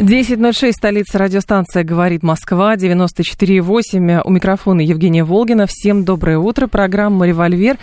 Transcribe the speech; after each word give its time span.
10.06, 0.00 0.72
столица 0.72 1.18
радиостанция 1.18 1.84
«Говорит 1.84 2.22
Москва», 2.22 2.74
94.8. 2.74 4.22
У 4.24 4.30
микрофона 4.30 4.80
Евгения 4.80 5.24
Волгина. 5.24 5.66
Всем 5.68 6.06
доброе 6.06 6.38
утро. 6.38 6.68
Программа 6.68 7.26
«Револьвер». 7.26 7.76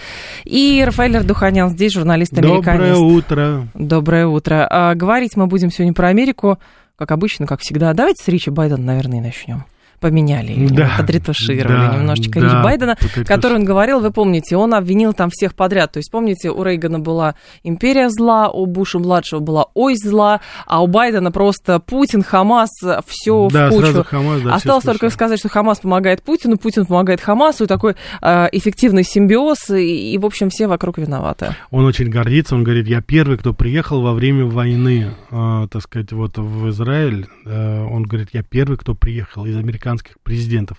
И 0.44 0.82
Рафаэль 0.84 1.18
Ардуханян 1.18 1.70
здесь, 1.70 1.94
журналист-американист. 1.94 2.96
Доброе 2.96 3.18
утро. 3.18 3.68
Доброе 3.76 4.26
утро. 4.26 4.68
А, 4.68 4.96
говорить 4.96 5.36
мы 5.36 5.46
будем 5.46 5.70
сегодня 5.70 5.94
про 5.94 6.08
Америку, 6.08 6.58
как 6.96 7.12
обычно, 7.12 7.46
как 7.46 7.60
всегда. 7.62 7.94
Давайте 7.94 8.24
с 8.24 8.28
Ричи 8.28 8.50
Байдена, 8.50 8.82
наверное, 8.82 9.22
начнем 9.22 9.66
поменяли, 10.00 10.68
да, 10.70 10.92
подретушировали 10.98 11.88
да, 11.88 11.96
немножечко 11.96 12.40
да, 12.40 12.46
речь 12.46 12.64
Байдена, 12.64 12.98
который 13.26 13.58
он 13.58 13.66
говорил, 13.66 14.00
вы 14.00 14.12
помните, 14.12 14.56
он 14.56 14.74
обвинил 14.74 15.14
там 15.14 15.30
всех 15.32 15.56
подряд. 15.56 15.92
То 15.92 15.98
есть, 15.98 16.12
помните, 16.12 16.52
у 16.52 16.64
Рейгана 16.64 17.00
была 17.00 17.36
империя 17.64 18.10
зла, 18.10 18.50
у 18.50 18.66
Буша-младшего 18.66 19.40
была 19.40 19.66
ось 19.74 20.00
зла, 20.00 20.42
а 20.66 20.84
у 20.84 20.88
Байдена 20.88 21.32
просто 21.32 21.80
Путин, 21.80 22.24
Хамас, 22.24 22.70
все 23.08 23.48
да, 23.52 23.68
в 23.68 23.72
кучу. 23.72 23.86
Сразу 23.86 24.04
Хамас, 24.04 24.42
да, 24.42 24.54
Осталось 24.56 24.84
только 24.84 25.10
сказать, 25.10 25.40
что 25.40 25.50
Хамас 25.50 25.80
помогает 25.80 26.24
Путину, 26.24 26.58
Путин 26.58 26.86
помогает 26.86 27.22
Хамасу, 27.22 27.64
и 27.64 27.68
такой 27.68 27.96
э, 28.22 28.48
эффективный 28.52 29.04
симбиоз, 29.04 29.70
и, 29.70 30.14
и, 30.14 30.18
в 30.18 30.26
общем, 30.26 30.50
все 30.50 30.68
вокруг 30.68 30.98
виноваты. 30.98 31.56
Он 31.72 31.86
очень 31.86 32.10
гордится, 32.10 32.56
он 32.56 32.64
говорит, 32.64 32.88
я 32.88 33.02
первый, 33.02 33.38
кто 33.38 33.54
приехал 33.54 34.02
во 34.02 34.14
время 34.14 34.46
войны, 34.46 35.12
э, 35.32 35.68
так 35.72 35.82
сказать, 35.82 36.12
вот 36.12 36.38
в 36.38 36.70
Израиль. 36.70 37.28
Э, 37.46 37.84
он 37.84 38.04
говорит, 38.04 38.30
я 38.34 38.44
первый, 38.44 38.78
кто 38.78 38.94
приехал 38.94 39.46
из 39.46 39.56
американских 39.88 40.20
президентов. 40.24 40.78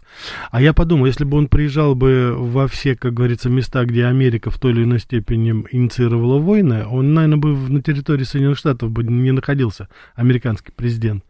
А 0.51 0.61
я 0.61 0.73
подумал, 0.73 1.07
если 1.07 1.25
бы 1.25 1.39
он 1.39 1.49
приезжал 1.49 1.95
бы 1.95 2.35
во 2.37 2.69
все, 2.69 2.95
как 2.95 3.15
говорится, 3.15 3.49
места, 3.49 3.85
где 3.85 4.05
Америка 4.05 4.51
в 4.51 4.59
той 4.59 4.73
или 4.73 4.85
иной 4.85 5.01
степени 5.01 5.65
инициировала 5.73 6.39
войны, 6.39 6.87
он, 6.87 7.15
наверное, 7.15 7.39
бы 7.39 7.55
на 7.55 7.83
территории 7.83 8.25
Соединенных 8.25 8.59
Штатов 8.59 8.91
бы 8.91 9.03
не 9.03 9.33
находился, 9.33 9.89
американский 10.15 10.73
президент. 10.73 11.25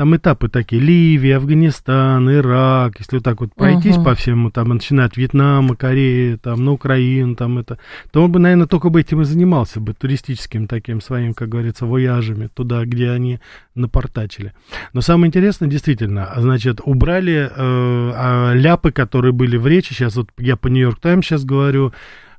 Там 0.00 0.16
этапы 0.16 0.48
такие, 0.48 0.80
Ливия, 0.80 1.36
Афганистан, 1.36 2.34
Ирак, 2.34 2.94
если 3.00 3.16
вот 3.16 3.22
так 3.22 3.42
вот 3.42 3.54
пройтись 3.54 3.96
uh-huh. 3.96 4.04
по 4.04 4.14
всему, 4.14 4.50
там, 4.50 4.70
начиная 4.70 5.04
от 5.04 5.18
Вьетнама, 5.18 5.76
Кореи, 5.76 6.36
там, 6.36 6.64
на 6.64 6.72
Украину, 6.72 7.36
там, 7.36 7.58
это, 7.58 7.78
то 8.10 8.24
он 8.24 8.32
бы, 8.32 8.38
наверное, 8.38 8.66
только 8.66 8.88
бы 8.88 9.02
этим 9.02 9.20
и 9.20 9.24
занимался 9.24 9.78
бы, 9.78 9.92
туристическим 9.92 10.68
таким 10.68 11.02
своим, 11.02 11.34
как 11.34 11.50
говорится, 11.50 11.84
вояжами, 11.84 12.46
туда, 12.46 12.86
где 12.86 13.10
они 13.10 13.40
напортачили. 13.74 14.54
Но 14.94 15.02
самое 15.02 15.28
интересное, 15.28 15.68
действительно, 15.68 16.32
значит, 16.34 16.80
убрали 16.82 17.50
э, 17.54 18.52
ляпы, 18.54 18.92
которые 18.92 19.32
были 19.32 19.58
в 19.58 19.66
речи, 19.66 19.92
сейчас 19.92 20.16
вот 20.16 20.30
я 20.38 20.56
по 20.56 20.68
Нью-Йорк 20.68 20.98
Таймс 20.98 21.26
сейчас 21.26 21.44
говорю, 21.44 21.92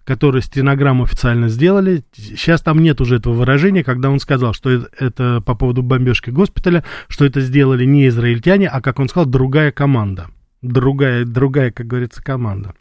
которые 0.04 0.42
стенограмму 0.42 1.04
официально 1.04 1.50
сделали. 1.50 2.04
Сейчас 2.14 2.62
там 2.62 2.80
нет 2.80 3.02
уже 3.02 3.18
этого 3.18 3.34
выражения, 3.34 3.84
когда 3.84 4.10
он 4.10 4.20
сказал, 4.20 4.54
что 4.54 4.70
это 4.70 5.42
по 5.42 5.56
поводу 5.56 5.84
бомбежки 5.84 6.30
госпиталя, 6.30 6.84
что 7.08 7.26
это 7.26 7.42
сделали 7.42 7.86
не 7.86 8.08
израильтяне, 8.08 8.68
а, 8.68 8.82
как 8.82 9.00
он 9.00 9.10
сказал, 9.10 9.28
другая 9.28 9.72
команда. 9.72 10.28
Другая, 10.62 11.26
другая, 11.26 11.72
как 11.72 11.88
говорится, 11.88 12.22
команда. 12.24 12.74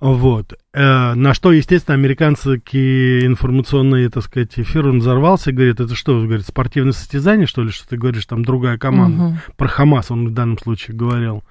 Вот. 0.00 0.54
Э, 0.72 1.14
на 1.14 1.34
что, 1.34 1.52
естественно, 1.52 1.94
американский 1.94 3.26
информационный, 3.26 4.08
так 4.08 4.24
сказать, 4.24 4.52
эфир, 4.56 4.88
он 4.88 4.98
взорвался 4.98 5.50
и 5.50 5.52
говорит, 5.52 5.80
это 5.80 5.94
что, 5.94 6.20
говорит, 6.22 6.46
спортивное 6.46 6.92
состязание, 6.92 7.46
что 7.46 7.62
ли, 7.62 7.70
что 7.70 7.88
ты 7.88 7.96
говоришь, 7.96 8.26
там 8.26 8.44
другая 8.44 8.78
команда. 8.78 9.24
Угу. 9.24 9.36
Про 9.56 9.68
Хамас 9.68 10.10
он 10.10 10.28
в 10.28 10.34
данном 10.34 10.58
случае 10.58 10.96
говорил. 10.96 11.44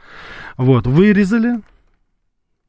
Вот, 0.58 0.88
вырезали, 0.88 1.62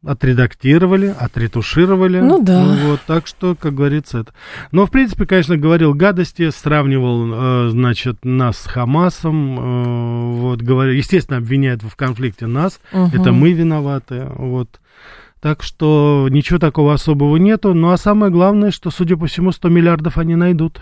отредактировали, 0.04 1.14
отретушировали. 1.18 2.20
Ну 2.20 2.42
да. 2.42 2.64
Ну, 2.64 2.90
вот, 2.90 3.00
так 3.06 3.26
что, 3.26 3.54
как 3.54 3.74
говорится, 3.74 4.18
это. 4.18 4.32
Но, 4.72 4.86
в 4.86 4.90
принципе, 4.90 5.26
конечно, 5.26 5.56
говорил 5.56 5.94
гадости, 5.94 6.50
сравнивал, 6.50 7.66
э, 7.66 7.68
значит, 7.70 8.24
нас 8.24 8.58
с 8.58 8.66
Хамасом, 8.66 9.58
э, 9.58 10.40
вот, 10.40 10.62
говорил, 10.62 10.94
естественно, 10.94 11.38
обвиняет 11.38 11.82
в 11.82 11.96
конфликте 11.96 12.46
нас, 12.46 12.80
угу. 12.92 13.10
это 13.12 13.32
мы 13.32 13.52
виноваты, 13.52 14.26
вот. 14.36 14.80
Так 15.40 15.62
что 15.62 16.28
ничего 16.30 16.58
такого 16.58 16.94
особого 16.94 17.36
нету. 17.36 17.74
Ну, 17.74 17.90
а 17.90 17.98
самое 17.98 18.32
главное, 18.32 18.70
что, 18.70 18.90
судя 18.90 19.18
по 19.18 19.26
всему, 19.26 19.52
100 19.52 19.68
миллиардов 19.68 20.16
они 20.16 20.36
найдут. 20.36 20.80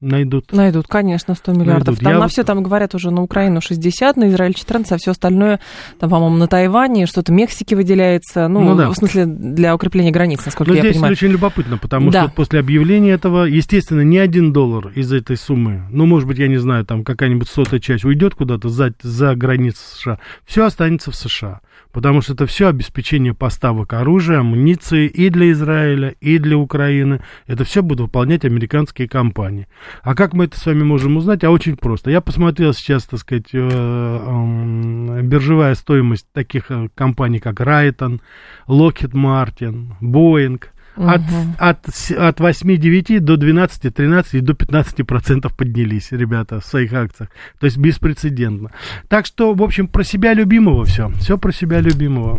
Найдут. 0.00 0.50
Найдут, 0.52 0.86
конечно, 0.88 1.34
100 1.34 1.52
миллиардов. 1.52 1.86
Найдут. 1.86 2.04
Там 2.04 2.12
Я 2.14 2.18
на 2.18 2.28
все 2.28 2.42
там 2.42 2.62
говорят 2.62 2.94
уже 2.94 3.10
на 3.10 3.22
Украину 3.22 3.60
60, 3.60 4.16
на 4.16 4.28
Израиль 4.30 4.54
14, 4.54 4.92
а 4.92 4.96
все 4.96 5.10
остальное, 5.10 5.60
там, 5.98 6.08
по-моему, 6.08 6.36
на 6.36 6.46
Тайване, 6.46 7.04
что-то 7.04 7.32
Мексике 7.32 7.76
выделяется. 7.76 8.48
Ну, 8.48 8.60
ну 8.60 8.76
да. 8.76 8.88
в 8.88 8.94
смысле, 8.94 9.26
для 9.26 9.74
укрепления 9.74 10.10
границ, 10.10 10.42
насколько 10.46 10.70
Но 10.70 10.76
я 10.76 10.80
здесь 10.80 10.94
понимаю. 10.94 11.12
очень 11.12 11.28
любопытно, 11.28 11.76
потому 11.76 12.10
да. 12.10 12.24
что 12.24 12.32
после 12.32 12.60
объявления 12.60 13.10
этого, 13.10 13.44
естественно, 13.44 14.00
ни 14.00 14.16
один 14.16 14.54
доллар 14.54 14.88
из 14.94 15.12
этой 15.12 15.36
суммы, 15.36 15.84
ну, 15.90 16.06
может 16.06 16.26
быть, 16.26 16.38
я 16.38 16.48
не 16.48 16.56
знаю, 16.56 16.86
там 16.86 17.04
какая-нибудь 17.04 17.48
сотая 17.48 17.78
часть 17.78 18.06
уйдет 18.06 18.34
куда-то 18.34 18.70
за, 18.70 18.94
за 19.02 19.34
границы 19.34 19.82
США, 19.96 20.18
все 20.46 20.64
останется 20.64 21.10
в 21.10 21.16
США 21.16 21.60
потому 21.92 22.22
что 22.22 22.34
это 22.34 22.46
все 22.46 22.68
обеспечение 22.68 23.34
поставок 23.34 23.92
оружия, 23.92 24.40
амуниции 24.40 25.06
и 25.06 25.28
для 25.30 25.50
Израиля, 25.52 26.14
и 26.20 26.38
для 26.38 26.56
Украины. 26.56 27.20
Это 27.46 27.64
все 27.64 27.82
будут 27.82 28.06
выполнять 28.06 28.44
американские 28.44 29.08
компании. 29.08 29.68
А 30.02 30.14
как 30.14 30.32
мы 30.32 30.44
это 30.44 30.58
с 30.58 30.66
вами 30.66 30.82
можем 30.82 31.16
узнать? 31.16 31.44
А 31.44 31.50
очень 31.50 31.76
просто. 31.76 32.10
Я 32.10 32.20
посмотрел 32.20 32.72
сейчас, 32.72 33.04
так 33.04 33.20
сказать, 33.20 33.48
э, 33.52 35.20
биржевая 35.22 35.74
стоимость 35.74 36.26
таких 36.32 36.70
э, 36.70 36.88
компаний, 36.94 37.38
как 37.38 37.60
Райтон, 37.60 38.20
Lockheed 38.68 39.12
Martin, 39.12 39.92
Boeing– 40.00 40.62
от, 40.96 41.20
от, 41.58 41.78
от 41.86 42.40
8-9 42.40 43.20
до 43.20 43.34
12-13 43.34 44.24
и 44.32 44.40
до 44.40 44.54
15 44.54 45.06
процентов 45.06 45.56
поднялись, 45.56 46.12
ребята, 46.12 46.60
в 46.60 46.64
своих 46.64 46.92
акциях. 46.92 47.30
То 47.58 47.66
есть 47.66 47.78
беспрецедентно. 47.78 48.70
Так 49.08 49.26
что, 49.26 49.54
в 49.54 49.62
общем, 49.62 49.88
про 49.88 50.04
себя 50.04 50.34
любимого 50.34 50.84
все. 50.84 51.08
Все 51.20 51.38
про 51.38 51.52
себя 51.52 51.80
любимого. 51.80 52.38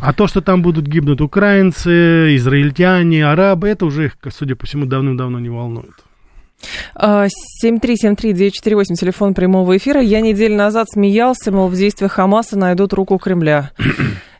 А 0.00 0.12
то, 0.12 0.26
что 0.26 0.40
там 0.40 0.62
будут 0.62 0.86
гибнуть 0.86 1.20
украинцы, 1.20 2.36
израильтяне, 2.36 3.26
арабы, 3.26 3.68
это 3.68 3.86
уже 3.86 4.06
их, 4.06 4.16
судя 4.30 4.56
по 4.56 4.66
всему, 4.66 4.86
давным-давно 4.86 5.38
не 5.40 5.48
волнует. 5.48 5.94
7373948, 6.94 8.92
а, 8.92 8.94
телефон 8.94 9.34
прямого 9.34 9.76
эфира. 9.76 10.00
Я 10.00 10.20
неделю 10.20 10.56
назад 10.56 10.88
смеялся, 10.90 11.50
мол, 11.50 11.68
в 11.68 11.74
действиях 11.74 12.12
Хамаса 12.12 12.58
найдут 12.58 12.92
руку 12.92 13.18
Кремля. 13.18 13.70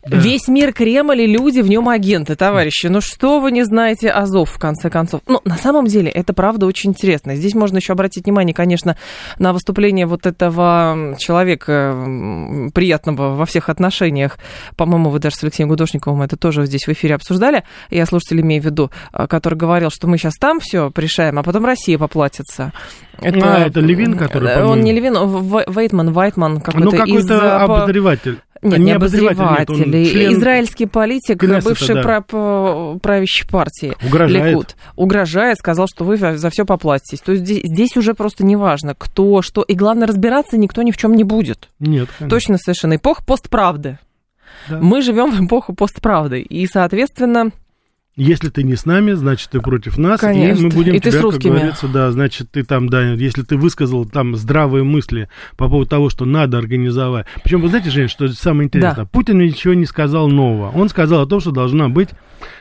Да. 0.06 0.16
Весь 0.16 0.48
мир 0.48 0.72
Кремль 0.72 1.20
и 1.20 1.26
люди 1.26 1.60
в 1.60 1.68
нем 1.68 1.88
агенты, 1.88 2.34
товарищи. 2.34 2.86
Ну 2.86 3.02
что 3.02 3.38
вы 3.38 3.52
не 3.52 3.64
знаете 3.64 4.08
Азов, 4.08 4.50
в 4.50 4.58
конце 4.58 4.88
концов? 4.88 5.20
Ну, 5.26 5.40
на 5.44 5.56
самом 5.56 5.86
деле, 5.86 6.10
это 6.10 6.32
правда 6.32 6.66
очень 6.66 6.90
интересно. 6.90 7.36
Здесь 7.36 7.54
можно 7.54 7.76
еще 7.76 7.92
обратить 7.92 8.24
внимание, 8.24 8.54
конечно, 8.54 8.96
на 9.38 9.52
выступление 9.52 10.06
вот 10.06 10.24
этого 10.24 11.16
человека 11.18 11.94
приятного 12.72 13.34
во 13.34 13.44
всех 13.44 13.68
отношениях. 13.68 14.38
По-моему, 14.76 15.10
вы 15.10 15.18
даже 15.18 15.36
с 15.36 15.42
Алексеем 15.42 15.68
Гудошниковым 15.68 16.22
это 16.22 16.36
тоже 16.38 16.64
здесь 16.64 16.86
в 16.86 16.88
эфире 16.88 17.14
обсуждали. 17.14 17.64
Я 17.90 18.06
слушатель 18.06 18.40
имею 18.40 18.62
в 18.62 18.64
виду, 18.64 18.90
а, 19.12 19.26
который 19.26 19.56
говорил, 19.56 19.90
что 19.90 20.06
мы 20.06 20.16
сейчас 20.16 20.36
там 20.36 20.60
все 20.60 20.90
решаем, 20.96 21.38
а 21.38 21.42
потом 21.42 21.66
Россия 21.66 21.98
поплатится. 21.98 22.72
Это, 23.20 23.56
а, 23.56 23.66
это 23.66 23.80
Левин, 23.80 24.16
который, 24.16 24.64
Он 24.64 24.80
не 24.80 24.92
Левин, 24.92 25.14
Вейтман, 25.68 26.12
Вайтман 26.12 26.60
какой-то. 26.60 26.84
Ну, 26.84 26.90
какой-то 26.90 27.18
из, 27.18 27.30
обозреватель. 27.30 28.38
Нет, 28.62 28.78
не, 28.78 28.84
не 28.86 28.92
обозреватель. 28.92 29.58
Нет, 29.58 29.70
он 29.70 29.92
член... 30.04 30.32
Израильский 30.34 30.86
политик, 30.86 31.40
Кнессета, 31.40 31.68
бывший 31.68 31.94
да. 31.94 32.02
прав... 32.02 33.00
правящей 33.00 33.48
партии. 33.48 33.94
Угрожает. 34.06 34.50
Ликут. 34.50 34.76
Угрожает, 34.96 35.56
сказал, 35.58 35.86
что 35.88 36.04
вы 36.04 36.16
за 36.16 36.50
все 36.50 36.66
поплатитесь. 36.66 37.20
То 37.20 37.32
есть 37.32 37.44
здесь, 37.44 37.62
здесь 37.64 37.96
уже 37.96 38.12
просто 38.14 38.44
неважно, 38.44 38.94
кто, 38.96 39.40
что. 39.40 39.62
И 39.62 39.74
главное, 39.74 40.06
разбираться 40.06 40.58
никто 40.58 40.82
ни 40.82 40.90
в 40.90 40.98
чем 40.98 41.14
не 41.14 41.24
будет. 41.24 41.70
Нет, 41.78 42.08
конечно. 42.18 42.28
Точно 42.28 42.58
совершенно. 42.58 42.96
Эпоха 42.96 43.24
постправды. 43.24 43.98
Да. 44.68 44.78
Мы 44.78 45.00
живем 45.00 45.30
в 45.30 45.44
эпоху 45.44 45.74
постправды. 45.74 46.40
И, 46.40 46.66
соответственно, 46.66 47.52
если 48.22 48.50
ты 48.50 48.62
не 48.62 48.76
с 48.76 48.84
нами, 48.84 49.12
значит, 49.12 49.50
ты 49.50 49.60
против 49.60 49.96
нас, 49.96 50.20
Конечно. 50.20 50.60
и 50.60 50.64
мы 50.64 50.70
будем 50.70 50.94
и 50.94 51.00
тебя, 51.00 51.22
русскими. 51.22 51.52
как 51.52 51.58
говорится, 51.58 51.88
да, 51.88 52.10
значит, 52.12 52.50
ты 52.50 52.64
там, 52.64 52.88
да, 52.88 53.12
если 53.12 53.42
ты 53.42 53.56
высказал 53.56 54.04
там 54.04 54.36
здравые 54.36 54.84
мысли 54.84 55.28
по 55.56 55.68
поводу 55.68 55.88
того, 55.88 56.10
что 56.10 56.26
надо 56.26 56.58
организовать. 56.58 57.26
Причем, 57.42 57.62
вы 57.62 57.68
знаете, 57.68 57.90
Жень, 57.90 58.08
что 58.08 58.28
самое 58.28 58.66
интересное, 58.66 59.04
да. 59.04 59.10
Путин 59.10 59.38
ничего 59.38 59.74
не 59.74 59.86
сказал 59.86 60.28
нового. 60.28 60.70
Он 60.70 60.88
сказал 60.88 61.22
о 61.22 61.26
том, 61.26 61.40
что 61.40 61.50
должна 61.50 61.88
быть 61.88 62.10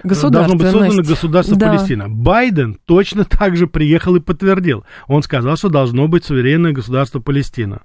Должно 0.04 0.56
быть 0.56 0.72
создано 0.72 1.04
государство 1.04 1.58
да. 1.58 1.68
Палестина. 1.68 2.10
Байден 2.10 2.78
точно 2.86 3.26
так 3.26 3.56
же 3.56 3.68
приехал 3.68 4.16
и 4.16 4.20
подтвердил. 4.20 4.86
Он 5.08 5.24
сказал, 5.24 5.58
что 5.58 5.70
должно 5.70 6.08
быть 6.08 6.26
суверенное 6.26 6.72
государство 6.72 7.20
Палестина. 7.20 7.82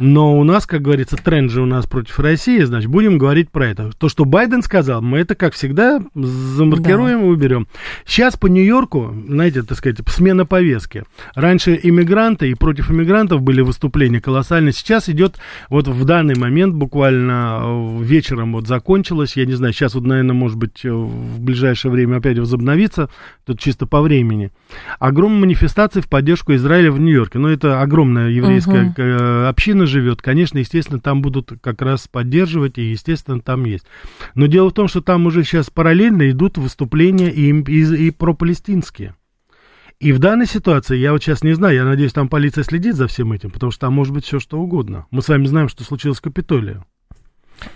Но 0.00 0.38
у 0.38 0.44
нас, 0.44 0.66
как 0.66 0.82
говорится, 0.82 1.16
тренд 1.16 1.50
же 1.50 1.60
у 1.60 1.66
нас 1.66 1.86
против 1.86 2.18
России, 2.18 2.62
значит, 2.62 2.90
будем 2.90 3.18
говорить 3.18 3.50
про 3.50 3.68
это. 3.68 3.90
То, 3.98 4.08
что 4.08 4.24
Байден 4.24 4.62
сказал, 4.62 5.02
мы 5.02 5.18
это, 5.18 5.34
как 5.34 5.54
всегда, 5.54 6.02
замаркируем 6.14 7.20
да. 7.20 7.26
и 7.26 7.28
уберем. 7.28 7.68
Сейчас 8.06 8.36
по 8.36 8.46
Нью-Йорку, 8.46 9.14
знаете, 9.28 9.62
так 9.62 9.76
сказать, 9.76 9.98
смена 10.08 10.46
повестки. 10.46 11.04
Раньше 11.34 11.78
иммигранты 11.82 12.50
и 12.50 12.54
против 12.54 12.90
иммигрантов 12.90 13.42
были 13.42 13.60
выступления 13.60 14.20
колоссальные. 14.20 14.72
Сейчас 14.72 15.08
идет, 15.08 15.36
вот 15.68 15.88
в 15.88 16.04
данный 16.04 16.36
момент, 16.36 16.74
буквально 16.74 17.60
э, 17.62 18.02
вечером 18.02 18.52
вот 18.52 18.66
закончилось, 18.66 19.36
я 19.36 19.44
не 19.44 19.54
знаю, 19.54 19.74
сейчас 19.74 19.94
вот, 19.94 20.04
наверное, 20.04 20.34
может 20.34 20.56
быть, 20.56 20.84
э, 20.84 20.90
в 20.90 21.40
ближайшее 21.40 21.92
время 21.92 22.16
опять 22.16 22.38
возобновится, 22.38 23.10
тут 23.44 23.60
чисто 23.60 23.86
по 23.86 24.00
времени. 24.00 24.50
Огромные 24.98 25.40
манифестации 25.40 26.00
в 26.00 26.08
поддержку 26.08 26.54
Израиля 26.54 26.90
в 26.90 26.98
Нью-Йорке. 26.98 27.38
Ну, 27.38 27.48
это 27.48 27.82
огромная 27.82 28.30
еврейская 28.30 28.88
угу 28.88 29.33
община 29.48 29.86
живет, 29.86 30.22
конечно, 30.22 30.58
естественно, 30.58 31.00
там 31.00 31.22
будут 31.22 31.52
как 31.60 31.82
раз 31.82 32.08
поддерживать, 32.08 32.78
и, 32.78 32.90
естественно, 32.90 33.40
там 33.40 33.64
есть. 33.64 33.86
Но 34.34 34.46
дело 34.46 34.70
в 34.70 34.74
том, 34.74 34.88
что 34.88 35.00
там 35.00 35.26
уже 35.26 35.44
сейчас 35.44 35.70
параллельно 35.70 36.30
идут 36.30 36.58
выступления 36.58 37.30
и, 37.30 37.50
и, 37.52 38.06
и 38.06 38.10
пропалестинские. 38.10 39.14
И 40.00 40.12
в 40.12 40.18
данной 40.18 40.46
ситуации, 40.46 40.96
я 40.96 41.12
вот 41.12 41.22
сейчас 41.22 41.42
не 41.42 41.54
знаю, 41.54 41.76
я 41.76 41.84
надеюсь, 41.84 42.12
там 42.12 42.28
полиция 42.28 42.64
следит 42.64 42.94
за 42.94 43.06
всем 43.06 43.32
этим, 43.32 43.50
потому 43.50 43.72
что 43.72 43.82
там 43.82 43.94
может 43.94 44.12
быть 44.12 44.24
все 44.24 44.40
что 44.40 44.60
угодно. 44.60 45.06
Мы 45.10 45.22
с 45.22 45.28
вами 45.28 45.46
знаем, 45.46 45.68
что 45.68 45.84
случилось 45.84 46.18
в 46.18 46.22
Капитолии. 46.22 46.82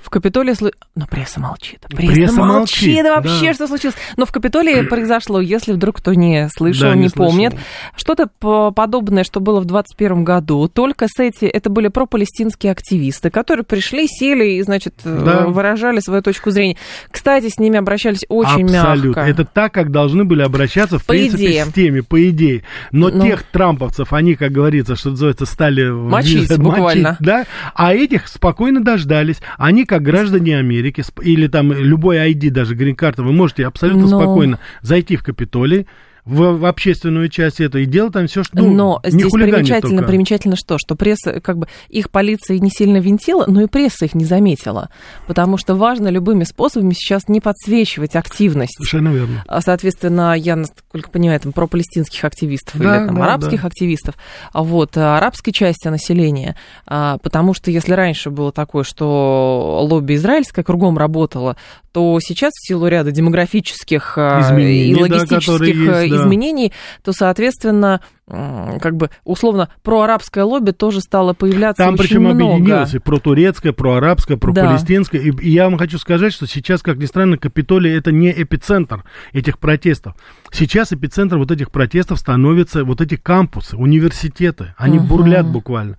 В 0.02 0.10
Капитолии... 0.10 0.54
Слы... 0.54 0.72
Но 0.94 1.06
пресса 1.06 1.40
молчит. 1.40 1.80
Пресса, 1.88 2.12
пресса 2.14 2.40
молчит. 2.40 2.88
молчит. 2.88 3.04
Вообще, 3.04 3.46
да. 3.46 3.54
что 3.54 3.66
случилось? 3.66 3.96
Но 4.16 4.26
в 4.26 4.32
Капитолии 4.32 4.82
произошло, 4.88 5.40
если 5.40 5.72
вдруг 5.72 5.98
кто 5.98 6.14
не 6.14 6.48
слышал, 6.48 6.88
да, 6.88 6.94
не, 6.94 7.04
не 7.04 7.08
помнит, 7.10 7.54
что-то 7.96 8.28
подобное, 8.72 9.24
что 9.24 9.40
было 9.40 9.60
в 9.60 9.66
2021 9.66 10.24
году. 10.24 10.68
Только 10.68 11.06
с 11.08 11.18
эти... 11.20 11.44
Это 11.44 11.70
были 11.70 11.88
пропалестинские 11.88 12.72
активисты, 12.72 13.30
которые 13.30 13.64
пришли, 13.64 14.06
сели 14.06 14.52
и, 14.52 14.62
значит, 14.62 14.94
э, 15.04 15.22
да. 15.24 15.46
выражали 15.46 16.00
свою 16.00 16.22
точку 16.22 16.50
зрения. 16.50 16.76
Кстати, 17.10 17.48
с 17.48 17.58
ними 17.58 17.78
обращались 17.78 18.24
очень 18.28 18.64
Абсолютно. 18.64 19.20
мягко. 19.20 19.20
Это 19.20 19.44
так, 19.44 19.72
как 19.72 19.90
должны 19.90 20.24
были 20.24 20.42
обращаться, 20.42 20.98
в 20.98 21.04
по 21.04 21.12
принципе, 21.12 21.46
идее. 21.46 21.64
с 21.66 21.72
теми, 21.72 22.00
по 22.00 22.28
идее. 22.30 22.64
Но 22.92 23.10
ну... 23.10 23.22
тех 23.24 23.42
трамповцев, 23.42 24.12
они, 24.12 24.34
как 24.34 24.52
говорится, 24.52 24.96
что 24.96 25.10
называется, 25.10 25.44
стали... 25.44 25.88
Мочить, 25.90 26.56
буквально. 26.58 27.10
Мочить, 27.10 27.26
да? 27.26 27.46
А 27.74 27.94
этих 27.94 28.28
спокойно 28.28 28.82
дождались. 28.82 29.40
Они, 29.56 29.67
как 29.84 30.02
граждане 30.02 30.58
Америки, 30.58 31.04
или 31.22 31.46
там 31.46 31.72
любой 31.72 32.16
ID, 32.16 32.50
даже 32.50 32.74
грин-карта, 32.74 33.22
вы 33.22 33.32
можете 33.32 33.66
абсолютно 33.66 34.02
Но... 34.02 34.08
спокойно 34.08 34.58
зайти 34.82 35.16
в 35.16 35.22
Капитолий, 35.22 35.86
в, 36.24 36.58
в 36.58 36.66
общественную 36.66 37.28
часть 37.28 37.60
это 37.60 37.78
и 37.78 37.86
делать 37.86 38.12
там 38.12 38.26
все, 38.26 38.42
что 38.42 38.58
ну, 38.58 38.72
Но 38.72 39.00
не 39.04 39.10
здесь 39.10 39.32
примечательно, 39.32 39.98
только. 39.98 40.08
примечательно 40.08 40.56
что, 40.56 40.78
что 40.78 40.94
пресса, 40.94 41.40
как 41.40 41.58
бы, 41.58 41.68
их 41.88 42.10
полиция 42.10 42.58
не 42.58 42.70
сильно 42.70 42.98
винтила, 42.98 43.44
но 43.46 43.62
и 43.62 43.66
пресса 43.66 44.04
их 44.04 44.14
не 44.14 44.24
заметила, 44.24 44.90
потому 45.26 45.56
что 45.56 45.74
важно 45.74 46.08
любыми 46.08 46.44
способами 46.44 46.92
сейчас 46.92 47.28
не 47.28 47.40
подсвечивать 47.40 48.16
активность. 48.16 48.74
Совершенно 48.76 49.08
верно. 49.08 49.44
А, 49.46 49.60
соответственно, 49.60 50.34
я, 50.36 50.56
насколько 50.56 51.10
понимаю, 51.10 51.40
там, 51.40 51.52
про 51.52 51.66
палестинских 51.66 52.24
активистов 52.24 52.80
да, 52.80 52.98
или 52.98 53.06
там, 53.06 53.16
да, 53.16 53.24
арабских 53.24 53.62
да. 53.62 53.68
активистов, 53.68 54.14
а 54.52 54.62
вот, 54.62 54.96
а, 54.96 55.16
арабской 55.16 55.52
части 55.52 55.88
населения, 55.88 56.56
потому 56.86 57.54
что 57.54 57.70
если 57.70 57.92
раньше 57.92 58.30
было 58.30 58.52
такое, 58.52 58.84
что 58.84 59.86
лобби 59.88 60.14
израильское 60.14 60.62
кругом 60.62 60.98
работало, 60.98 61.56
то 61.92 62.18
сейчас 62.20 62.52
в 62.52 62.66
силу 62.66 62.86
ряда 62.86 63.10
демографических 63.10 64.18
Изменений, 64.18 64.90
и 64.90 64.94
логистических 64.94 65.86
да, 65.86 66.00
есть, 66.02 66.14
да. 66.14 66.17
Изменений, 66.24 66.72
то, 67.02 67.12
соответственно, 67.12 68.00
как 68.26 68.96
бы 68.96 69.10
условно 69.24 69.70
проарабское 69.82 70.44
лобби 70.44 70.72
тоже 70.72 71.00
стало 71.00 71.32
появляться 71.32 71.82
Там 71.82 71.96
причем 71.96 72.22
много. 72.24 72.54
объединилось 72.54 72.94
и 72.94 72.98
про 72.98 73.18
турецкое, 73.18 73.72
про 73.72 73.96
арабское, 73.96 74.36
про 74.36 74.52
да. 74.52 74.76
И, 75.12 75.30
и 75.30 75.50
я 75.50 75.64
вам 75.64 75.78
хочу 75.78 75.98
сказать, 75.98 76.32
что 76.32 76.46
сейчас, 76.46 76.82
как 76.82 76.98
ни 76.98 77.06
странно, 77.06 77.38
Капитолий 77.38 77.96
это 77.96 78.12
не 78.12 78.30
эпицентр 78.30 79.04
этих 79.32 79.58
протестов. 79.58 80.14
Сейчас 80.50 80.92
эпицентр 80.92 81.38
вот 81.38 81.50
этих 81.50 81.70
протестов 81.70 82.18
становятся 82.18 82.84
вот 82.84 83.00
эти 83.00 83.16
кампусы, 83.16 83.76
университеты. 83.76 84.74
Они 84.76 84.98
угу. 84.98 85.06
бурлят 85.06 85.50
буквально. 85.50 85.96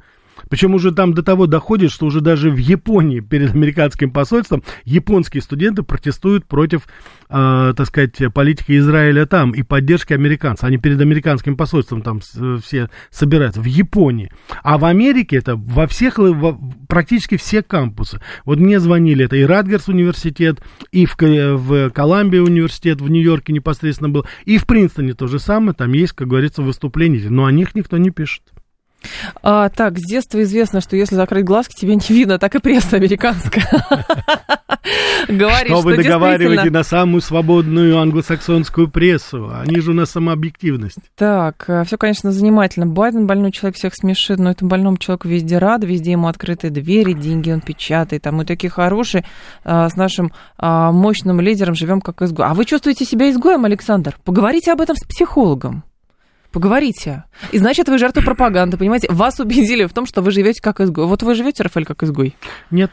Причем 0.50 0.74
уже 0.74 0.92
там 0.92 1.13
до 1.13 1.24
того 1.24 1.48
доходит, 1.48 1.92
что 1.92 2.06
уже 2.06 2.22
даже 2.22 2.50
в 2.50 2.57
Японии 2.57 3.19
перед 3.19 3.54
американским 3.54 4.12
посольством 4.12 4.63
японские 4.84 5.42
студенты 5.42 5.84
протестуют 5.84 6.46
против, 6.46 6.88
э, 7.30 7.74
так 7.75 7.88
сказать, 7.88 8.18
политики 8.34 8.78
Израиля 8.78 9.25
там 9.25 9.51
и 9.51 9.63
поддержки 9.63 10.13
американцев. 10.13 10.66
Они 10.66 10.78
перед 10.78 11.00
американским 11.00 11.56
посольством 11.56 12.01
там 12.01 12.19
все 12.19 12.90
собираются. 13.12 13.62
В 13.62 13.66
Японии. 13.66 14.31
А 14.63 14.78
в 14.78 14.86
Америке 14.86 15.38
это 15.38 15.56
во 15.56 15.88
всех, 15.88 16.18
во, 16.18 16.60
практически 16.88 17.38
все 17.38 17.62
кампусы. 17.62 18.19
Вот 18.46 18.60
мне 18.60 18.80
звонили, 18.80 19.25
это 19.25 19.36
и 19.36 19.44
Радгерс 19.44 19.88
университет, 19.88 20.60
и 20.92 21.06
в, 21.06 21.16
в 21.18 21.90
Колумбии 21.92 22.40
университет, 22.40 23.01
в 23.01 23.10
Нью-Йорке 23.10 23.54
непосредственно 23.54 24.10
был, 24.10 24.25
и 24.46 24.57
в 24.57 24.66
Принстоне 24.66 25.13
то 25.13 25.28
же 25.28 25.40
самое, 25.40 25.74
там 25.74 25.94
есть, 25.94 26.13
как 26.13 26.28
говорится, 26.28 26.62
выступления, 26.62 27.30
но 27.30 27.46
о 27.46 27.51
них 27.51 27.75
никто 27.75 27.98
не 27.98 28.10
пишет. 28.10 28.44
А, 29.42 29.70
так, 29.70 29.98
с 29.98 30.06
детства 30.06 30.42
известно, 30.44 30.82
что 30.82 30.96
если 30.96 31.16
закрыть 31.16 31.46
глазки, 31.46 31.76
тебе 31.76 31.96
не 31.96 32.02
видно, 32.10 32.40
так 32.40 32.56
и 32.56 32.60
пресса 32.60 32.98
американская. 32.98 33.68
Говорит, 35.28 35.68
что 35.68 35.82
вы 35.82 35.98
договариваете 35.98 36.72
на 36.72 36.84
самую 36.84 37.22
свободную 37.22 38.00
англосаксонскую 38.00 38.90
прессу? 38.90 39.52
Они 39.54 39.80
же 39.80 39.92
у 39.92 39.94
нас 39.94 40.12
самообъективность. 40.12 41.00
Так, 41.16 41.66
э, 41.68 41.84
все, 41.86 41.98
конечно, 41.98 42.32
занимательно. 42.32 42.88
Байден 42.88 43.28
больной 43.28 43.52
человек 43.52 43.78
всех 43.78 43.94
смешит, 43.96 44.40
но 44.40 44.52
этому 44.52 44.70
больному 44.70 44.98
человеку 44.98 45.28
везде 45.28 45.58
рад, 45.58 45.84
везде 45.84 46.12
ему 46.12 46.28
открытые 46.28 46.72
двери, 46.72 47.14
деньги 47.14 47.52
он 47.52 47.62
печатает, 47.62 48.26
а 48.28 48.32
мы 48.32 48.46
такие 48.46 48.70
хорошие, 48.70 49.26
а, 49.64 49.90
с 49.90 49.96
нашим 49.96 50.32
а, 50.58 50.92
мощным 50.92 51.40
лидером 51.42 51.76
живем 51.76 52.02
как 52.02 52.22
изгой. 52.22 52.46
А 52.46 52.54
вы 52.54 52.66
чувствуете 52.66 53.06
себя 53.06 53.30
изгоем, 53.30 53.66
Александр? 53.66 54.18
Поговорите 54.24 54.72
об 54.72 54.82
этом 54.82 54.96
с 54.96 55.06
психологом. 55.06 55.84
Поговорите. 56.51 57.25
И 57.51 57.60
значит, 57.60 57.90
вы 57.90 57.98
жертва 57.98 58.22
пропаганды, 58.22 58.78
понимаете? 58.78 59.07
Вас 59.12 59.40
убедили 59.40 59.86
в 59.86 59.94
том, 59.94 60.06
что 60.06 60.22
вы 60.22 60.31
живете 60.31 60.62
как 60.62 60.80
изгой. 60.80 61.06
Вот 61.06 61.22
вы 61.22 61.36
живете, 61.36 61.63
Рафаэль, 61.63 61.86
как 61.86 62.01
изгой? 62.04 62.36
Нет. 62.72 62.92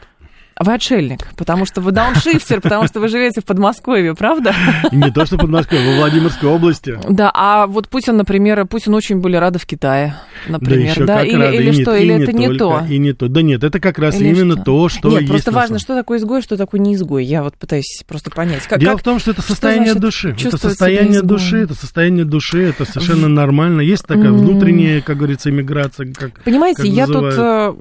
Вы 0.59 0.73
отшельник, 0.73 1.27
потому 1.35 1.65
что 1.65 1.81
вы 1.81 1.91
дауншифтер, 1.91 2.61
потому 2.61 2.87
что 2.87 2.99
вы 2.99 3.07
живете 3.07 3.41
в 3.41 3.45
Подмосковье, 3.45 4.15
правда? 4.15 4.53
Не 4.91 5.11
то, 5.11 5.25
что 5.25 5.37
в 5.37 5.39
Подмосковье, 5.39 5.91
во 5.91 5.97
Владимирской 5.97 6.49
области. 6.49 6.99
Да, 7.07 7.31
а 7.33 7.67
вот 7.67 7.89
Путин, 7.89 8.17
например, 8.17 8.65
Путин 8.65 8.93
очень 8.93 9.19
были 9.19 9.35
рады 9.35 9.59
в 9.59 9.65
Китае, 9.65 10.15
например, 10.47 10.95
да? 10.99 11.05
да? 11.05 11.23
Или, 11.23 11.57
или 11.57 11.81
что, 11.81 11.95
или 11.95 12.15
это 12.15 12.33
не 12.33 12.57
то? 12.57 12.85
И 12.89 12.97
не 12.97 13.13
то. 13.13 13.27
Да 13.27 13.41
нет, 13.41 13.63
это 13.63 13.79
как 13.79 13.99
раз 13.99 14.19
или 14.19 14.29
именно 14.29 14.55
что? 14.55 14.63
то, 14.63 14.89
что 14.89 15.09
Нет, 15.09 15.21
есть 15.21 15.31
просто 15.31 15.51
важно, 15.51 15.79
что 15.79 15.95
такое 15.95 16.17
изгой, 16.17 16.41
что 16.41 16.57
такое 16.57 16.81
не 16.81 16.95
изгой. 16.95 17.23
Я 17.23 17.43
вот 17.43 17.55
пытаюсь 17.55 18.03
просто 18.07 18.31
понять. 18.31 18.63
Как, 18.67 18.79
Дело 18.79 18.93
как, 18.93 19.01
в 19.01 19.03
том, 19.03 19.19
что 19.19 19.31
это 19.31 19.41
состояние 19.41 19.91
что 19.91 19.99
души. 19.99 20.35
Это 20.43 20.57
состояние 20.57 21.21
души, 21.21 21.59
это 21.59 21.75
состояние 21.75 22.25
души, 22.25 22.63
это 22.63 22.85
совершенно 22.85 23.27
нормально. 23.27 23.81
Есть 23.81 24.05
такая 24.05 24.31
внутренняя, 24.31 25.01
как 25.01 25.17
говорится, 25.17 25.49
иммиграция. 25.49 26.11
Как, 26.13 26.43
Понимаете, 26.43 26.83
как 26.83 26.91
я 26.91 27.05
тут 27.05 27.33
э, 27.37 27.73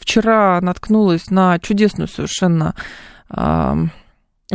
вчера 0.00 0.60
наткнулась 0.60 1.30
на 1.30 1.51
чудесную 1.58 2.08
совершенно 2.08 2.74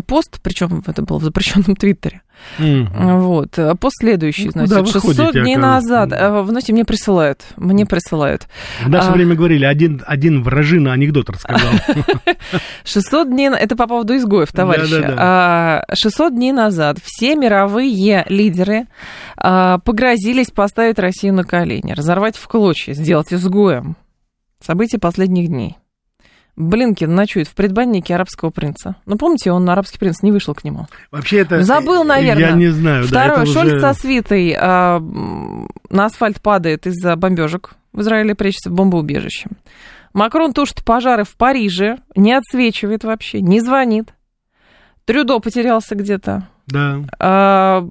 пост, 0.06 0.40
причем 0.44 0.84
это 0.86 1.02
было 1.02 1.18
в 1.20 1.24
запрещенном 1.24 1.76
твиттере. 1.76 2.22
Mm-hmm. 2.60 3.20
Вот. 3.20 3.80
Пост 3.80 3.96
следующий, 4.00 4.52
ну, 4.54 4.66
значит, 4.68 4.94
600 4.94 5.18
ходите, 5.18 5.42
дней 5.42 5.56
назад. 5.56 6.12
Mm-hmm. 6.12 6.48
Знаете, 6.48 6.74
мне 6.74 6.86
присылают. 6.86 7.44
Мне 7.56 7.86
присылают. 7.86 8.48
В 8.84 8.90
наше 8.90 9.10
а... 9.10 9.12
время 9.12 9.36
говорили, 9.36 9.66
один, 9.66 10.04
один 10.06 10.44
вражина 10.44 10.94
анекдот 10.94 11.30
рассказал. 11.30 11.72
600 12.86 13.30
дней... 13.30 13.50
Это 13.50 13.76
по 13.76 13.88
поводу 13.88 14.16
изгоев, 14.16 14.52
товарищи. 14.52 15.96
600 15.96 16.34
дней 16.34 16.52
назад 16.52 17.00
все 17.04 17.36
мировые 17.36 18.26
лидеры 18.30 18.88
а, 19.36 19.80
погрозились 19.80 20.52
поставить 20.52 21.00
Россию 21.00 21.34
на 21.34 21.44
колени, 21.44 21.94
разорвать 21.94 22.38
в 22.38 22.48
клочья, 22.48 22.94
сделать 22.94 23.34
изгоем. 23.34 23.96
События 24.64 25.00
последних 25.00 25.48
дней. 25.48 25.78
Блинкин 26.58 27.14
ночует 27.14 27.48
в 27.48 27.54
предбаннике 27.54 28.16
арабского 28.16 28.50
принца. 28.50 28.96
Ну, 29.06 29.16
помните, 29.16 29.52
он, 29.52 29.70
арабский 29.70 30.00
принц, 30.00 30.24
не 30.24 30.32
вышел 30.32 30.56
к 30.56 30.64
нему. 30.64 30.88
Вообще 31.12 31.42
это... 31.42 31.62
Забыл, 31.62 32.04
наверное. 32.04 32.50
Я 32.50 32.52
не 32.54 32.70
знаю. 32.70 33.06
Второе, 33.06 33.46
да, 33.46 33.46
Шольц 33.46 33.74
уже... 33.74 33.80
со 33.80 33.94
свитой 33.94 34.58
а, 34.60 35.00
на 35.90 36.06
асфальт 36.06 36.42
падает 36.42 36.88
из-за 36.88 37.16
бомбежек. 37.16 37.76
В 37.94 38.02
Израиле 38.02 38.34
прячется 38.34 38.72
в 38.72 38.74
бомбоубежище. 38.74 39.50
Макрон 40.14 40.52
тушит 40.52 40.84
пожары 40.84 41.26
в 41.26 41.38
Париже, 41.38 42.00
не 42.16 42.34
отсвечивает 42.34 43.04
вообще, 43.04 43.40
не 43.42 43.60
звонит. 43.60 44.16
Трюдо 45.06 45.38
потерялся 45.40 45.94
где-то 45.94 46.48
Да. 46.68 47.02
А, 47.20 47.88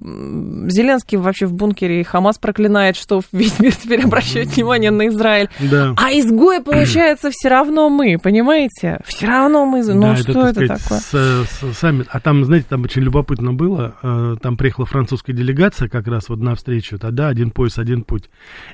Зеленский 0.69 1.17
вообще 1.17 1.45
в 1.47 1.53
бункере 1.53 2.01
и 2.01 2.03
Хамас 2.03 2.37
проклинает, 2.37 2.95
что 2.95 3.21
весь 3.31 3.59
мир 3.59 3.75
теперь 3.75 4.03
обращает 4.03 4.49
внимание 4.55 4.91
на 4.91 5.07
Израиль. 5.07 5.49
Да. 5.59 5.93
А 5.97 6.11
изгои, 6.11 6.59
получается, 6.59 7.29
все 7.31 7.49
равно 7.49 7.89
мы, 7.89 8.17
понимаете? 8.21 8.99
Все 9.05 9.25
равно 9.27 9.65
мы. 9.65 9.83
Ну, 9.83 10.01
Да, 10.01 10.15
что 10.15 10.33
так 10.33 10.57
это 10.57 10.77
сказать, 10.77 10.83
такое? 10.83 10.99
с- 10.99 11.49
с- 11.73 11.77
саммит. 11.77 12.07
А 12.11 12.19
там, 12.19 12.45
знаете, 12.45 12.67
там 12.69 12.83
очень 12.83 13.01
любопытно 13.01 13.53
было. 13.53 13.95
э, 14.03 14.35
Там 14.41 14.57
приехала 14.57 14.85
французская 14.85 15.33
делегация 15.33 15.89
как 15.89 16.07
раз 16.07 16.29
вот 16.29 16.39
на 16.39 16.55
встречу. 16.55 16.99
Тогда 16.99 17.27
один 17.29 17.51
пояс, 17.51 17.77
один 17.79 18.03
путь. 18.03 18.29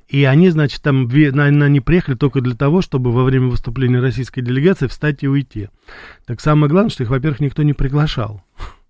И 0.10 0.24
они, 0.25 0.50
значит, 0.50 0.81
там 0.81 1.07
на- 1.07 1.45
они 1.65 1.79
приехали 1.79 2.15
только 2.15 2.41
для 2.41 2.55
того, 2.55 2.81
чтобы 2.81 3.12
во 3.12 3.24
время 3.24 3.48
выступления 3.48 4.00
российской 4.01 4.41
делегации 4.41 4.88
встать 4.88 5.24
и 5.24 5.27
уйти. 5.27 5.69
Так 6.25 6.41
самое 6.41 6.69
главное, 6.69 6.89
что 6.89 7.03
их, 7.03 7.10
во-первых, 7.10 7.39
никто 7.39 7.63
не 7.63 7.74
приглашал. 7.74 8.41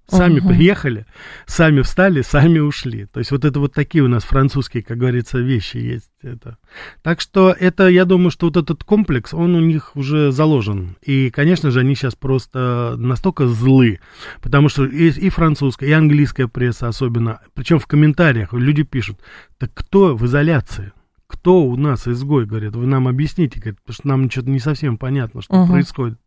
Сами 0.08 0.40
Мгм. 0.40 0.50
приехали, 0.50 1.06
сами 1.46 1.82
встали, 1.82 2.22
сами 2.22 2.60
ушли. 2.60 3.06
То 3.06 3.20
есть 3.20 3.32
вот 3.32 3.46
это 3.46 3.60
вот 3.60 3.74
такие 3.74 4.04
у 4.04 4.10
нас 4.10 4.24
французские, 4.24 4.84
как 4.84 4.98
говорится, 4.98 5.40
вещи 5.40 5.78
есть. 5.78 6.10
Это. 6.22 6.58
Так 7.02 7.22
что 7.22 7.56
это, 7.58 7.88
я 7.88 8.06
думаю, 8.06 8.30
что 8.30 8.48
вот 8.48 8.58
этот 8.58 8.84
комплекс, 8.84 9.34
он 9.34 9.56
у 9.56 9.60
них 9.62 9.96
уже 9.96 10.32
заложен. 10.32 10.98
И, 11.02 11.30
конечно 11.30 11.72
же, 11.72 11.80
они 11.80 11.96
сейчас 11.96 12.16
просто 12.16 12.96
настолько 12.98 13.48
злы, 13.48 14.00
потому 14.42 14.70
что 14.70 14.86
и, 14.86 15.10
и 15.10 15.30
французская, 15.30 15.88
и 15.88 15.92
английская 15.94 16.48
пресса 16.48 16.88
особенно, 16.88 17.40
причем 17.54 17.80
в 17.80 17.88
комментариях 17.88 18.54
люди 18.54 18.84
пишут, 18.84 19.20
так 19.58 19.72
кто 19.74 20.16
в 20.16 20.26
изоляции? 20.26 20.92
Кто 21.28 21.64
у 21.64 21.76
нас 21.78 22.08
изгой, 22.08 22.46
говорят, 22.46 22.76
вы 22.76 22.86
нам 22.86 23.08
объясните, 23.08 23.60
говорят, 23.60 23.80
потому 23.80 23.94
что 23.96 24.08
нам 24.08 24.30
что-то 24.30 24.50
не 24.52 24.60
совсем 24.60 24.98
понятно, 24.98 25.42
что 25.42 25.56
Мгм. 25.56 25.68
происходит. 25.72 26.20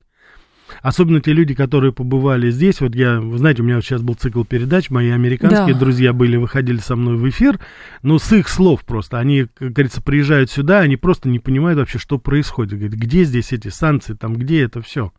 Особенно 0.82 1.20
те 1.20 1.32
люди, 1.32 1.54
которые 1.54 1.92
побывали 1.92 2.50
здесь. 2.50 2.80
Вот 2.80 2.94
я, 2.94 3.20
вы 3.20 3.38
знаете, 3.38 3.62
у 3.62 3.64
меня 3.64 3.76
вот 3.76 3.85
сейчас 3.85 4.02
был 4.02 4.14
цикл 4.14 4.44
передач, 4.44 4.90
мои 4.90 5.11
американские 5.11 5.75
Да. 5.75 5.80
друзья 5.80 6.12
были, 6.12 6.37
выходили 6.37 6.78
со 6.78 6.96
мной 6.96 7.16
в 7.16 7.28
эфир. 7.28 7.58
Ну, 8.02 8.18
с 8.18 8.32
их 8.32 8.49
слов 8.49 8.85
просто. 8.85 9.18
Они, 9.18 9.46
как 9.54 9.73
говорится, 9.73 10.02
приезжают 10.02 10.50
сюда, 10.50 10.80
они 10.80 10.96
просто 10.96 11.28
не 11.28 11.38
понимают 11.38 11.78
вообще, 11.78 11.99
что 11.99 12.18
происходит. 12.18 12.78
Говорят, 12.78 12.94
где 12.99 13.25
здесь 13.25 13.52
эти 13.52 13.68
санкции, 13.68 14.14
там, 14.14 14.35
где 14.35 14.62
это 14.62 14.80
все. 14.82 15.12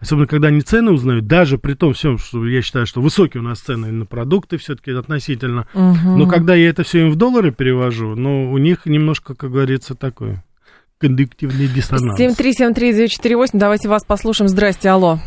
Особенно, 0.00 0.26
когда 0.26 0.48
они 0.48 0.60
цены 0.60 0.90
узнают, 0.92 1.26
даже 1.26 1.56
при 1.56 1.74
том 1.74 1.94
всем, 1.94 2.18
что 2.18 2.46
я 2.46 2.60
считаю, 2.60 2.86
что 2.86 3.00
высокие 3.00 3.40
у 3.40 3.44
нас 3.44 3.58
цены 3.60 3.90
на 3.90 4.04
продукты 4.04 4.58
все-таки 4.58 4.90
относительно. 4.90 5.66
Мгм. 5.72 6.18
Но 6.18 6.26
когда 6.26 6.54
я 6.54 6.68
это 6.68 6.82
все 6.82 7.06
им 7.06 7.10
в 7.10 7.16
доллары 7.16 7.52
перевожу, 7.52 8.14
ну, 8.14 8.52
у 8.52 8.58
них 8.58 8.84
немножко, 8.84 9.34
как 9.34 9.50
говорится, 9.50 9.94
такой 9.94 10.38
кондуктивный 11.02 11.66
диссонанс. 11.66 12.18
7373948, 12.18 13.48
давайте 13.54 13.88
вас 13.88 14.04
послушаем. 14.04 14.48
Здрасте, 14.48 14.88
алло. 14.88 15.18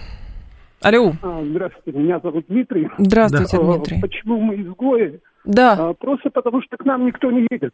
Алло, 0.81 1.13
А, 1.21 1.43
Здравствуйте, 1.49 1.97
меня 1.99 2.19
зовут 2.23 2.45
Дмитрий. 2.47 2.87
здравствуйте, 2.97 3.57
А, 3.57 3.59
Дмитрий. 3.63 4.01
Почему 4.01 4.39
мы 4.39 4.55
изгои? 4.61 5.19
Да, 5.45 5.73
А, 5.73 5.93
Просто 5.93 6.29
потому, 6.31 6.61
что 6.61 6.77
к 6.77 6.85
нам 6.85 7.05
никто 7.05 7.29
не 7.31 7.47
едет. 7.51 7.73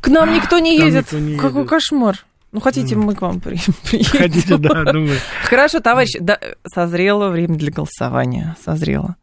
к 0.00 0.08
нам 0.08 0.32
никто 0.34 0.58
не 0.58 0.76
едет. 0.78 1.04
никто 1.12 1.18
не 1.18 1.36
Какой 1.36 1.58
едет. 1.62 1.70
кошмар. 1.70 2.16
Ну, 2.52 2.60
хотите, 2.60 2.94
мы 2.96 3.14
к 3.14 3.22
вам 3.22 3.40
при- 3.40 3.56
приедем. 3.90 4.18
Хотите, 4.18 4.56
да, 4.58 4.84
думаю. 4.92 5.16
Хорошо, 5.44 5.80
товарищи, 5.80 6.18
да, 6.20 6.38
созрело 6.66 7.30
время 7.30 7.56
для 7.56 7.72
голосования. 7.72 8.56
Созрело. 8.64 9.16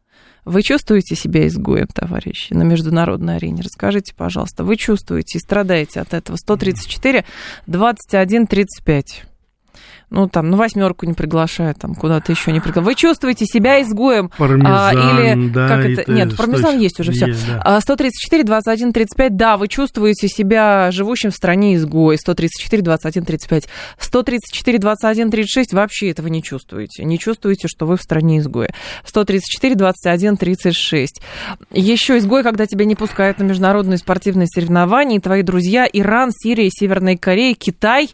Вы 0.43 0.63
чувствуете 0.63 1.15
себя 1.15 1.47
изгоем, 1.47 1.87
товарищи, 1.87 2.53
на 2.53 2.63
международной 2.63 3.35
арене? 3.35 3.61
Расскажите, 3.61 4.13
пожалуйста, 4.15 4.63
вы 4.63 4.75
чувствуете 4.75 5.37
и 5.37 5.41
страдаете 5.41 6.01
от 6.01 6.13
этого? 6.13 6.35
134, 6.35 7.25
21, 7.67 8.47
35. 8.47 9.23
Ну, 10.13 10.27
там, 10.27 10.49
на 10.49 10.57
восьмерку 10.57 11.05
не 11.05 11.13
приглашают, 11.13 11.77
там, 11.79 11.95
куда-то 11.95 12.33
еще 12.33 12.51
не 12.51 12.59
приглашают. 12.59 12.85
Вы 12.85 12.95
чувствуете 12.95 13.45
себя 13.45 13.81
изгоем? 13.81 14.29
Пармезан, 14.37 14.67
А, 14.69 14.91
или 14.93 15.47
да. 15.49 15.67
как 15.69 15.85
это? 15.85 16.03
ты- 16.03 16.11
Нет, 16.11 16.35
пармезан 16.35 16.77
есть 16.79 16.99
уже 16.99 17.13
все. 17.13 17.27
Есть, 17.27 17.47
да. 17.47 17.61
А, 17.63 17.79
134, 17.79 18.43
21, 18.43 18.91
35, 18.91 19.37
да, 19.37 19.55
вы 19.55 19.69
чувствуете 19.69 20.27
себя 20.27 20.91
живущим 20.91 21.31
в 21.31 21.35
стране 21.35 21.75
изгой. 21.75 22.17
134, 22.17 22.81
21, 22.83 23.23
35. 23.23 23.69
134, 23.97 24.77
21, 24.79 25.31
36, 25.31 25.73
вообще 25.73 26.09
этого 26.09 26.27
не 26.27 26.43
чувствуете. 26.43 27.05
Не 27.05 27.17
чувствуете, 27.17 27.69
что 27.69 27.85
вы 27.85 27.95
в 27.95 28.01
стране 28.01 28.39
изгоя. 28.39 28.73
134, 29.05 29.75
21, 29.75 30.35
36. 30.35 31.21
Еще 31.71 32.17
изгой, 32.17 32.43
когда 32.43 32.65
тебя 32.65 32.83
не 32.83 32.95
пускают 32.95 33.39
на 33.39 33.43
международные 33.43 33.97
спортивные 33.97 34.47
соревнования, 34.47 35.17
и 35.17 35.21
твои 35.21 35.41
друзья 35.41 35.87
Иран, 35.91 36.31
Сирия, 36.37 36.69
Северная 36.69 37.15
Корея, 37.15 37.55
Китай 37.55 38.09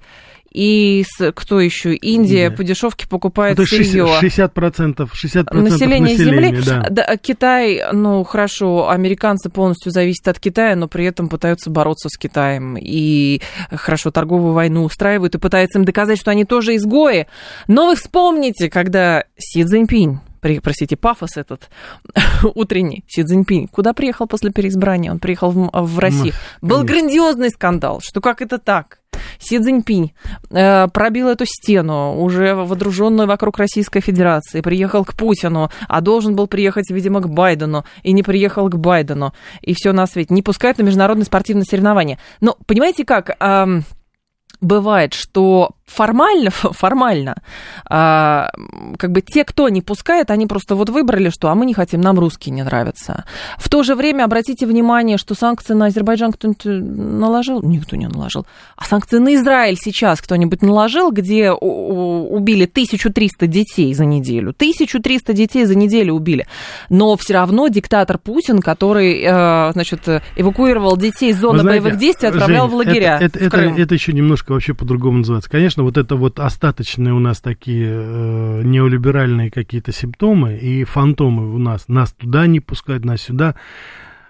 и 0.57 1.05
с- 1.07 1.31
кто 1.33 1.59
еще? 1.59 1.93
Индия 1.95 2.45
Индия. 2.45 2.51
по 2.51 2.63
дешевке 2.63 3.05
Ну, 3.05 3.09
покупает 3.09 3.55
то 3.57 3.61
есть 3.61 3.73
сырье. 3.73 4.05
60%, 4.19 5.11
60% 5.13 5.45
процентов 5.45 5.53
Население 5.53 6.17
Земли. 6.17 6.61
да. 6.65 6.87
Да, 6.89 7.17
Китай, 7.17 7.81
ну 7.93 8.23
хорошо, 8.23 8.89
американцы 8.89 9.49
полностью 9.49 9.91
зависят 9.91 10.27
от 10.27 10.39
Китая, 10.39 10.75
но 10.75 10.87
при 10.87 11.05
этом 11.05 11.29
пытаются 11.29 11.69
бороться 11.69 12.09
с 12.09 12.17
Китаем. 12.17 12.75
И 12.79 13.41
хорошо, 13.71 14.09
торговую 14.09 14.53
войну 14.53 14.83
устраивают 14.83 15.35
и 15.35 15.37
пытаются 15.37 15.77
им 15.77 15.85
доказать, 15.85 16.19
что 16.19 16.31
они 16.31 16.43
тоже 16.45 16.75
изгои. 16.75 17.27
Но 17.67 17.85
вы 17.85 17.95
вспомните, 17.95 18.69
когда 18.69 19.25
Си 19.37 19.63
Цзиньпинь 19.63 20.19
при- 20.41 20.59
простите, 20.59 20.95
пафос 20.95 21.37
этот 21.37 21.69
утренний, 22.55 23.03
Си 23.07 23.23
Цзиньпинь, 23.23 23.67
куда 23.67 23.93
приехал 23.93 24.27
после 24.27 24.51
переизбрания? 24.51 25.11
Он 25.11 25.19
приехал 25.19 25.51
в, 25.51 25.69
в 25.73 25.99
Россию. 25.99 26.33
Был 26.61 26.83
грандиозный 26.83 27.49
скандал, 27.49 27.99
что 28.03 28.21
как 28.21 28.41
это 28.41 28.57
так? 28.57 28.99
Си 29.39 29.59
Цзиньпинь 29.59 30.13
э, 30.49 30.87
пробил 30.87 31.29
эту 31.29 31.45
стену, 31.45 32.21
уже 32.21 32.55
водруженную 32.55 33.27
вокруг 33.27 33.57
Российской 33.57 34.01
Федерации, 34.01 34.61
приехал 34.61 35.05
к 35.05 35.13
Путину, 35.13 35.69
а 35.87 36.01
должен 36.01 36.35
был 36.35 36.47
приехать, 36.47 36.89
видимо, 36.89 37.21
к 37.21 37.29
Байдену, 37.29 37.85
и 38.03 38.13
не 38.13 38.23
приехал 38.23 38.69
к 38.69 38.75
Байдену, 38.77 39.33
и 39.61 39.73
все 39.73 39.93
на 39.93 40.07
свете. 40.07 40.33
Не 40.33 40.41
пускают 40.41 40.77
на 40.77 40.83
международные 40.83 41.25
спортивные 41.25 41.65
соревнования. 41.65 42.19
Но 42.41 42.57
понимаете 42.65 43.05
как? 43.05 43.37
Бывает, 44.59 45.13
что 45.13 45.76
формально, 45.87 46.51
формально, 46.51 47.35
а, 47.89 48.49
как 48.97 49.11
бы 49.11 49.21
те, 49.21 49.43
кто 49.43 49.69
не 49.69 49.81
пускает, 49.81 50.29
они 50.29 50.45
просто 50.45 50.75
вот 50.75 50.89
выбрали, 50.89 51.29
что, 51.29 51.49
а 51.49 51.55
мы 51.55 51.65
не 51.65 51.73
хотим, 51.73 52.01
нам 52.01 52.19
русские 52.19 52.53
не 52.53 52.63
нравятся. 52.63 53.23
В 53.57 53.69
то 53.69 53.83
же 53.83 53.95
время 53.95 54.25
обратите 54.25 54.67
внимание, 54.67 55.17
что 55.17 55.33
санкции 55.33 55.73
на 55.73 55.87
Азербайджан 55.87 56.33
кто-нибудь 56.33 56.65
наложил? 56.65 57.61
Никто 57.63 57.95
не 57.95 58.07
наложил. 58.07 58.45
А 58.75 58.85
санкции 58.85 59.17
на 59.17 59.35
Израиль 59.35 59.77
сейчас 59.79 60.21
кто-нибудь 60.21 60.61
наложил, 60.61 61.11
где 61.11 61.51
убили 61.51 62.65
1300 62.65 63.47
детей 63.47 63.93
за 63.93 64.05
неделю? 64.05 64.49
1300 64.49 65.33
детей 65.33 65.65
за 65.65 65.75
неделю 65.75 66.13
убили. 66.13 66.47
Но 66.89 67.15
все 67.15 67.33
равно 67.33 67.69
диктатор 67.69 68.17
Путин, 68.17 68.61
который, 68.61 69.23
э, 69.23 69.71
значит, 69.73 70.07
эвакуировал 70.35 70.97
детей 70.97 71.31
из 71.31 71.39
зоны 71.39 71.59
знаете, 71.59 71.81
боевых 71.81 71.99
действий, 71.99 72.27
отправлял 72.27 72.67
Жень, 72.67 72.73
в 72.73 72.77
лагеря. 72.77 73.17
Это, 73.21 73.25
это, 73.25 73.39
в 73.39 73.41
это, 73.41 73.57
Крым. 73.57 73.75
это 73.77 73.93
еще 73.93 74.13
немножко 74.13 74.51
вообще 74.51 74.73
по-другому 74.73 75.19
называется. 75.19 75.49
Конечно, 75.49 75.76
вот 75.83 75.97
это 75.97 76.15
вот 76.15 76.39
остаточные 76.39 77.13
у 77.13 77.19
нас 77.19 77.41
такие 77.41 77.87
э, 77.89 78.61
неолиберальные 78.63 79.51
какие-то 79.51 79.91
симптомы 79.91 80.57
и 80.57 80.83
фантомы 80.83 81.53
у 81.53 81.57
нас. 81.57 81.87
Нас 81.87 82.13
туда 82.13 82.47
не 82.47 82.59
пускают, 82.59 83.05
нас 83.05 83.21
сюда. 83.21 83.55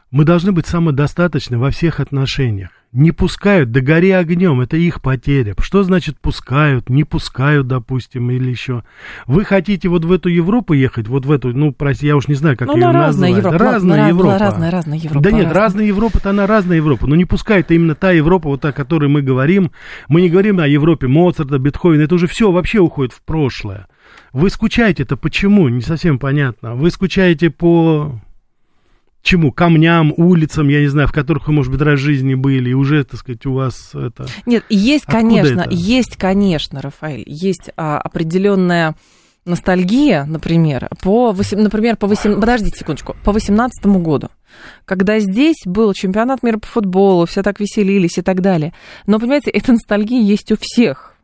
Мы 0.09 0.23
должны 0.23 0.53
быть 0.53 0.65
самодостаточны 0.65 1.57
во 1.57 1.69
всех 1.69 1.99
отношениях. 1.99 2.69
Не 2.93 3.11
пускают, 3.11 3.71
да 3.71 3.81
гори 3.81 4.11
огнем, 4.11 4.61
это 4.61 4.77
их 4.77 5.01
потеря. 5.01 5.53
Что 5.59 5.83
значит 5.83 6.17
пускают, 6.21 6.89
не 6.89 7.03
пускают, 7.03 7.67
допустим, 7.67 8.31
или 8.31 8.49
еще? 8.49 8.83
Вы 9.25 9.43
хотите 9.43 9.89
вот 9.89 10.05
в 10.05 10.11
эту 10.13 10.29
Европу 10.29 10.71
ехать, 10.71 11.09
вот 11.09 11.25
в 11.25 11.31
эту, 11.31 11.49
ну, 11.49 11.73
прости, 11.73 12.07
я 12.07 12.15
уж 12.15 12.29
не 12.29 12.35
знаю, 12.35 12.55
как 12.55 12.69
Ну, 12.69 12.77
ее 12.77 12.85
она 12.85 12.93
разная 13.07 13.31
назвать. 13.31 13.43
Европа. 13.53 13.71
Разная 13.71 13.97
Была 13.97 14.07
Европа. 14.07 14.37
разная, 14.39 14.71
разная 14.71 14.97
Европа. 14.97 15.19
Да 15.21 15.31
нет, 15.31 15.45
разная. 15.47 15.61
разная 15.61 15.85
Европа-то 15.85 16.29
она 16.29 16.47
разная 16.47 16.77
Европа, 16.77 17.07
но 17.07 17.15
не 17.17 17.25
пускает 17.25 17.69
именно 17.71 17.93
та 17.93 18.11
Европа, 18.11 18.47
вот 18.47 18.63
о 18.63 18.71
которой 18.71 19.09
мы 19.09 19.21
говорим. 19.21 19.71
Мы 20.07 20.21
не 20.21 20.29
говорим 20.29 20.59
о 20.61 20.67
Европе 20.67 21.07
Моцарта, 21.07 21.59
Бетховена, 21.59 22.03
это 22.05 22.15
уже 22.15 22.27
все 22.27 22.49
вообще 22.51 22.79
уходит 22.79 23.11
в 23.11 23.21
прошлое. 23.21 23.87
Вы 24.31 24.49
скучаете-то 24.49 25.17
почему? 25.17 25.67
Не 25.67 25.81
совсем 25.81 26.17
понятно. 26.19 26.75
Вы 26.75 26.89
скучаете 26.91 27.49
по 27.49 28.21
чему? 29.27 29.51
Камням, 29.51 30.13
улицам, 30.15 30.69
я 30.69 30.79
не 30.81 30.87
знаю, 30.87 31.07
в 31.07 31.11
которых 31.11 31.47
вы, 31.47 31.53
может 31.53 31.71
быть, 31.71 31.81
раз 31.81 31.99
в 31.99 32.03
жизни 32.03 32.33
были, 32.33 32.69
и 32.69 32.73
уже, 32.73 33.03
так 33.03 33.19
сказать, 33.19 33.45
у 33.45 33.53
вас 33.53 33.91
это... 33.93 34.25
Нет, 34.45 34.63
есть, 34.69 35.03
Откуда 35.05 35.21
конечно, 35.21 35.61
это? 35.61 35.69
есть, 35.71 36.15
конечно, 36.15 36.81
Рафаэль, 36.81 37.23
есть 37.27 37.69
а, 37.75 37.99
определенная 37.99 38.95
ностальгия, 39.45 40.25
например, 40.25 40.89
по, 41.01 41.31
восем- 41.31 41.61
например, 41.61 41.97
по 41.97 42.07
8, 42.07 42.39
подождите 42.39 42.79
секундочку, 42.79 43.15
по 43.23 43.31
18 43.31 43.85
году, 43.85 44.29
когда 44.85 45.19
здесь 45.19 45.61
был 45.65 45.93
чемпионат 45.93 46.43
мира 46.43 46.57
по 46.57 46.67
футболу, 46.67 47.25
все 47.25 47.43
так 47.43 47.59
веселились 47.59 48.17
и 48.17 48.21
так 48.21 48.41
далее. 48.41 48.73
Но, 49.05 49.19
понимаете, 49.19 49.51
эта 49.51 49.73
ностальгия 49.73 50.21
есть 50.21 50.51
у 50.51 50.57
всех. 50.59 51.16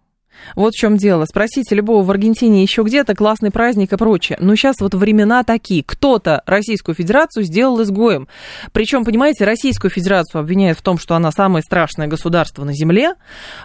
Вот 0.56 0.74
в 0.74 0.78
чем 0.78 0.98
дело. 0.98 1.26
Спросите 1.26 1.76
любого 1.76 2.04
в 2.04 2.12
Аргентине 2.12 2.62
еще 2.62 2.84
где-то 2.84 3.16
классный 3.16 3.52
праздник 3.52 3.94
и 3.94 3.98
прочее. 3.98 4.38
Но 4.42 4.56
сейчас 4.56 4.78
вот 4.80 4.94
времена 4.94 5.44
такие. 5.44 5.84
Кто-то 5.84 6.44
Российскую 6.46 6.96
Федерацию 6.96 7.44
сделал 7.44 7.82
изгоем. 7.82 8.28
Причем, 8.72 9.06
понимаете, 9.06 9.46
Российскую 9.46 9.92
Федерацию 9.92 10.42
обвиняют 10.42 10.78
в 10.78 10.82
том, 10.82 10.98
что 10.98 11.16
она 11.16 11.32
самое 11.32 11.64
страшное 11.64 12.08
государство 12.08 12.64
на 12.64 12.74
Земле. 12.74 13.14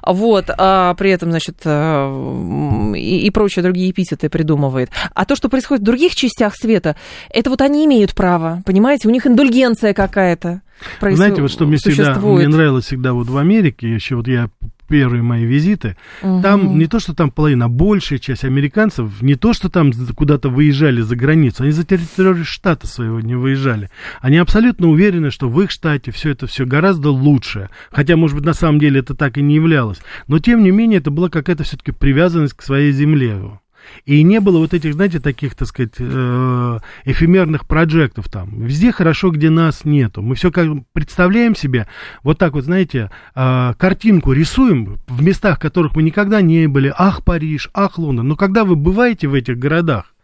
Вот, 0.05 0.47
а 0.57 0.95
при 0.95 1.11
этом, 1.11 1.31
значит, 1.31 1.59
э, 1.65 2.93
и, 2.97 3.27
и 3.27 3.31
прочие 3.31 3.63
другие 3.63 3.91
эпитеты 3.91 4.29
придумывает. 4.29 4.91
А 5.15 5.25
то, 5.25 5.37
что 5.37 5.49
происходит 5.49 5.83
в 5.83 5.87
других 5.87 6.15
частях 6.15 6.55
света, 6.57 6.97
это 7.31 7.51
вот 7.51 7.61
они 7.61 7.85
имеют 7.85 8.15
право. 8.15 8.63
Понимаете, 8.65 9.09
у 9.09 9.11
них 9.11 9.27
индульгенция 9.27 9.95
какая-то. 9.95 10.63
Проис... 11.01 11.17
Знаете, 11.17 11.43
вот 11.43 11.51
что 11.51 11.67
мне 11.67 11.77
всегда 11.77 12.15
мне 12.15 12.49
нравилось 12.49 12.87
всегда 12.87 13.13
вот 13.13 13.29
в 13.29 13.37
Америке, 13.37 13.93
еще 13.93 14.17
вот 14.17 14.29
я 14.29 14.49
первые 14.89 15.23
мои 15.23 15.45
визиты, 15.45 15.97
угу. 16.23 16.43
там 16.43 16.79
не 16.79 16.87
то, 16.87 16.99
что 16.99 17.15
там 17.15 17.31
половина, 17.31 17.67
а 17.67 17.69
большая 17.69 18.19
часть 18.19 18.45
американцев, 18.45 19.23
не 19.23 19.35
то, 19.35 19.53
что 19.53 19.69
там 19.69 19.93
куда-то 20.17 20.49
выезжали 20.49 21.01
за 21.01 21.15
границу, 21.15 21.63
они 21.63 21.73
за 21.73 21.85
территорию 21.85 22.45
штата 22.45 22.87
своего 22.87 23.21
не 23.21 23.35
выезжали. 23.35 23.91
Они 24.21 24.39
абсолютно 24.39 24.89
уверены, 24.89 25.31
что 25.31 25.49
в 25.49 25.61
их 25.61 25.71
штате 25.71 26.11
все 26.11 26.31
это 26.31 26.47
все 26.47 26.65
гораздо 26.65 27.11
лучше. 27.11 27.69
Хотя, 27.91 28.17
может 28.17 28.37
быть, 28.37 28.47
на 28.47 28.55
самом 28.55 28.79
деле 28.79 29.01
это 29.01 29.15
так 29.15 29.39
и 29.39 29.43
не 29.43 29.57
являлось. 29.57 29.99
Но, 30.27 30.39
тем 30.39 30.63
не 30.63 30.71
менее, 30.71 30.99
это 30.99 31.11
была 31.11 31.29
какая-то 31.29 31.65
все-таки 31.65 31.93
привязанность 31.93 32.55
к 32.55 32.63
своей 32.63 32.93
земле. 32.93 33.61
И 34.05 34.23
не 34.23 34.41
было 34.41 34.59
вот 34.59 34.75
этих, 34.75 34.95
знаете, 34.95 35.21
таких, 35.21 35.55
так 35.55 35.69
сказать, 35.69 35.95
э, 35.99 36.79
эфемерных 37.05 37.67
проектов 37.67 38.29
там. 38.29 38.63
Везде 38.63 38.93
хорошо, 38.93 39.31
где 39.31 39.51
нас 39.51 39.85
нету. 39.85 40.23
Мы 40.23 40.35
все 40.35 40.51
как 40.51 40.69
представляем 40.93 41.55
себе, 41.55 41.87
вот 42.23 42.39
так 42.39 42.53
вот, 42.53 42.65
знаете, 42.65 43.11
э, 43.35 43.75
картинку 43.79 44.33
рисуем 44.33 44.99
в 45.07 45.23
местах, 45.23 45.57
в 45.57 45.61
которых 45.61 45.97
мы 45.97 46.03
никогда 46.03 46.41
не 46.41 46.67
были. 46.67 46.93
Ах, 46.97 47.25
Париж, 47.25 47.71
ах, 47.75 47.99
Лондон. 47.99 48.29
Но 48.29 48.37
когда 48.37 48.65
вы 48.65 48.77
бываете 48.77 49.29
в 49.29 49.35
этих 49.35 49.59
городах, 49.59 50.15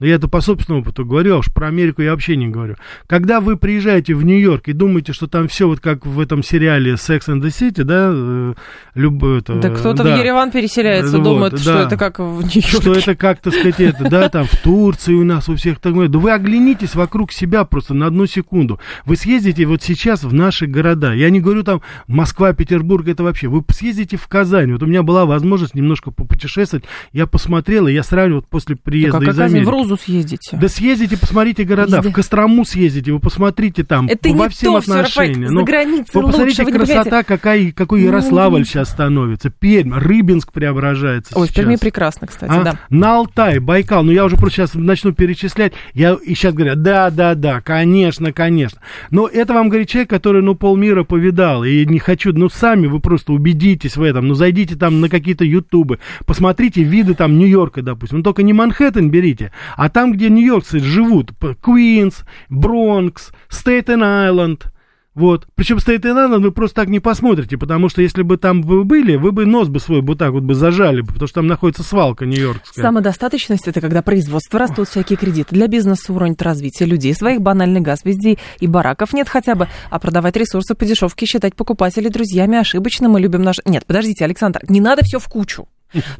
но 0.00 0.06
я 0.06 0.16
это 0.16 0.28
по 0.28 0.40
собственному 0.40 0.82
опыту 0.82 1.04
говорю, 1.04 1.36
а 1.36 1.38
уж 1.38 1.52
про 1.52 1.68
Америку 1.68 2.02
я 2.02 2.10
вообще 2.10 2.36
не 2.36 2.48
говорю. 2.48 2.76
Когда 3.06 3.40
вы 3.40 3.56
приезжаете 3.56 4.14
в 4.14 4.24
Нью-Йорк 4.24 4.68
и 4.68 4.72
думаете, 4.72 5.12
что 5.12 5.26
там 5.26 5.48
все 5.48 5.68
вот 5.68 5.80
как 5.80 6.04
в 6.04 6.18
этом 6.20 6.42
сериале 6.42 6.94
Sex 6.94 7.28
and 7.28 7.40
the 7.40 7.48
City, 7.48 7.84
да, 7.84 8.10
э, 8.12 8.54
любое 8.94 9.38
это... 9.38 9.54
Да 9.54 9.70
кто-то 9.70 10.02
да. 10.02 10.16
в 10.16 10.18
Ереван 10.18 10.50
переселяется, 10.50 11.18
вот, 11.18 11.24
думает, 11.24 11.52
да. 11.52 11.58
что 11.58 11.78
это 11.78 11.96
как 11.96 12.18
в 12.18 12.40
Нью-Йорке. 12.42 12.60
Что 12.60 12.92
это 12.92 13.14
как, 13.14 13.40
так 13.40 13.54
сказать, 13.54 13.80
это, 13.80 14.08
да, 14.08 14.28
там 14.28 14.46
в 14.46 14.56
Турции 14.62 15.14
у 15.14 15.24
нас 15.24 15.48
у 15.48 15.54
всех 15.56 15.78
так 15.78 15.94
Да 16.10 16.18
вы 16.18 16.32
оглянитесь 16.32 16.94
вокруг 16.94 17.32
себя 17.32 17.64
просто 17.64 17.94
на 17.94 18.06
одну 18.06 18.26
секунду. 18.26 18.80
Вы 19.04 19.16
съездите 19.16 19.64
вот 19.64 19.82
сейчас 19.82 20.24
в 20.24 20.32
наши 20.32 20.66
города. 20.66 21.12
Я 21.12 21.30
не 21.30 21.40
говорю 21.40 21.62
там 21.62 21.82
Москва, 22.06 22.52
Петербург, 22.52 23.06
это 23.08 23.22
вообще. 23.22 23.48
Вы 23.48 23.64
съездите 23.70 24.16
в 24.16 24.26
Казань. 24.26 24.72
Вот 24.72 24.82
у 24.82 24.86
меня 24.86 25.02
была 25.02 25.24
возможность 25.24 25.74
немножко 25.74 26.10
попутешествовать. 26.10 26.84
Я 27.12 27.26
посмотрел, 27.26 27.86
и 27.86 27.92
я 27.92 28.02
сравнивал 28.02 28.40
вот 28.40 28.48
после 28.48 28.76
приезда 28.76 29.20
так, 29.20 29.28
а 29.28 29.30
из 29.30 29.38
Америки. 29.38 29.64
в 29.64 29.68
Рузу 29.84 30.02
съездите. 30.02 30.56
Да 30.56 30.68
съездите, 30.68 31.16
посмотрите 31.16 31.64
города. 31.64 31.98
Везде. 31.98 32.08
В 32.08 32.12
Кострому 32.12 32.64
съездите, 32.64 33.12
вы 33.12 33.20
посмотрите 33.20 33.84
там. 33.84 34.06
Это 34.08 34.28
во 34.30 34.48
всем 34.48 34.72
то, 34.72 34.78
отношениям. 34.78 35.52
Ну, 35.52 35.60
за 35.60 35.66
границей 35.66 36.10
вы 36.14 36.22
посмотрите, 36.22 36.62
лучше, 36.62 36.76
красота, 36.76 37.22
какая, 37.22 37.72
какой 37.72 38.00
ну, 38.00 38.06
Ярославль 38.06 38.60
ну, 38.60 38.64
сейчас 38.64 38.90
становится. 38.90 39.50
Пермь, 39.50 39.92
Рыбинск 39.94 40.52
преображается 40.52 41.36
Ой, 41.38 41.46
сейчас. 41.46 41.56
Перми 41.56 41.76
прекрасно, 41.76 42.26
кстати, 42.26 42.52
а? 42.52 42.62
да. 42.62 42.78
На 42.90 43.16
Алтай, 43.16 43.58
Байкал. 43.58 44.04
Ну, 44.04 44.12
я 44.12 44.24
уже 44.24 44.36
просто 44.36 44.56
сейчас 44.56 44.74
начну 44.74 45.12
перечислять. 45.12 45.72
Я, 45.92 46.14
и 46.14 46.34
сейчас 46.34 46.54
говорят, 46.54 46.82
да, 46.82 47.10
да, 47.10 47.34
да, 47.34 47.60
конечно, 47.60 48.32
конечно. 48.32 48.80
Но 49.10 49.28
это 49.28 49.54
вам 49.54 49.68
говорит 49.68 49.88
человек, 49.88 50.10
который, 50.10 50.42
ну, 50.42 50.54
полмира 50.54 51.04
повидал. 51.04 51.64
И 51.64 51.84
не 51.86 51.98
хочу, 51.98 52.32
ну, 52.32 52.48
сами 52.48 52.86
вы 52.86 53.00
просто 53.00 53.32
убедитесь 53.32 53.96
в 53.96 54.02
этом. 54.02 54.28
Ну, 54.28 54.34
зайдите 54.34 54.76
там 54.76 55.00
на 55.00 55.08
какие-то 55.08 55.44
ютубы, 55.44 55.98
посмотрите 56.26 56.82
виды 56.82 57.14
там 57.14 57.38
Нью-Йорка, 57.38 57.82
допустим. 57.82 58.18
Ну, 58.18 58.24
только 58.24 58.42
не 58.42 58.52
Манхэттен 58.52 59.10
берите, 59.10 59.52
а 59.76 59.88
там, 59.88 60.12
где 60.12 60.30
нью-йоркцы 60.30 60.78
живут. 60.78 61.32
Куинс, 61.60 62.24
Бронкс, 62.48 63.32
Стейтен-Айленд. 63.48 64.66
Вот. 65.14 65.46
Причем 65.54 65.78
Стейтен-Айленд 65.78 66.40
вы 66.40 66.50
просто 66.50 66.82
так 66.82 66.88
не 66.88 66.98
посмотрите, 66.98 67.56
потому 67.56 67.88
что 67.88 68.02
если 68.02 68.22
бы 68.22 68.36
там 68.36 68.62
вы 68.62 68.84
были, 68.84 69.14
вы 69.14 69.30
бы 69.30 69.46
нос 69.46 69.68
бы 69.68 69.78
свой 69.78 70.02
вот 70.02 70.18
так 70.18 70.32
вот 70.32 70.42
бы 70.42 70.54
зажали, 70.54 71.02
потому 71.02 71.26
что 71.28 71.36
там 71.36 71.46
находится 71.46 71.84
свалка 71.84 72.26
нью-йоркская. 72.26 72.82
Самодостаточность– 72.82 73.62
это 73.68 73.80
когда 73.80 74.02
производство 74.02 74.58
растут 74.58 74.88
всякие 74.88 75.16
кредиты. 75.16 75.54
Для 75.54 75.68
бизнеса 75.68 76.12
уронит 76.12 76.42
развитие 76.42 76.88
людей, 76.88 77.14
своих 77.14 77.40
банальный 77.40 77.80
газ 77.80 78.00
везде, 78.04 78.38
и 78.58 78.66
бараков 78.66 79.12
нет 79.12 79.28
хотя 79.28 79.54
бы. 79.54 79.68
А 79.88 80.00
продавать 80.00 80.36
ресурсы 80.36 80.74
по 80.74 80.84
дешевке, 80.84 81.26
считать 81.26 81.54
покупателей 81.54 82.10
друзьями 82.10 82.58
ошибочно, 82.58 83.08
мы 83.08 83.20
любим 83.20 83.42
наш... 83.42 83.56
Нет, 83.64 83.86
подождите, 83.86 84.24
Александр, 84.24 84.60
не 84.68 84.80
надо 84.80 85.02
все 85.04 85.20
в 85.20 85.28
кучу. 85.28 85.68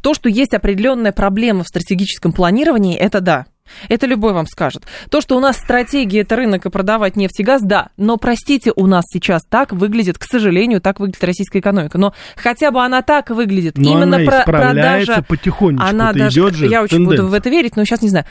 То, 0.00 0.14
что 0.14 0.28
есть 0.28 0.54
определенная 0.54 1.12
проблема 1.12 1.64
в 1.64 1.68
стратегическом 1.68 2.32
планировании, 2.32 2.96
это 2.96 3.20
да. 3.20 3.46
Это 3.88 4.06
любой 4.06 4.32
вам 4.34 4.46
скажет. 4.46 4.84
То, 5.10 5.20
что 5.20 5.36
у 5.36 5.40
нас 5.40 5.56
стратегия 5.56 6.20
это 6.20 6.36
рынок 6.36 6.66
и 6.66 6.70
продавать 6.70 7.16
нефть 7.16 7.40
и 7.40 7.42
газ, 7.42 7.62
да. 7.62 7.88
Но, 7.96 8.16
простите, 8.16 8.72
у 8.76 8.86
нас 8.86 9.04
сейчас 9.10 9.42
так 9.48 9.72
выглядит, 9.72 10.18
к 10.18 10.24
сожалению, 10.24 10.80
так 10.80 11.00
выглядит 11.00 11.24
российская 11.24 11.60
экономика. 11.60 11.98
Но 11.98 12.14
хотя 12.36 12.70
бы 12.70 12.82
она 12.84 13.02
так 13.02 13.30
выглядит. 13.30 13.78
Но 13.78 13.92
Именно 13.92 14.16
она 14.16 14.24
про 14.26 14.42
продажа. 14.44 15.24
потихонечку. 15.26 15.86
Она 15.86 16.12
даже, 16.12 16.40
идет 16.40 16.54
же 16.54 16.66
я 16.66 16.82
очень 16.82 16.98
тенденция. 16.98 17.22
буду 17.22 17.30
в 17.30 17.34
это 17.34 17.48
верить, 17.48 17.76
но 17.76 17.84
сейчас 17.84 18.02
не 18.02 18.10
знаю. 18.10 18.26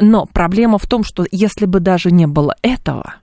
Но 0.00 0.26
проблема 0.26 0.78
в 0.78 0.86
том, 0.86 1.04
что 1.04 1.24
если 1.30 1.66
бы 1.66 1.80
даже 1.80 2.10
не 2.10 2.26
было 2.26 2.56
этого, 2.62 3.14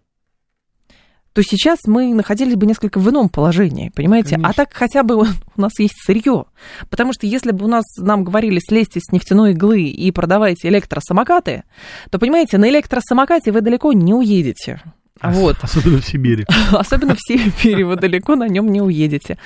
то 1.33 1.41
сейчас 1.43 1.79
мы 1.85 2.13
находились 2.13 2.55
бы 2.55 2.65
несколько 2.65 2.99
в 2.99 3.09
ином 3.09 3.29
положении, 3.29 3.91
понимаете? 3.95 4.35
А 4.35 4.37
Конечно. 4.37 4.49
А 4.49 4.53
так 4.53 4.73
хотя 4.73 5.03
бы 5.03 5.15
у 5.55 5.61
нас 5.61 5.79
есть 5.79 5.95
сырье. 6.05 6.45
Потому 6.89 7.13
что 7.13 7.25
если 7.25 7.51
бы 7.51 7.65
у 7.65 7.67
нас 7.67 7.85
нам 7.97 8.23
говорили, 8.23 8.59
слезьте 8.59 8.99
с 8.99 9.11
нефтяной 9.11 9.51
иглы 9.51 9.83
и 9.83 10.11
продавайте 10.11 10.67
электросамокаты, 10.67 11.63
то, 12.09 12.19
понимаете, 12.19 12.57
на 12.57 12.69
электросамокате 12.69 13.51
вы 13.51 13.61
далеко 13.61 13.93
не 13.93 14.13
уедете. 14.13 14.81
Вот. 15.23 15.57
Особенно 15.61 15.99
в 15.99 16.05
Сибири. 16.05 16.45
Особенно 16.71 17.15
в 17.15 17.19
Сибири, 17.19 17.83
вы 17.83 17.95
далеко 17.95 18.35
на 18.35 18.47
нем 18.47 18.71
не 18.71 18.81
уедете. 18.81 19.37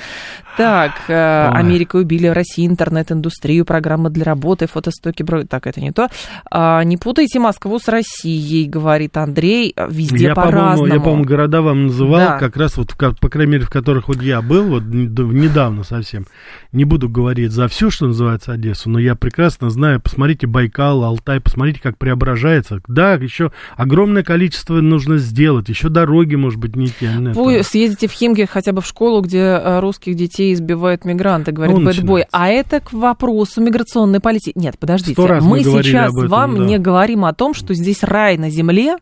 Так, 0.57 0.93
э, 1.09 1.49
Америка 1.49 1.97
убили 1.97 2.27
Россию, 2.27 2.71
интернет-индустрию, 2.71 3.65
программа 3.65 4.09
для 4.09 4.23
работы, 4.23 4.67
фотостоки, 4.67 5.23
бро... 5.23 5.43
так, 5.43 5.67
это 5.67 5.81
не 5.81 5.91
то. 5.91 6.07
А, 6.49 6.83
не 6.83 6.97
путайте 6.97 7.39
Москву 7.39 7.77
с 7.79 7.87
Россией, 7.87 8.67
говорит 8.67 9.17
Андрей, 9.17 9.75
везде 9.89 10.27
я, 10.27 10.35
по-разному. 10.35 10.93
Я, 10.93 10.99
по-моему, 10.99 11.25
города 11.25 11.61
вам 11.61 11.87
называл, 11.87 12.19
да. 12.19 12.39
как 12.39 12.55
раз 12.55 12.77
вот, 12.77 12.95
по 12.95 13.29
крайней 13.29 13.53
мере, 13.53 13.65
в 13.65 13.69
которых 13.69 14.07
вот 14.07 14.21
я 14.21 14.41
был, 14.41 14.65
вот 14.65 14.83
недавно 14.85 15.83
совсем. 15.83 16.25
Не 16.71 16.85
буду 16.85 17.09
говорить 17.09 17.51
за 17.51 17.67
всю, 17.67 17.91
что 17.91 18.07
называется, 18.07 18.53
Одессу, 18.53 18.89
но 18.89 18.99
я 18.99 19.15
прекрасно 19.15 19.69
знаю, 19.69 19.99
посмотрите 19.99 20.47
Байкал, 20.47 21.03
Алтай, 21.03 21.41
посмотрите, 21.41 21.81
как 21.81 21.97
преображается. 21.97 22.81
Да, 22.87 23.13
еще 23.13 23.51
огромное 23.75 24.23
количество 24.23 24.79
нужно 24.81 25.17
сделать, 25.17 25.64
еще 25.69 25.89
дороги, 25.89 26.35
может 26.35 26.59
быть, 26.59 26.75
не 26.75 26.87
те. 26.87 27.11
Вы 27.33 27.63
съездите 27.63 28.07
в 28.07 28.11
Химки 28.11 28.45
хотя 28.45 28.71
бы 28.71 28.81
в 28.81 28.85
школу, 28.85 29.21
где 29.21 29.39
э, 29.39 29.79
русских 29.79 30.15
детей 30.15 30.53
избивают 30.53 31.05
мигранты, 31.05 31.51
говорит 31.51 31.77
ну, 31.77 31.85
Бэтбой. 31.85 32.25
А 32.31 32.49
это 32.49 32.79
к 32.79 32.93
вопросу 32.93 33.61
миграционной 33.61 34.19
политики. 34.19 34.53
Нет, 34.55 34.77
подождите. 34.79 35.21
Мы, 35.21 35.41
мы 35.41 35.63
сейчас 35.63 36.15
этом, 36.15 36.27
вам 36.27 36.57
да. 36.57 36.65
не 36.65 36.77
говорим 36.77 37.25
о 37.25 37.33
том, 37.33 37.53
что 37.53 37.73
здесь 37.73 38.03
рай 38.03 38.37
на 38.37 38.49
земле, 38.49 38.97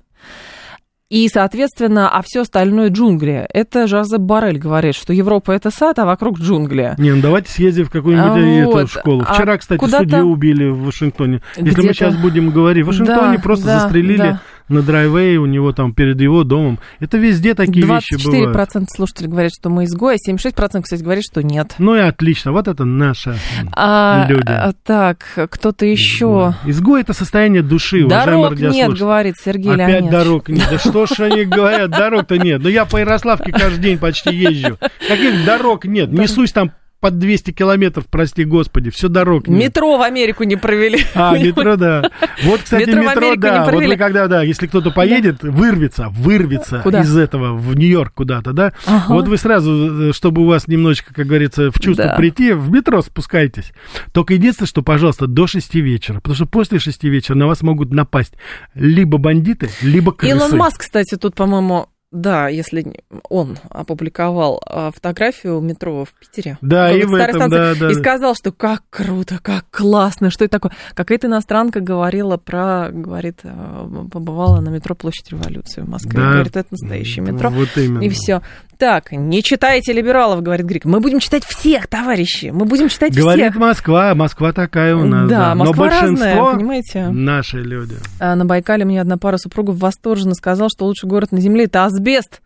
и, 1.13 1.30
соответственно, 1.32 2.10
а 2.10 2.23
все 2.23 2.41
остальное 2.41 2.89
джунгли. 2.89 3.45
Это 3.54 3.86
Жозеп 3.86 4.21
Барель 4.21 4.58
говорит, 4.58 4.95
что 4.95 5.13
Европа 5.13 5.52
это 5.52 5.69
сад, 5.69 5.99
а 5.99 6.06
вокруг 6.06 6.39
джунгли. 6.39 6.95
Не, 6.97 7.12
ну 7.13 7.21
давайте 7.21 7.52
съездим 7.52 7.86
в 7.86 7.91
какую-нибудь 7.91 8.63
а, 8.63 8.65
вот. 8.65 8.89
школу. 8.89 9.23
А 9.28 9.36
Вчера, 9.36 9.54
а 9.54 9.58
кстати, 9.60 9.86
судью 9.88 10.23
убили 10.23 10.69
в 10.69 10.86
Вашингтоне. 10.86 11.43
Если 11.56 11.86
мы 11.86 11.93
сейчас 11.93 12.15
будем 12.15 12.49
говорить, 12.49 12.84
в 12.86 12.88
Вашингтоне 12.88 13.38
да, 13.38 13.43
просто 13.43 13.65
да, 13.65 13.80
застрелили 13.82 14.17
да 14.17 14.41
на 14.74 14.82
драйвее 14.82 15.40
у 15.40 15.46
него 15.46 15.72
там 15.72 15.94
перед 15.94 16.20
его 16.20 16.44
домом. 16.44 16.80
Это 17.00 17.18
везде 17.18 17.54
такие 17.54 17.86
вещи 17.86 18.16
бывают. 18.24 18.56
24% 18.56 18.86
слушателей 18.90 19.30
говорят, 19.30 19.52
что 19.58 19.70
мы 19.70 19.86
изгои, 19.86 20.16
а 20.16 20.32
76% 20.32 20.82
кстати 20.82 21.02
говорят, 21.02 21.24
что 21.24 21.42
нет. 21.42 21.76
Ну 21.78 21.96
и 21.96 22.00
отлично, 22.00 22.52
вот 22.52 22.68
это 22.68 22.86
наши 22.86 23.38
а, 23.72 24.26
люди. 24.28 24.44
А, 24.48 24.74
так, 24.84 25.20
кто-то 25.50 25.86
еще. 25.86 26.54
Изгой. 26.64 26.72
изгой 26.72 27.02
это 27.02 27.14
состояние 27.14 27.62
души, 27.62 28.06
Дорог 28.08 28.60
нет, 28.60 28.94
говорит 28.98 29.36
Сергей 29.44 29.74
Опять 29.74 29.88
Леонидович. 29.88 30.12
дорог 30.12 30.50
нет. 30.50 30.68
Да 30.70 30.78
что 30.80 31.06
ж 31.06 31.20
они 31.20 31.46
говорят, 31.46 31.92
дорог-то 31.92 32.38
нет. 32.38 32.62
Ну 32.62 32.70
я 32.70 32.86
по 32.86 32.98
Ярославке 32.98 33.52
каждый 33.52 33.82
день 33.82 33.98
почти 33.98 34.36
езжу. 34.36 34.78
Каких 35.08 35.46
дорог 35.46 35.86
нет? 35.86 36.12
Несусь 36.12 36.52
там 36.52 36.72
под 37.04 37.20
200 37.20 37.52
километров, 37.52 38.06
прости 38.10 38.46
господи, 38.46 38.89
все 38.89 39.10
дорог 39.10 39.50
нет. 39.50 39.66
Метро 39.66 39.98
в 39.98 40.02
Америку 40.02 40.46
не 40.46 40.56
провели. 40.56 41.04
А, 41.16 41.38
метро, 41.38 41.76
да. 41.76 42.10
Вот, 42.44 42.62
кстати, 42.62 42.89
метро, 42.89 43.02
метро 43.04 43.36
да. 43.36 43.70
Вот 43.70 43.84
вы 43.84 43.98
когда, 43.98 44.28
да, 44.28 44.42
если 44.42 44.68
кто-то 44.68 44.92
поедет, 44.92 45.39
да. 45.42 45.52
вырвется, 45.52 46.08
вырвется 46.10 46.80
Куда? 46.80 47.02
из 47.02 47.18
этого 47.18 47.58
в 47.58 47.76
Нью-Йорк 47.76 48.13
куда-то, 48.13 48.54
да, 48.54 48.72
ага. 48.86 49.13
вот 49.13 49.28
вы 49.28 49.38
сразу, 49.38 50.12
э, 50.12 50.13
чтобы 50.13 50.44
у 50.44 50.46
вас 50.46 50.70
немножечко, 50.70 51.13
как 51.13 51.28
говорится, 51.28 51.72
в 51.72 51.80
чувство 51.82 52.06
да. 52.06 52.16
прийти, 52.16 52.54
в 52.54 52.72
метро 52.72 53.02
спускайтесь. 53.02 53.74
Только 54.13 54.36
единственное, 54.36 54.68
что, 54.68 54.82
пожалуйста, 54.82 55.28
до 55.28 55.46
6 55.46 55.76
вечера, 55.76 56.16
потому 56.16 56.36
что 56.36 56.46
после 56.46 56.80
6 56.80 57.04
вечера 57.04 57.36
на 57.36 57.48
вас 57.48 57.63
могут 57.63 57.92
напасть 57.92 58.36
либо 58.76 59.18
бандиты, 59.18 59.70
либо 59.82 60.13
крысы. 60.13 60.38
Илон 60.38 60.58
Маск, 60.58 60.80
кстати, 60.80 61.16
тут, 61.16 61.36
по-моему, 61.36 61.89
да, 62.13 62.47
если 62.47 62.86
он 63.30 63.58
опубликовал 63.69 64.62
а, 64.65 64.91
фотографию 64.91 65.60
метро 65.62 66.06
в 66.06 66.13
Питере. 66.19 66.58
Да, 66.62 66.91
и 66.91 67.04
в 67.04 67.13
этом, 67.15 67.36
станции, 67.36 67.58
да, 67.58 67.76
да. 67.76 67.91
И 67.91 67.95
сказал, 67.95 68.36
что 68.36 68.52
как 68.52 68.84
круто, 68.89 69.39
как 69.41 69.65
классно, 69.71 70.30
что 70.30 70.45
это 70.45 70.60
такое. 70.60 70.71
Какая-то 70.93 71.28
иностранка 71.28 71.80
говорила 71.80 72.38
про, 72.38 72.89
говорит, 72.91 73.39
а, 73.43 73.88
побывала 74.12 74.62
на 74.62 74.69
метро 74.69 74.95
Площадь 74.95 75.32
Революции 75.32 75.82
в 75.82 75.89
Москве. 75.89 76.19
Да. 76.19 76.32
Говорит, 76.34 76.56
это 76.56 76.67
настоящее 76.69 77.26
метро. 77.26 77.49
Вот 77.49 77.69
именно. 77.76 78.02
И 78.02 78.10
все. 78.10 78.41
Так, 78.78 79.12
не 79.12 79.41
читайте 79.43 79.93
либералов, 79.93 80.41
говорит 80.41 80.65
Грик. 80.65 80.86
Мы 80.86 80.99
будем 80.99 81.19
читать 81.19 81.45
всех, 81.45 81.88
товарищи. 81.88 82.52
Мы 82.54 82.65
будем 82.65 82.89
читать 82.89 83.15
Говорит 83.15 83.52
всех. 83.52 83.56
Москва, 83.56 84.13
Москва 84.13 84.52
такая 84.52 84.95
у 84.95 85.06
нас. 85.06 85.30
Да, 85.30 85.56
Но 85.56 85.65
Москва 85.65 85.89
разная, 85.89 86.10
большинство 86.10 86.52
понимаете? 86.54 87.08
наши 87.08 87.62
люди. 87.62 87.95
А 88.19 88.36
на 88.36 88.45
Байкале 88.45 88.84
мне 88.84 88.99
одна 88.99 89.17
пара 89.17 89.38
супругов 89.38 89.78
восторженно 89.78 90.34
сказала, 90.34 90.69
что 90.69 90.86
лучший 90.86 91.08
город 91.08 91.32
на 91.32 91.39
Земле– 91.39 91.63
это 91.65 91.86
Асбест. 92.04 92.42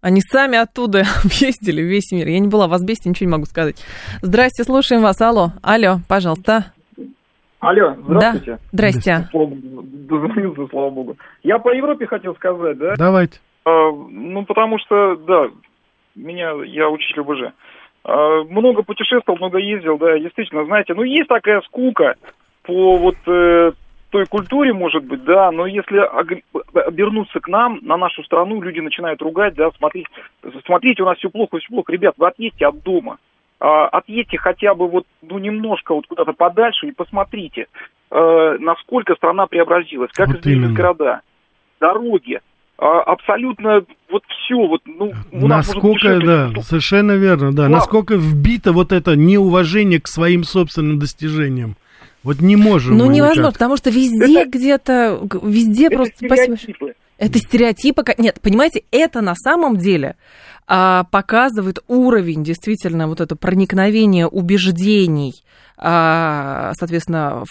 Они 0.00 0.20
сами 0.20 0.58
оттуда 0.58 0.98
ездили 1.24 1.82
весь 1.82 2.12
мир. 2.12 2.28
Я 2.28 2.38
не 2.38 2.48
была 2.48 2.68
в 2.68 2.72
Асбесте, 2.72 3.08
ничего 3.08 3.26
не 3.26 3.32
могу 3.32 3.46
сказать. 3.46 3.76
Здрасте, 4.22 4.64
слушаем 4.64 5.02
вас. 5.02 5.20
Алло, 5.20 5.52
алло, 5.62 5.96
пожалуйста. 6.08 6.72
Алло, 7.60 7.96
здравствуйте. 7.98 8.52
Да, 8.52 8.58
здрасте. 8.70 9.28
Слава 9.30 9.46
богу, 9.46 9.82
Дозвонился, 9.82 10.66
слава 10.70 10.90
богу. 10.90 11.16
Я 11.42 11.58
по 11.58 11.74
Европе 11.74 12.06
хотел 12.06 12.34
сказать, 12.36 12.78
да? 12.78 12.94
Давайте. 12.96 13.40
А, 13.64 13.90
ну, 13.90 14.44
потому 14.44 14.78
что, 14.78 15.16
да, 15.16 15.46
меня, 16.14 16.52
я 16.64 16.88
учитель 16.88 17.22
ОБЖ. 17.22 17.52
А, 18.04 18.44
много 18.44 18.82
путешествовал, 18.82 19.38
много 19.38 19.58
ездил, 19.58 19.98
да, 19.98 20.18
действительно, 20.18 20.64
знаете, 20.66 20.94
ну, 20.94 21.02
есть 21.02 21.28
такая 21.28 21.60
скука 21.62 22.14
по 22.62 22.96
вот 22.98 23.16
э, 23.26 23.72
той 24.10 24.26
культуре, 24.26 24.72
может 24.72 25.04
быть, 25.04 25.24
да, 25.24 25.50
но 25.50 25.66
если 25.66 25.98
обернуться 26.86 27.40
к 27.40 27.48
нам, 27.48 27.78
на 27.82 27.96
нашу 27.96 28.22
страну, 28.24 28.60
люди 28.60 28.80
начинают 28.80 29.20
ругать, 29.22 29.54
да, 29.54 29.70
смотреть, 29.76 30.06
смотрите, 30.64 31.02
у 31.02 31.06
нас 31.06 31.18
все 31.18 31.30
плохо, 31.30 31.58
все 31.58 31.68
плохо. 31.68 31.92
Ребят, 31.92 32.14
вы 32.16 32.28
отъедьте 32.28 32.66
от 32.66 32.82
дома. 32.82 33.18
А, 33.60 33.86
отъедьте 33.88 34.38
хотя 34.38 34.74
бы 34.74 34.88
вот, 34.88 35.04
ну, 35.22 35.38
немножко 35.38 35.92
вот 35.94 36.06
куда-то 36.06 36.32
подальше 36.32 36.86
и 36.86 36.92
посмотрите, 36.92 37.66
э, 38.10 38.56
насколько 38.60 39.14
страна 39.16 39.46
преобразилась, 39.46 40.12
как 40.12 40.28
Вот 40.28 40.40
изменились 40.40 40.66
именно. 40.66 40.76
города, 40.76 41.20
дороги, 41.80 42.40
а, 42.78 43.00
абсолютно 43.00 43.82
вот 44.08 44.22
все, 44.28 44.54
вот, 44.54 44.82
ну, 44.86 45.12
у 45.32 45.48
Насколько, 45.48 46.20
да, 46.20 46.50
ну, 46.54 46.62
совершенно 46.62 47.12
верно, 47.16 47.52
да. 47.52 47.64
Да. 47.64 47.68
Насколько 47.68 48.14
вбито 48.14 48.72
вот 48.72 48.92
это 48.92 49.16
неуважение 49.16 50.00
к 50.00 50.06
своим 50.06 50.44
собственным 50.44 51.00
достижениям. 51.00 51.76
Вот 52.28 52.42
не 52.42 52.56
можем 52.56 52.98
Ну, 52.98 53.06
мы 53.06 53.14
невозможно, 53.14 53.52
потому 53.52 53.78
что 53.78 53.88
везде 53.88 54.42
Это- 54.42 54.50
где-то, 54.50 55.28
везде 55.42 55.86
это 55.86 55.96
просто... 55.96 56.14
спасибо. 56.26 56.56
стереотипы. 56.58 56.94
Это 57.16 57.38
стереотипы. 57.38 58.04
Нет, 58.18 58.38
понимаете, 58.42 58.82
это 58.90 59.22
на 59.22 59.34
самом 59.34 59.78
деле 59.78 60.14
показывает 61.10 61.78
уровень 61.88 62.44
действительно 62.44 63.08
вот 63.08 63.20
это 63.20 63.36
проникновение 63.36 64.26
убеждений, 64.26 65.34
а, 65.76 66.72
соответственно, 66.78 67.44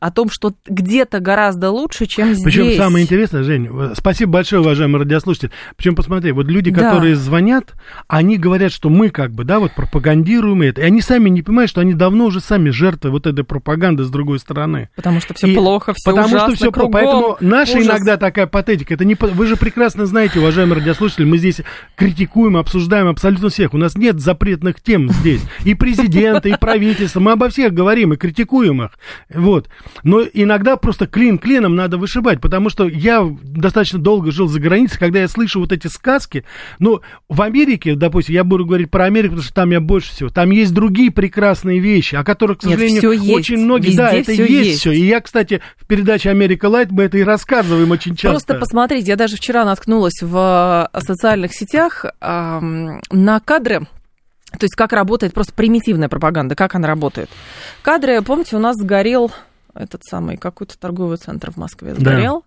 о 0.00 0.10
том, 0.10 0.28
что 0.30 0.52
где-то 0.66 1.18
гораздо 1.20 1.70
лучше, 1.70 2.04
чем 2.04 2.34
здесь. 2.34 2.44
Причем 2.44 2.76
самое 2.76 3.04
интересное, 3.06 3.42
Жень, 3.42 3.70
э, 3.72 3.94
спасибо 3.96 4.32
большое, 4.32 4.60
уважаемый 4.60 4.98
радиослушатель. 4.98 5.50
Причем 5.78 5.94
посмотри, 5.94 6.32
вот 6.32 6.44
люди, 6.46 6.70
Да. 6.70 6.82
которые 6.82 7.16
звонят, 7.16 7.72
они 8.06 8.36
говорят, 8.36 8.70
что 8.70 8.90
мы 8.90 9.08
как 9.08 9.30
бы, 9.32 9.44
да, 9.44 9.58
вот 9.58 9.72
пропагандируем 9.74 10.60
это. 10.60 10.82
И 10.82 10.84
они 10.84 11.00
сами 11.00 11.30
не 11.30 11.40
понимают, 11.40 11.70
что 11.70 11.80
они 11.80 11.94
давно 11.94 12.26
уже 12.26 12.40
сами 12.40 12.68
жертвы 12.68 13.10
вот 13.10 13.26
этой 13.26 13.44
пропаганды 13.44 14.04
с 14.04 14.10
другой 14.10 14.40
стороны. 14.40 14.90
Потому 14.94 15.20
что 15.22 15.32
все 15.32 15.46
И 15.46 15.54
плохо, 15.54 15.94
все 15.96 16.10
Потому 16.10 16.26
ужасно, 16.28 16.48
что 16.48 16.56
все 16.56 16.72
кругом. 16.72 16.92
Поэтому 16.92 17.36
наша 17.40 17.78
ужас. 17.78 17.86
иногда 17.86 18.18
такая 18.18 18.46
патетика. 18.46 18.92
Это 18.92 19.06
не, 19.06 19.14
вы 19.14 19.46
же 19.46 19.56
прекрасно 19.56 20.04
знаете, 20.04 20.38
уважаемые 20.38 20.80
радиослушатели, 20.80 21.24
мы 21.24 21.38
здесь 21.38 21.62
критикуем, 21.94 22.26
обсуждаем 22.44 23.08
абсолютно 23.08 23.48
всех. 23.48 23.74
У 23.74 23.78
нас 23.78 23.96
нет 23.96 24.20
запретных 24.20 24.82
тем 24.82 25.08
здесь. 25.10 25.40
И 25.64 25.74
президента, 25.74 26.48
и 26.48 26.56
правительства. 26.58 27.20
Мы 27.20 27.32
обо 27.32 27.48
всех 27.48 27.72
говорим 27.72 28.12
и 28.12 28.16
критикуем 28.16 28.82
их. 28.82 28.90
Вот. 29.32 29.68
Но 30.02 30.22
иногда 30.22 30.76
просто 30.76 31.06
клин 31.06 31.38
клином 31.38 31.74
надо 31.74 31.96
вышибать, 31.98 32.40
потому 32.40 32.68
что 32.68 32.86
я 32.88 33.26
достаточно 33.42 33.98
долго 33.98 34.30
жил 34.30 34.48
за 34.48 34.60
границей, 34.60 34.98
когда 34.98 35.20
я 35.20 35.28
слышу 35.28 35.60
вот 35.60 35.72
эти 35.72 35.86
сказки. 35.86 36.44
Но 36.78 37.00
в 37.28 37.42
Америке, 37.42 37.94
допустим, 37.94 38.34
я 38.34 38.44
буду 38.44 38.66
говорить 38.66 38.90
про 38.90 39.04
Америку, 39.04 39.34
потому 39.34 39.44
что 39.44 39.54
там 39.54 39.70
я 39.70 39.80
больше 39.80 40.12
всего. 40.12 40.28
Там 40.28 40.50
есть 40.50 40.74
другие 40.74 41.10
прекрасные 41.10 41.78
вещи, 41.78 42.16
о 42.16 42.24
которых, 42.24 42.58
к 42.58 42.64
Нет, 42.64 42.78
сожалению, 42.78 43.12
есть. 43.12 43.30
очень 43.30 43.58
многие... 43.58 43.86
Везде 43.86 43.96
да, 43.96 44.12
это 44.12 44.32
всё 44.32 44.44
есть, 44.44 44.68
есть. 44.68 44.80
все. 44.80 44.92
И 44.92 45.06
я, 45.06 45.20
кстати, 45.20 45.62
в 45.76 45.86
передаче 45.86 46.30
«Америка 46.30 46.66
Лайт» 46.66 46.90
мы 46.90 47.04
это 47.04 47.18
и 47.18 47.22
рассказываем 47.22 47.90
очень 47.90 48.12
часто. 48.12 48.28
Просто 48.28 48.54
посмотрите, 48.54 49.08
я 49.08 49.16
даже 49.16 49.36
вчера 49.36 49.64
наткнулась 49.64 50.20
в 50.20 50.90
э, 50.92 51.00
социальных 51.00 51.54
сетях 51.54 52.04
на 52.60 53.40
кадры, 53.40 53.80
то 54.52 54.64
есть 54.64 54.74
как 54.74 54.92
работает 54.92 55.34
просто 55.34 55.52
примитивная 55.52 56.08
пропаганда, 56.08 56.54
как 56.54 56.74
она 56.74 56.86
работает. 56.88 57.28
Кадры, 57.82 58.22
помните, 58.22 58.56
у 58.56 58.58
нас 58.60 58.76
сгорел 58.76 59.30
этот 59.74 60.02
самый 60.04 60.36
какой-то 60.36 60.78
торговый 60.78 61.18
центр 61.18 61.50
в 61.52 61.56
Москве 61.56 61.92
Да. 61.94 62.00
сгорел. 62.00 62.44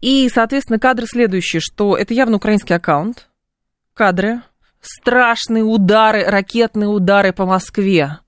И, 0.00 0.28
соответственно, 0.32 0.78
кадры 0.78 1.06
следующие, 1.06 1.60
что 1.60 1.96
это 1.96 2.12
явно 2.14 2.36
украинский 2.36 2.74
аккаунт. 2.74 3.28
Кадры. 3.94 4.40
Страшные 4.80 5.62
удары, 5.62 6.24
ракетные 6.24 6.88
удары 6.88 7.32
по 7.32 7.46
Москве. 7.46 8.18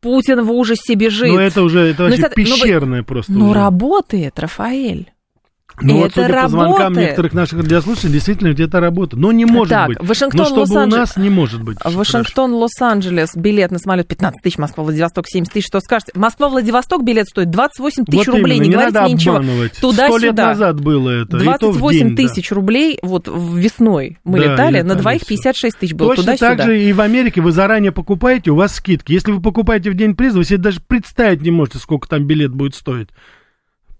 Путин 0.00 0.42
в 0.44 0.52
ужасе 0.52 0.94
бежит. 0.94 1.32
Ну, 1.32 1.38
это 1.38 1.62
уже 1.62 1.80
это 1.90 2.02
Ну, 2.04 2.08
вообще 2.10 2.22
ну, 2.28 2.34
пещерное 2.34 3.02
просто. 3.02 3.32
Но 3.32 3.46
уже. 3.50 3.54
работает, 3.58 4.38
Рафаэль. 4.38 5.10
Ну, 5.82 5.98
вот, 5.98 6.12
судя 6.14 6.42
по 6.42 6.48
звонкам 6.48 6.78
работает. 6.78 6.96
некоторых 7.06 7.32
наших 7.34 7.58
радиослушателей, 7.60 8.12
действительно, 8.14 8.52
где-то 8.52 8.80
работает. 8.80 9.20
Но 9.22 9.30
не 9.32 9.44
может 9.44 9.70
Так, 9.70 9.88
быть. 9.88 9.98
Вашингтон, 10.00 10.38
Но 10.40 10.44
чтобы 10.46 10.60
у 10.62 10.64
Лос-Анджелес- 10.64 10.96
нас 10.98 11.16
не 11.16 11.28
может 11.30 11.62
быть. 11.62 11.78
Вашингтон, 11.84 12.54
Лос-Анджелес, 12.54 13.36
билет 13.36 13.70
на 13.70 13.78
самолет 13.78 14.08
15 14.08 14.40
тысяч, 14.42 14.58
Москва, 14.58 14.84
Владивосток 14.84 15.26
70 15.28 15.52
тысяч, 15.52 15.66
что 15.66 15.80
скажете? 15.80 16.12
Москва, 16.14 16.48
Владивосток 16.48 17.04
билет 17.04 17.26
стоит 17.28 17.50
28 17.50 18.04
тысяч 18.04 18.26
Вот 18.26 18.36
рублей, 18.36 18.56
именно, 18.56 18.62
не, 18.64 18.68
не 18.68 18.72
говорите 18.74 18.94
надо 18.94 19.04
мне 19.06 19.14
ничего. 19.14 19.38
Туда-сюда. 19.80 20.08
Сто 20.08 20.18
лет 20.18 20.36
назад 20.36 20.80
было 20.80 21.10
это. 21.10 21.36
и 21.36 21.40
то 21.40 21.70
в 21.72 21.78
28 21.78 21.98
день, 21.98 22.16
да. 22.16 22.22
тысяч 22.34 22.52
рублей, 22.52 22.98
вот 23.02 23.28
весной 23.28 24.18
мы 24.24 24.38
Да, 24.38 24.44
летали, 24.44 24.76
летали, 24.78 24.82
на 24.88 24.94
двоих 24.94 25.20
всё. 25.22 25.28
56 25.28 25.78
тысяч 25.78 25.94
было, 25.94 26.10
Точно 26.10 26.22
туда-сюда. 26.24 26.56
так 26.56 26.66
же 26.66 26.82
и 26.82 26.92
в 26.92 27.00
Америке 27.00 27.40
вы 27.40 27.52
заранее 27.52 27.92
покупаете, 27.92 28.50
у 28.50 28.56
вас 28.56 28.74
скидки. 28.76 29.12
Если 29.12 29.32
вы 29.32 29.40
покупаете 29.40 29.90
в 29.90 29.94
день 29.94 30.14
приза, 30.16 30.38
вы 30.38 30.44
себе 30.44 30.58
даже 30.58 30.80
представить 30.86 31.42
не 31.42 31.50
можете, 31.50 31.78
сколько 31.78 32.08
там 32.08 32.24
билет 32.24 32.52
будет 32.52 32.74
стоить. 32.74 33.08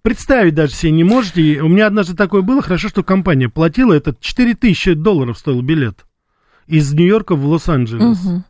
Представить 0.06 0.54
даже 0.54 0.72
себе 0.72 0.92
не 0.92 1.02
можете. 1.02 1.60
У 1.62 1.66
меня 1.66 1.88
однажды 1.88 2.14
такое 2.14 2.42
было, 2.42 2.62
хорошо, 2.62 2.88
что 2.88 3.02
компания 3.02 3.48
платила, 3.48 3.92
это 3.92 4.14
4000 4.20 4.94
долларов 4.94 5.36
стоил 5.36 5.62
билет. 5.62 6.06
Из 6.68 6.92
Нью-Йорка 6.92 7.34
в 7.34 7.44
Лос-Анджелес. 7.44 8.24
Мгм. 8.24 8.44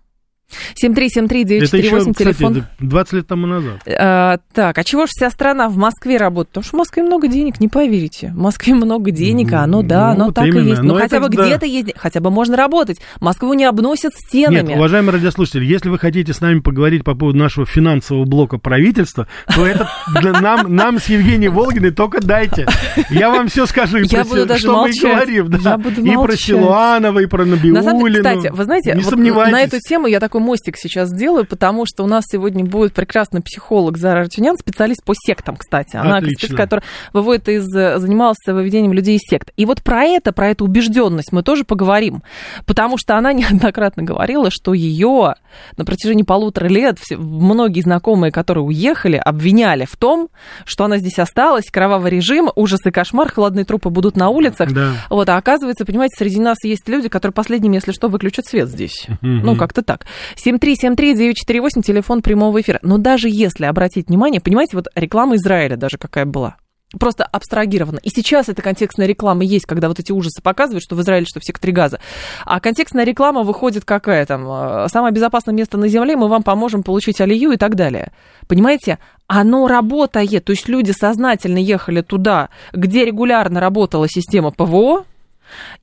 Это 0.82 0.86
еще, 0.86 1.96
7373948, 1.96 2.12
кстати, 2.12 2.16
телефон. 2.18 2.56
это 2.58 2.66
20 2.80 3.12
лет 3.14 3.26
тому 3.26 3.46
назад. 3.46 3.74
А, 3.86 4.38
так, 4.52 4.78
а 4.78 4.84
чего 4.84 5.02
же 5.06 5.10
вся 5.14 5.30
страна 5.30 5.68
в 5.68 5.76
Москве 5.76 6.16
работает? 6.16 6.48
Потому 6.48 6.64
что 6.64 6.76
в 6.76 6.78
Москве 6.78 7.02
много 7.02 7.28
денег, 7.28 7.60
не 7.60 7.68
поверите. 7.68 8.32
В 8.34 8.38
Москве 8.38 8.74
много 8.74 9.10
денег, 9.10 9.52
а 9.52 9.62
оно, 9.64 9.82
да, 9.82 10.08
Ну, 10.08 10.12
оно 10.14 10.24
вот 10.26 10.34
так 10.34 10.44
и 10.46 10.48
именно. 10.48 10.68
есть. 10.68 10.82
Ну, 10.82 10.94
Но 10.94 11.00
хотя 11.00 11.20
бы 11.20 11.28
да. 11.28 11.44
где-то 11.44 11.66
есть, 11.66 11.92
хотя 11.96 12.20
бы 12.20 12.30
можно 12.30 12.56
работать. 12.56 12.98
Москву 13.20 13.52
не 13.54 13.64
обносят 13.64 14.14
стенами. 14.14 14.68
Нет, 14.68 14.76
уважаемые 14.76 15.12
радиослушатели, 15.14 15.64
если 15.64 15.88
вы 15.88 15.98
хотите 15.98 16.32
с 16.32 16.40
нами 16.40 16.60
поговорить 16.60 17.04
по 17.04 17.14
поводу 17.14 17.38
нашего 17.38 17.66
финансового 17.66 18.24
блока 18.24 18.58
правительства, 18.58 19.26
то 19.54 19.66
это 19.66 19.88
нам, 20.40 20.74
нам 20.74 20.98
с 20.98 21.06
Евгенией 21.06 21.48
Волгиной 21.50 21.90
только 21.90 22.20
дайте. 22.20 22.66
Я 23.10 23.30
вам 23.30 23.48
все 23.48 23.66
скажу, 23.66 23.98
и 23.98 24.08
про 24.08 24.24
что 24.58 24.82
мы 24.82 24.90
говорим. 24.92 25.50
да. 25.50 25.78
И 25.96 26.14
про. 26.14 26.36
Силуанова, 26.36 27.18
и 27.20 27.26
про 27.26 27.44
Набиулину. 27.44 27.74
На 27.76 27.82
самом 27.82 28.04
деле, 28.04 28.22
кстати, 28.22 28.52
вы 28.54 28.64
знаете, 28.64 28.94
на 28.94 29.62
эту 29.62 29.78
тему 29.80 30.06
я 30.06 30.20
такой 30.20 30.35
мостик 30.40 30.76
сейчас 30.76 31.10
сделаю, 31.10 31.46
потому 31.46 31.86
что 31.86 32.04
у 32.04 32.06
нас 32.06 32.24
сегодня 32.26 32.64
будет 32.64 32.92
прекрасный 32.94 33.42
психолог 33.42 33.98
Зара 33.98 34.20
Артюнян, 34.20 34.56
специалист 34.56 35.04
по 35.04 35.14
сектам, 35.14 35.56
кстати. 35.56 35.96
Она 35.96 36.18
Отлично. 36.18 36.56
который 36.56 36.84
выводит 37.12 37.48
из, 37.48 37.64
занималась 37.66 38.36
выведением 38.46 38.92
людей 38.92 39.16
из 39.16 39.28
сект. 39.28 39.52
И 39.56 39.66
вот 39.66 39.82
про 39.82 40.04
это, 40.04 40.32
про 40.32 40.48
эту 40.48 40.64
убежденность 40.64 41.32
мы 41.32 41.42
тоже 41.42 41.64
поговорим, 41.64 42.22
потому 42.64 42.98
что 42.98 43.16
она 43.16 43.32
неоднократно 43.34 44.02
говорила, 44.02 44.50
что 44.50 44.74
ее 44.74 45.34
на 45.76 45.84
протяжении 45.84 46.22
полутора 46.22 46.66
лет 46.66 46.98
все, 47.00 47.16
многие 47.16 47.80
знакомые, 47.80 48.32
которые 48.32 48.64
уехали, 48.64 49.16
обвиняли 49.16 49.84
в 49.84 49.96
том, 49.96 50.28
что 50.64 50.84
она 50.84 50.98
здесь 50.98 51.18
осталась, 51.18 51.66
кровавый 51.70 52.10
режим, 52.10 52.50
ужас 52.54 52.80
и 52.84 52.90
кошмар, 52.90 53.30
холодные 53.30 53.64
трупы 53.64 53.90
будут 53.90 54.16
на 54.16 54.28
улицах. 54.28 54.72
Да. 54.72 54.92
Вот, 55.10 55.28
а 55.28 55.36
оказывается, 55.36 55.84
понимаете, 55.84 56.16
среди 56.18 56.40
нас 56.40 56.58
есть 56.64 56.88
люди, 56.88 57.08
которые 57.08 57.34
последними, 57.34 57.76
если 57.76 57.92
что, 57.92 58.08
выключат 58.08 58.46
свет 58.46 58.68
здесь. 58.68 59.06
Ну, 59.20 59.56
как-то 59.56 59.82
так. 59.82 60.06
7373948, 60.36 61.82
телефон 61.82 62.22
прямого 62.22 62.60
эфира. 62.60 62.78
Но 62.82 62.98
даже 62.98 63.28
если 63.28 63.64
обратить 63.64 64.08
внимание, 64.08 64.40
понимаете, 64.40 64.76
вот 64.76 64.88
реклама 64.94 65.36
Израиля 65.36 65.76
даже 65.76 65.98
какая 65.98 66.24
была. 66.24 66.56
Просто 66.98 67.24
абстрагирована. 67.24 67.98
И 68.04 68.10
сейчас 68.10 68.48
эта 68.48 68.62
контекстная 68.62 69.08
реклама 69.08 69.44
есть, 69.44 69.66
когда 69.66 69.88
вот 69.88 69.98
эти 69.98 70.12
ужасы 70.12 70.40
показывают, 70.40 70.84
что 70.84 70.94
в 70.94 71.00
Израиле, 71.02 71.26
что 71.26 71.40
в 71.40 71.44
секторе 71.44 71.72
газа. 71.72 71.98
А 72.44 72.60
контекстная 72.60 73.04
реклама 73.04 73.42
выходит 73.42 73.84
какая 73.84 74.24
там, 74.24 74.46
э, 74.48 74.88
самое 74.88 75.12
безопасное 75.12 75.52
место 75.52 75.78
на 75.78 75.88
Земле, 75.88 76.16
мы 76.16 76.28
вам 76.28 76.44
поможем 76.44 76.84
получить 76.84 77.20
алию 77.20 77.50
и 77.50 77.56
так 77.56 77.74
далее. 77.74 78.12
Понимаете? 78.46 79.00
Оно 79.26 79.66
работает. 79.66 80.44
То 80.44 80.52
есть 80.52 80.68
люди 80.68 80.92
сознательно 80.92 81.58
ехали 81.58 82.02
туда, 82.02 82.50
где 82.72 83.04
регулярно 83.04 83.58
работала 83.58 84.06
система 84.08 84.52
ПВО, 84.52 85.04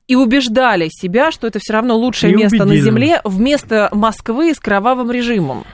и 0.08 0.16
убеждали 0.16 0.88
себя, 0.90 1.30
что 1.30 1.46
это 1.46 1.58
все 1.58 1.72
равно 1.72 1.96
лучшее 1.96 2.32
И 2.32 2.36
место 2.36 2.62
убедили. 2.62 2.78
на 2.78 2.84
Земле 2.84 3.20
вместо 3.24 3.88
Москвы 3.92 4.54
с 4.54 4.60
кровавым 4.60 5.10
режимом. 5.10 5.64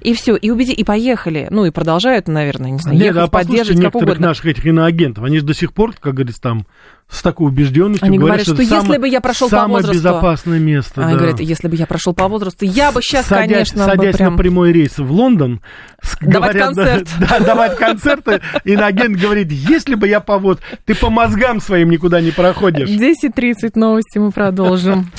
И 0.00 0.14
все, 0.14 0.34
и 0.36 0.50
убеди, 0.50 0.72
и 0.72 0.82
поехали. 0.84 1.46
Ну 1.50 1.66
и 1.66 1.70
продолжают, 1.70 2.26
наверное, 2.28 2.70
не 2.70 2.78
знаю, 2.78 2.96
Нет, 2.96 3.06
ехать, 3.08 3.22
а 3.22 3.26
поддерживать, 3.28 3.76
как 3.76 3.84
некоторых 3.84 4.08
угодно. 4.08 4.26
наших 4.28 4.46
этих 4.46 4.64
иноагентов, 4.66 5.24
они 5.24 5.38
же 5.38 5.44
до 5.44 5.54
сих 5.54 5.72
пор, 5.74 5.92
как 6.00 6.14
говорится, 6.14 6.40
там, 6.40 6.66
с 7.10 7.22
такой 7.22 7.48
убежденностью 7.48 8.06
Они 8.06 8.18
говорят, 8.18 8.42
это 8.42 8.52
что 8.54 8.62
если 8.62 8.76
самое- 8.76 9.00
бы 9.00 9.08
я 9.08 9.20
прошел 9.20 9.48
по 9.48 9.56
самое 9.56 9.82
возрасту- 9.82 9.94
безопасное 9.94 10.58
место. 10.60 11.02
Они 11.02 11.12
да. 11.14 11.18
говорят, 11.18 11.40
если 11.40 11.66
бы 11.68 11.74
я 11.76 11.86
прошел 11.86 12.14
по 12.14 12.28
возрасту, 12.28 12.64
я 12.64 12.92
бы 12.92 13.02
сейчас, 13.02 13.26
Садясь, 13.26 13.50
конечно, 13.70 13.84
садясь 13.84 14.16
прям... 14.16 14.32
на 14.32 14.38
прямой 14.38 14.72
рейс 14.72 14.96
в 14.96 15.10
Лондон, 15.10 15.60
с- 16.02 16.16
Давать 16.20 16.52
говорят, 16.54 16.74
да, 16.76 16.84
концерт. 16.84 17.08
Да, 17.28 17.40
давать 17.40 17.76
концерты, 17.76 18.40
иноагент 18.64 19.18
говорит, 19.20 19.50
если 19.50 19.96
бы 19.96 20.06
я 20.08 20.20
по 20.20 20.38
вот, 20.38 20.60
ты 20.86 20.94
по 20.94 21.10
мозгам 21.10 21.60
своим 21.60 21.90
никуда 21.90 22.20
не 22.20 22.30
проходишь. 22.30 22.88
10.30 22.88 23.72
новости 23.74 24.18
мы 24.18 24.30
продолжим. 24.30 25.10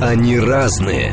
Они 0.00 0.38
разные, 0.38 1.12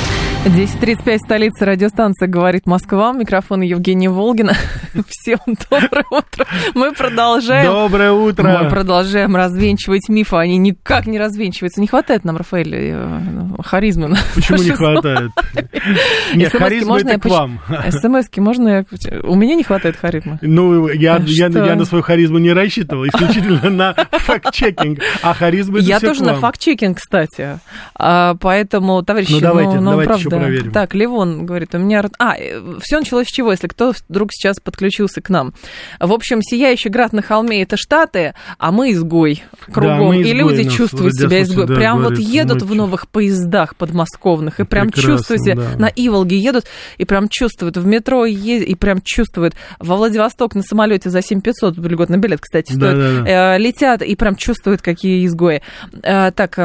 10.35, 0.43 1.19
столица 1.19 1.67
радиостанция 1.67 2.27
«Говорит 2.27 2.65
Москва». 2.65 3.13
Микрофон 3.13 3.61
Евгения 3.61 4.09
Волгина. 4.09 4.53
Всем 5.07 5.37
доброе 5.69 6.03
утро. 6.09 6.47
Мы 6.73 6.93
продолжаем. 6.93 7.71
Доброе 7.71 8.11
утро. 8.11 8.63
Мы 8.63 8.69
продолжаем 8.69 9.35
развенчивать 9.35 10.09
мифы. 10.09 10.37
Они 10.37 10.57
никак 10.57 11.05
не 11.05 11.19
развенчиваются. 11.19 11.79
Не 11.79 11.85
хватает 11.85 12.25
нам, 12.25 12.37
Рафаэль, 12.37 12.73
э, 12.73 13.19
харизмы. 13.63 14.15
Почему 14.33 14.63
не 14.63 14.71
хватает? 14.71 15.29
Нет, 16.33 16.51
можно 16.85 17.09
это 17.09 17.19
к 17.19 17.25
вам. 17.25 17.59
СМСки 17.91 18.41
можно. 18.41 18.83
У 19.21 19.35
меня 19.35 19.53
не 19.53 19.63
хватает 19.63 19.95
харизмы. 19.95 20.39
Ну, 20.41 20.87
я, 20.87 21.19
на 21.19 21.85
свою 21.85 22.03
харизму 22.03 22.39
не 22.39 22.51
рассчитывал, 22.51 23.05
исключительно 23.05 23.69
на 23.69 23.93
факт-чекинг, 23.93 25.01
а 25.21 25.35
харизма 25.35 25.77
это 25.77 25.87
Я 25.87 25.99
тоже 25.99 26.23
на 26.23 26.33
факт-чекинг, 26.33 26.97
кстати. 26.97 27.59
А, 27.93 28.35
поэтому, 28.41 29.03
товарищи, 29.03 29.33
Ну, 29.33 29.39
давайте, 29.39 29.79
давайте 29.79 30.30
ещё 30.35 30.45
проверим. 30.45 30.71
Так, 30.71 30.93
Левон 30.93 31.45
говорит, 31.45 31.73
у 31.75 31.77
меня... 31.77 32.03
А, 32.19 32.35
все 32.81 32.99
началось 32.99 33.27
с 33.27 33.31
чего, 33.31 33.51
если 33.51 33.67
кто 33.67 33.93
вдруг 34.09 34.29
сейчас 34.31 34.59
подключился 34.59 35.21
к 35.21 35.29
нам. 35.29 35.53
В 35.99 36.11
общем, 36.11 36.41
сияющий 36.41 36.89
град 36.89 37.13
на 37.13 37.21
холме– 37.21 37.61
это 37.63 37.77
Штаты, 37.77 38.33
а 38.57 38.71
мы 38.71 38.91
изгой 38.91 39.43
кругом. 39.71 40.07
мы 40.07 40.17
и 40.17 40.21
изгои, 40.21 40.33
люди 40.33 40.69
чувствуют 40.69 41.15
себя 41.15 41.41
изгой. 41.41 41.67
да, 41.67 41.75
прям 41.75 41.97
вот 42.01 42.13
говорит, 42.13 42.27
едут 42.27 42.61
ну, 42.61 42.67
в 42.67 42.75
новых 42.75 43.07
поездах 43.07 43.75
подмосковных, 43.75 44.59
и 44.59 44.65
прям 44.65 44.89
Прекрасно, 44.89 45.17
чувствуете, 45.17 45.55
да. 45.55 45.77
на 45.77 45.87
Иволге 45.87 46.37
едут, 46.37 46.65
и 46.97 47.05
прям 47.05 47.27
чувствуют, 47.29 47.77
в 47.77 47.85
метро 47.85 48.25
ездят, 48.25 48.69
и 48.69 48.75
прям 48.75 49.01
чувствуют. 49.03 49.55
Во 49.79 49.95
Владивосток 49.95 50.55
на 50.55 50.63
самолете 50.63 51.09
за 51.09 51.21
7500 51.21 51.77
льготный 51.77 52.17
билет, 52.17 52.41
кстати, 52.41 52.71
стоит. 52.71 52.81
Да-да-да. 52.81 53.55
Э, 53.55 53.57
летят 53.57 54.01
и 54.01 54.15
прям 54.15 54.35
чувствуют, 54.35 54.81
какие 54.81 55.25
изгои. 55.25 55.61
Э, 56.03 56.31
так, 56.31 56.57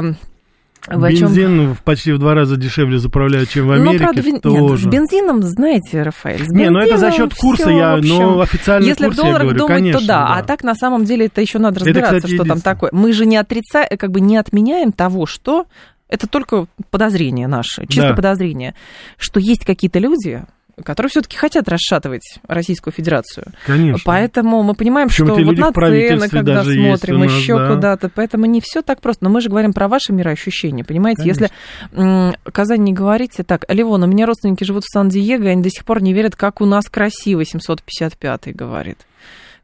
чём? 0.87 1.29
Бензин 1.29 1.75
в- 1.75 1.83
почти 1.83 2.13
в 2.13 2.19
два 2.19 2.35
раза 2.35 2.57
дешевле 2.57 2.99
заправляют, 2.99 3.51
чем 3.51 3.67
в 3.67 3.73
Америке. 3.73 3.93
ну, 3.93 3.99
правда, 3.99 4.21
вин- 4.23 4.41
тоже. 4.41 4.61
нет, 4.63 4.81
с 4.81 4.85
бензином, 4.87 5.43
знаете, 5.43 6.03
Рафаэль, 6.03 6.45
с 6.45 6.49
Не, 6.49 6.71
ну 6.71 6.79
это 6.79 6.97
за 6.99 7.11
счет 7.13 7.35
курса, 7.35 7.63
всё, 7.65 7.71
я, 7.79 7.95
в 7.97 7.99
общем. 7.99 8.15
но 8.17 8.41
официальный 8.41 8.89
Если 8.89 9.05
курс 9.05 9.17
в 9.17 9.21
долларах 9.21 9.43
говорю, 9.43 9.59
думать, 9.59 9.75
конечно, 9.77 10.01
то 10.01 10.07
да. 10.07 10.35
А 10.37 10.43
так, 10.43 10.63
на 10.65 10.75
самом 10.75 11.05
деле, 11.05 11.27
это 11.27 11.41
еще 11.41 11.59
надо 11.59 11.77
Это, 11.81 11.87
разбираться, 11.87 12.17
кстати, 12.19 12.35
что 12.35 12.45
там 12.45 12.61
такое. 12.61 12.91
Мы 12.93 13.13
же 13.13 13.27
не 13.27 13.37
отрицаем, 13.37 13.89
как 13.99 14.11
бы 14.11 14.21
не 14.21 14.37
отменяем 14.37 14.93
того, 14.93 15.27
что... 15.27 15.67
Это 16.09 16.29
только 16.29 16.67
подозрение 16.93 17.49
наше, 17.49 17.85
чисто 17.89 18.11
Да. 18.11 18.15
подозрение, 18.15 18.77
что 19.19 19.41
есть 19.41 19.65
какие-то 19.65 19.99
люди, 19.99 20.45
которые 20.85 21.09
все-таки 21.09 21.37
хотят 21.37 21.69
расшатывать 21.69 22.39
Российскую 22.47 22.93
Федерацию. 22.93 23.47
Конечно. 23.65 24.03
Поэтому 24.05 24.63
мы 24.63 24.75
понимаем, 24.75 25.09
Причем 25.09 25.27
что 25.27 25.35
вот 25.37 25.57
на 25.57 25.73
цены, 25.73 26.29
когда 26.29 26.65
смотрим, 26.65 27.21
нас, 27.21 27.33
еще 27.33 27.57
да. 27.57 27.75
куда-то. 27.75 28.11
Поэтому 28.11 28.45
не 28.45 28.61
все 28.61 28.83
так 28.83 29.01
просто. 29.01 29.25
Но 29.25 29.31
мы 29.31 29.41
же 29.41 29.49
говорим 29.49 29.73
про 29.73 29.89
ваши 29.89 30.13
мироощущения, 30.13 30.85
понимаете? 30.85 31.23
Конечно. 31.23 31.45
Если 31.45 31.99
м, 31.99 32.35
Казань 32.45 32.83
не 32.83 32.93
говорите, 32.93 33.43
так, 33.43 33.65
Ливон, 33.69 34.03
у 34.03 34.07
меня 34.07 34.27
родственники 34.27 34.65
живут 34.65 34.85
в 34.85 34.93
Сан-Диего, 34.93 35.45
и 35.45 35.49
они 35.49 35.63
до 35.63 35.71
сих 35.71 35.85
пор 35.85 36.03
не 36.03 36.13
верят, 36.13 36.37
как 36.37 36.61
у 36.61 36.67
нас 36.67 36.87
красиво, 36.91 37.41
755-й 37.41 38.53
говорит. 38.53 38.99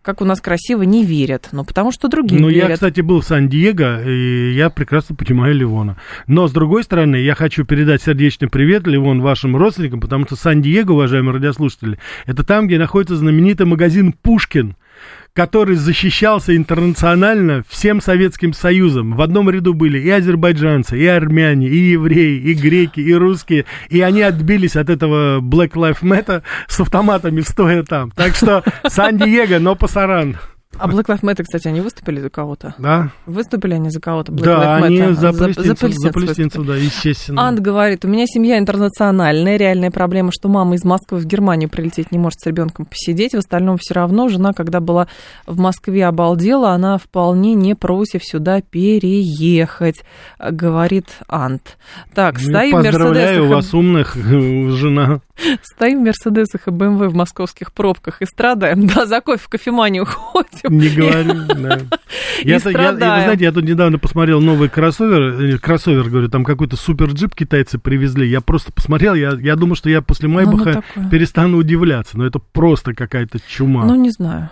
Как 0.03 0.21
у 0.21 0.25
нас 0.25 0.41
красиво, 0.41 0.83
не 0.83 1.05
верят. 1.05 1.51
Но 1.53 1.65
потому 1.65 1.93
что 1.93 2.09
другие 2.09 2.41
Ну, 2.41 2.49
я, 2.49 2.63
верят. 2.63 2.75
кстати, 2.75 3.01
был 3.01 3.21
в 3.21 3.25
Сан-Диего, 3.25 4.03
и 4.05 4.53
я 4.53 4.69
прекрасно 4.69 5.15
понимаю 5.15 5.55
Ливона. 5.55 5.97
Но, 6.27 6.49
с 6.49 6.53
другой 6.53 6.83
стороны, 6.83 7.17
я 7.17 7.37
хочу 7.37 7.65
передать 7.65 8.03
сердечный 8.03 8.49
привет, 8.49 8.85
Ливон, 8.87 9.21
вашим 9.23 9.57
родственникам, 9.57 10.01
потому 10.01 10.27
что 10.27 10.35
Сан-Диего, 10.35 10.93
уважаемые 10.93 11.35
радиослушатели, 11.35 11.99
это 12.27 12.43
там, 12.43 12.67
где 12.67 12.79
находится 12.79 13.15
знаменитый 13.17 13.65
магазин 13.67 14.13
«Пушкин», 14.13 14.75
который 15.35 15.77
защищался 15.77 16.57
интернационально 16.57 17.63
всем 17.69 18.01
Советским 18.01 18.53
Союзом. 18.53 19.17
В 19.17 19.23
одном 19.23 19.49
ряду 19.49 19.73
были 19.75 19.99
и 19.99 20.11
азербайджанцы, 20.11 20.99
и 20.99 21.07
армяне, 21.07 21.69
и 21.69 21.77
евреи, 21.77 22.39
и 22.39 22.55
греки, 22.55 23.01
и 23.01 23.15
русские. 23.15 23.65
И 23.89 24.01
они 24.01 24.23
отбились 24.23 24.77
от 24.77 24.91
этого 24.91 25.41
Black 25.41 25.73
Lives 25.73 26.03
Matter 26.03 26.43
с 26.69 26.81
автоматами, 26.81 27.41
стоя 27.41 27.83
там. 27.83 28.11
Так 28.11 28.35
что 28.35 28.63
Сан-Диего, 28.87 29.59
но 29.59 29.75
пасаран. 29.75 30.37
А 30.79 30.89
Black 30.89 31.05
Lives 31.07 31.21
Matter, 31.21 31.43
кстати, 31.43 31.69
они 31.69 31.81
выступили 31.81 32.21
за 32.21 32.31
кого-то? 32.31 32.75
Да? 32.79 33.11
Выступили 33.27 33.75
они 33.75 33.91
за 33.91 34.01
кого-то? 34.01 34.33
Black 34.33 34.45
Да, 34.45 34.79
Lives 34.81 34.85
они 34.85 34.99
Matter? 35.01 35.13
за 35.15 35.33
палестинцев, 35.33 35.67
за 35.67 35.75
палестинцев 35.77 36.13
палестинцев, 36.15 36.67
да, 36.67 36.77
естественно. 36.77 37.43
Ант 37.49 37.61
говорит, 37.61 38.05
у 38.05 38.09
меня 38.09 38.25
семья 38.27 38.59
интернациональная, 38.59 39.57
реальная 39.57 39.91
проблема, 39.91 40.31
что 40.33 40.49
мама 40.49 40.75
из 40.75 40.85
Москвы 40.85 41.19
в 41.19 41.27
Германию 41.27 41.69
прилететь 41.69 42.11
не 42.11 42.19
может 42.19 42.41
с 42.41 42.47
ребенком 42.47 42.87
посидеть, 42.87 43.33
в 43.35 43.39
остальном 43.39 43.77
все 43.79 43.95
равно. 43.95 44.29
Жена, 44.29 44.53
когда 44.53 44.81
была 44.81 45.09
в 45.47 45.59
Москве, 45.59 46.07
обалдела, 46.07 46.71
она 46.71 46.99
вполне 46.99 47.55
не 47.55 47.75
против 47.75 48.25
сюда 48.25 48.61
переехать, 48.63 50.03
говорит 50.39 51.07
Ант. 51.29 51.77
Так, 52.15 52.37
Ну, 52.41 52.49
стоим 52.49 52.79
в 52.81 52.83
Поздравляю 52.83 53.47
Мерседесах, 53.47 53.51
вас, 53.51 53.75
умных, 53.75 54.17
жена. 54.17 55.21
стоим 55.63 56.01
в 56.01 56.07
Мерседесах 56.07 56.67
и 56.69 56.71
БМВ 56.71 57.11
в 57.13 57.15
московских 57.15 57.73
пробках 57.73 58.23
и 58.23 58.27
страдаем. 58.27 58.87
Да, 58.93 59.07
за 59.07 59.21
кофе 59.21 59.43
в 59.43 59.49
кофеманию 59.49 60.05
ходим. 60.07 60.62
Не 60.69 60.89
говорю, 60.89 61.35
да. 61.49 61.79
Я, 62.45 62.59
я, 62.73 62.81
я- 62.81 62.93
вы 62.93 63.23
знаете, 63.23 63.45
я 63.45 63.53
тут 63.53 63.65
недавно 63.65 63.99
посмотрел 63.99 64.41
новый 64.41 64.69
кроссовер, 64.69 65.41
э, 65.55 65.59
кроссовер, 65.59 66.09
говорю, 66.09 66.29
там 66.29 66.45
какой-то 66.45 66.77
супер 66.77 67.11
джип 67.11 67.35
китайцы 67.35 67.79
привезли. 67.79 68.27
Я 68.27 68.41
просто 68.41 68.73
посмотрел, 68.73 69.15
я, 69.15 69.33
я 69.41 69.57
думаю, 69.57 69.75
что 69.77 69.91
я 69.91 70.03
после 70.03 70.29
Ну, 70.29 70.41
ну, 70.41 70.47
Майбаха 70.47 70.83
перестану 71.11 71.59
удивляться, 71.59 72.19
но 72.19 72.27
это 72.27 72.39
просто 72.39 72.95
какая-то 72.95 73.39
чума. 73.49 73.85
Ну, 73.85 73.95
не 73.95 74.11
знаю. 74.11 74.51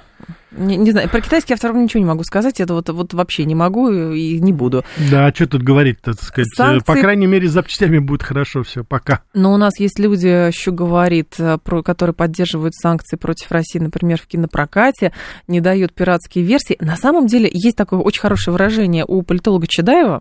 Не, 0.53 0.77
не 0.77 0.91
знаю, 0.91 1.09
про 1.09 1.21
китайский 1.21 1.53
автор 1.55 1.73
ничего 1.75 2.01
не 2.01 2.07
могу 2.07 2.25
сказать, 2.25 2.61
это 2.61 2.75
вот, 2.75 2.89
вот 2.89 3.15
вообще 3.15 3.45
не 3.45 3.55
могу 3.55 3.89
и 3.89 4.41
не 4.41 4.53
буду. 4.53 4.85
Да, 5.11 5.27
а 5.27 5.35
что 5.35 5.47
тут 5.47 5.63
говорить, 5.63 6.01
так 6.01 6.21
сказать, 6.21 6.49
э, 6.53 6.57
Санкции- 6.57 6.85
по 6.85 6.97
крайней 6.97 7.27
мере, 7.27 7.49
с 7.49 7.53
запчастями 7.53 7.99
будет 7.99 8.25
хорошо 8.25 8.65
все, 8.65 8.83
пока. 8.83 9.23
Но 9.33 9.55
у 9.55 9.57
нас 9.57 9.79
есть 9.79 10.01
люди, 10.01 10.27
еще 10.27 10.73
говорит, 10.73 11.35
э, 11.39 11.59
про, 11.63 11.83
которые 11.83 12.15
поддерживают 12.15 12.75
санкции 12.75 13.17
против 13.17 13.53
России, 13.53 13.79
например, 13.79 14.21
в 14.21 14.27
кинопрокате, 14.27 15.13
не 15.47 15.61
дают 15.61 15.93
пиратские 15.95 16.45
версии. 16.45 16.77
На 16.81 16.97
самом 16.97 17.29
деле 17.29 17.49
есть 17.53 17.77
такое 17.77 18.01
очень 18.01 18.21
хорошее 18.21 18.53
выражение 18.53 19.05
у 19.07 19.23
политолога 19.23 19.67
Чедаева, 19.69 20.21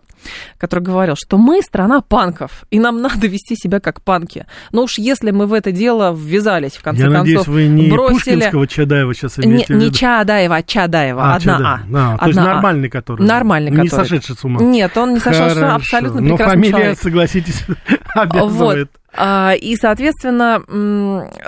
который 0.58 0.84
говорил, 0.84 1.16
что 1.16 1.38
мы 1.38 1.60
страна 1.60 2.02
панков, 2.02 2.64
и 2.70 2.78
нам 2.78 3.02
надо 3.02 3.26
вести 3.26 3.56
себя 3.56 3.80
как 3.80 4.00
панки. 4.00 4.46
Но 4.70 4.84
уж 4.84 4.98
если 4.98 5.32
мы 5.32 5.46
в 5.46 5.52
это 5.52 5.72
дело 5.72 6.14
ввязались, 6.16 6.76
в 6.76 6.82
конце 6.82 7.06
Я 7.06 7.10
концов, 7.10 7.24
надеюсь, 7.26 7.46
вы 7.48 7.66
не 7.66 7.90
бросили... 7.90 8.34
Пушкинского 8.34 8.66
Чадаева 8.68 9.14
сейчас 9.14 9.38
Не, 9.38 9.46
имеете 9.46 9.74
в 9.74 9.76
не 9.76 9.89
виду. 9.90 9.98
Чадаева, 9.98 10.56
а 10.56 10.62
Чадаева, 10.62 11.22
А, 11.22 11.34
одна 11.36 11.56
Чадаев. 11.58 11.60
А. 11.94 12.14
А, 12.14 12.18
то 12.18 12.26
есть 12.26 12.38
Одна 12.38 12.50
А. 12.50 12.54
нормальный 12.54 12.88
который. 12.88 13.26
Нормальный 13.26 13.70
Не 13.70 13.76
который. 13.88 13.88
сошедший 14.04 14.36
с 14.36 14.44
ума. 14.44 14.60
Нет, 14.62 14.96
он 14.96 15.14
не 15.14 15.20
сошел, 15.20 15.48
что 15.50 15.54
Хорошо. 15.60 15.74
абсолютно 15.76 16.20
Но 16.20 16.28
прекрасный 16.36 16.54
фамилия, 16.54 16.70
человек. 16.72 16.98
согласитесь, 16.98 17.64
Вот. 17.68 17.98
обязывает. 18.14 18.90
А, 19.16 19.52
И, 19.60 19.76
соответственно, 19.76 20.62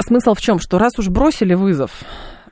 смысл 0.07 0.35
в 0.35 0.41
чем? 0.41 0.59
Что 0.61 0.79
раз 0.79 0.99
уж 0.99 1.09
бросили 1.09 1.55
вызов, 1.55 1.91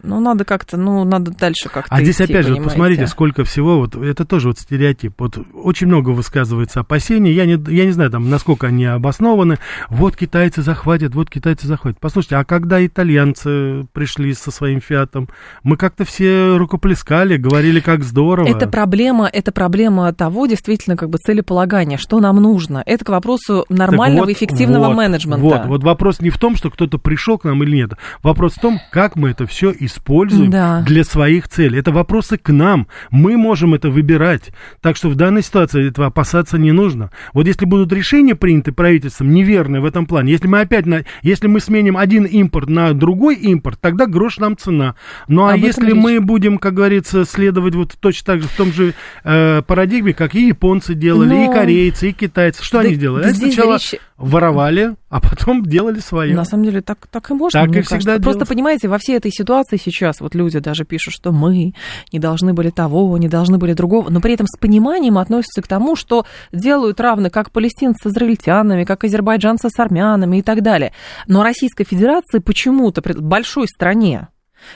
ну, 0.02 0.20
надо 0.20 0.44
как-то, 0.44 0.76
ну, 0.76 1.04
надо 1.04 1.30
дальше 1.30 1.68
как-то 1.68 1.94
А 1.94 2.02
здесь 2.02 2.16
идти, 2.16 2.24
опять 2.24 2.46
же, 2.46 2.54
понимаете? 2.54 2.70
посмотрите, 2.70 3.06
сколько 3.06 3.44
всего, 3.44 3.78
вот 3.78 3.96
это 3.96 4.24
тоже 4.24 4.48
вот 4.48 4.58
стереотип. 4.58 5.14
Вот 5.18 5.38
очень 5.54 5.86
много 5.86 6.10
высказывается 6.10 6.80
опасений. 6.80 7.32
Я 7.32 7.46
не, 7.46 7.52
я 7.72 7.84
не 7.84 7.92
знаю, 7.92 8.10
там, 8.10 8.30
насколько 8.30 8.68
они 8.68 8.84
обоснованы. 8.86 9.58
Вот 9.88 10.16
китайцы 10.16 10.62
захватят, 10.62 11.14
вот 11.14 11.30
китайцы 11.30 11.66
захватят. 11.66 12.00
Послушайте, 12.00 12.36
а 12.36 12.44
когда 12.44 12.84
итальянцы 12.84 13.86
пришли 13.92 14.34
со 14.34 14.50
своим 14.50 14.80
фиатом, 14.80 15.28
мы 15.62 15.76
как-то 15.76 16.04
все 16.04 16.56
рукоплескали, 16.56 17.36
говорили, 17.36 17.80
как 17.80 18.02
здорово. 18.02 18.48
Это 18.48 18.68
проблема, 18.68 19.28
это 19.30 19.52
проблема 19.52 20.12
того, 20.12 20.46
действительно, 20.46 20.96
как 20.96 21.10
бы 21.10 21.18
целеполагания, 21.18 21.98
что 21.98 22.20
нам 22.20 22.36
нужно. 22.36 22.82
Это 22.86 23.04
к 23.04 23.08
вопросу 23.08 23.64
Так 23.68 23.78
нормального, 23.78 24.26
вот, 24.26 24.30
эффективного 24.30 24.88
вот, 24.88 24.96
менеджмента. 24.96 25.42
Вот, 25.42 25.66
вот 25.66 25.84
вопрос 25.84 26.20
не 26.20 26.30
в 26.30 26.38
том, 26.38 26.56
что 26.56 26.70
кто-то 26.70 26.98
пришел 26.98 27.38
к 27.38 27.44
нам 27.44 27.62
или 27.62 27.76
нет. 27.76 27.92
Вопрос 28.22 28.54
в 28.54 28.60
том, 28.60 28.80
как 28.90 29.16
мы 29.16 29.30
это 29.30 29.46
все 29.46 29.72
используем 29.90 30.50
Да. 30.50 30.82
для 30.86 31.04
своих 31.04 31.48
целей. 31.48 31.78
Это 31.78 31.92
вопросы 31.92 32.36
к 32.38 32.50
нам. 32.52 32.86
Мы 33.10 33.36
можем 33.36 33.74
это 33.74 33.90
выбирать. 33.90 34.50
Так 34.80 34.96
что 34.96 35.08
в 35.08 35.14
данной 35.14 35.42
ситуации 35.42 35.88
этого 35.88 36.06
опасаться 36.08 36.58
не 36.58 36.72
нужно. 36.72 37.10
Вот 37.32 37.46
если 37.46 37.64
будут 37.64 37.92
решения 37.92 38.34
приняты 38.34 38.72
правительством 38.72 39.30
неверные 39.32 39.80
в 39.80 39.84
этом 39.84 40.06
плане, 40.06 40.32
если 40.32 40.46
мы 40.46 40.60
опять, 40.60 40.86
на, 40.86 41.04
если 41.22 41.46
мы 41.46 41.60
сменим 41.60 41.96
один 41.96 42.24
импорт 42.24 42.68
на 42.68 42.92
другой 42.94 43.36
импорт, 43.36 43.78
тогда 43.80 44.06
грош 44.06 44.38
нам 44.38 44.56
цена. 44.56 44.94
Ну 45.28 45.44
а 45.44 45.54
Об 45.54 45.60
если 45.60 45.86
речь. 45.86 45.94
мы 45.94 46.20
будем, 46.20 46.58
как 46.58 46.74
говорится, 46.74 47.24
следовать 47.24 47.74
вот 47.74 47.96
точно 48.00 48.26
так 48.34 48.42
же 48.42 48.48
в 48.48 48.56
том 48.56 48.72
же 48.72 48.94
э, 49.24 49.62
парадигме, 49.66 50.12
как 50.14 50.34
и 50.34 50.46
японцы 50.48 50.94
делали, 50.94 51.28
Но- 51.30 51.50
и 51.50 51.54
корейцы, 51.54 52.10
и 52.10 52.12
китайцы, 52.12 52.62
что 52.62 52.78
Да- 52.82 52.84
они 52.88 52.96
делали? 52.96 53.22
да 53.22 53.28
Они 53.30 53.38
сначала 53.38 53.74
речь- 53.74 53.94
воровали, 54.20 54.96
а 55.08 55.20
потом 55.20 55.62
делали 55.66 55.98
свое. 55.98 56.34
На 56.34 56.44
самом 56.44 56.64
деле 56.64 56.82
так, 56.82 57.06
так 57.10 57.30
и 57.30 57.34
можно, 57.34 57.60
Так 57.60 57.74
и 57.74 57.80
всегда 57.80 58.12
кажется. 58.12 58.22
Просто 58.22 58.46
понимаете, 58.46 58.88
во 58.88 58.98
всей 58.98 59.16
этой 59.16 59.32
ситуации 59.32 59.76
сейчас 59.76 60.20
вот 60.20 60.34
люди 60.34 60.58
даже 60.58 60.84
пишут, 60.84 61.14
что 61.14 61.32
мы 61.32 61.74
не 62.12 62.18
должны 62.18 62.52
были 62.52 62.70
того, 62.70 63.16
не 63.18 63.28
должны 63.28 63.58
были 63.58 63.72
другого, 63.72 64.10
но 64.10 64.20
при 64.20 64.34
этом 64.34 64.46
с 64.46 64.58
пониманием 64.58 65.18
относятся 65.18 65.62
к 65.62 65.66
тому, 65.66 65.96
что 65.96 66.26
делают 66.52 67.00
равно 67.00 67.30
как 67.30 67.50
палестинцы 67.50 68.08
с 68.08 68.12
израильтянами, 68.12 68.84
как 68.84 69.04
азербайджанцы 69.04 69.68
с 69.70 69.78
армянами 69.78 70.38
и 70.38 70.42
так 70.42 70.62
далее. 70.62 70.92
Но 71.26 71.42
Российская 71.42 71.84
Федерация 71.84 72.40
почему-то, 72.40 73.02
большой 73.18 73.66
стране, 73.66 74.28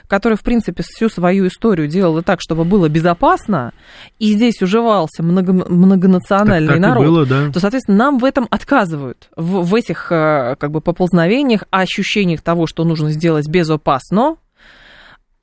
которая, 0.06 0.36
в 0.36 0.42
принципе, 0.42 0.82
всю 0.86 1.08
свою 1.08 1.46
историю 1.46 1.88
делала 1.88 2.22
так, 2.22 2.40
чтобы 2.40 2.64
было 2.64 2.88
безопасно, 2.88 3.72
и 4.18 4.32
здесь 4.32 4.60
уживался 4.62 5.22
много, 5.22 5.52
многонациональный 5.52 6.68
Так- 6.68 6.76
так 6.76 6.88
народ, 6.88 7.04
было, 7.04 7.26
да. 7.26 7.50
то, 7.52 7.60
соответственно, 7.60 7.98
нам 7.98 8.18
в 8.18 8.24
этом 8.24 8.46
отказывают, 8.50 9.28
в, 9.36 9.62
в 9.62 9.74
этих 9.74 10.10
э, 10.10 10.56
как 10.58 10.70
бы 10.70 10.80
поползновениях, 10.80 11.64
ощущениях 11.70 12.40
того, 12.42 12.66
что 12.66 12.84
нужно 12.84 13.10
сделать 13.10 13.48
безопасно. 13.48 14.36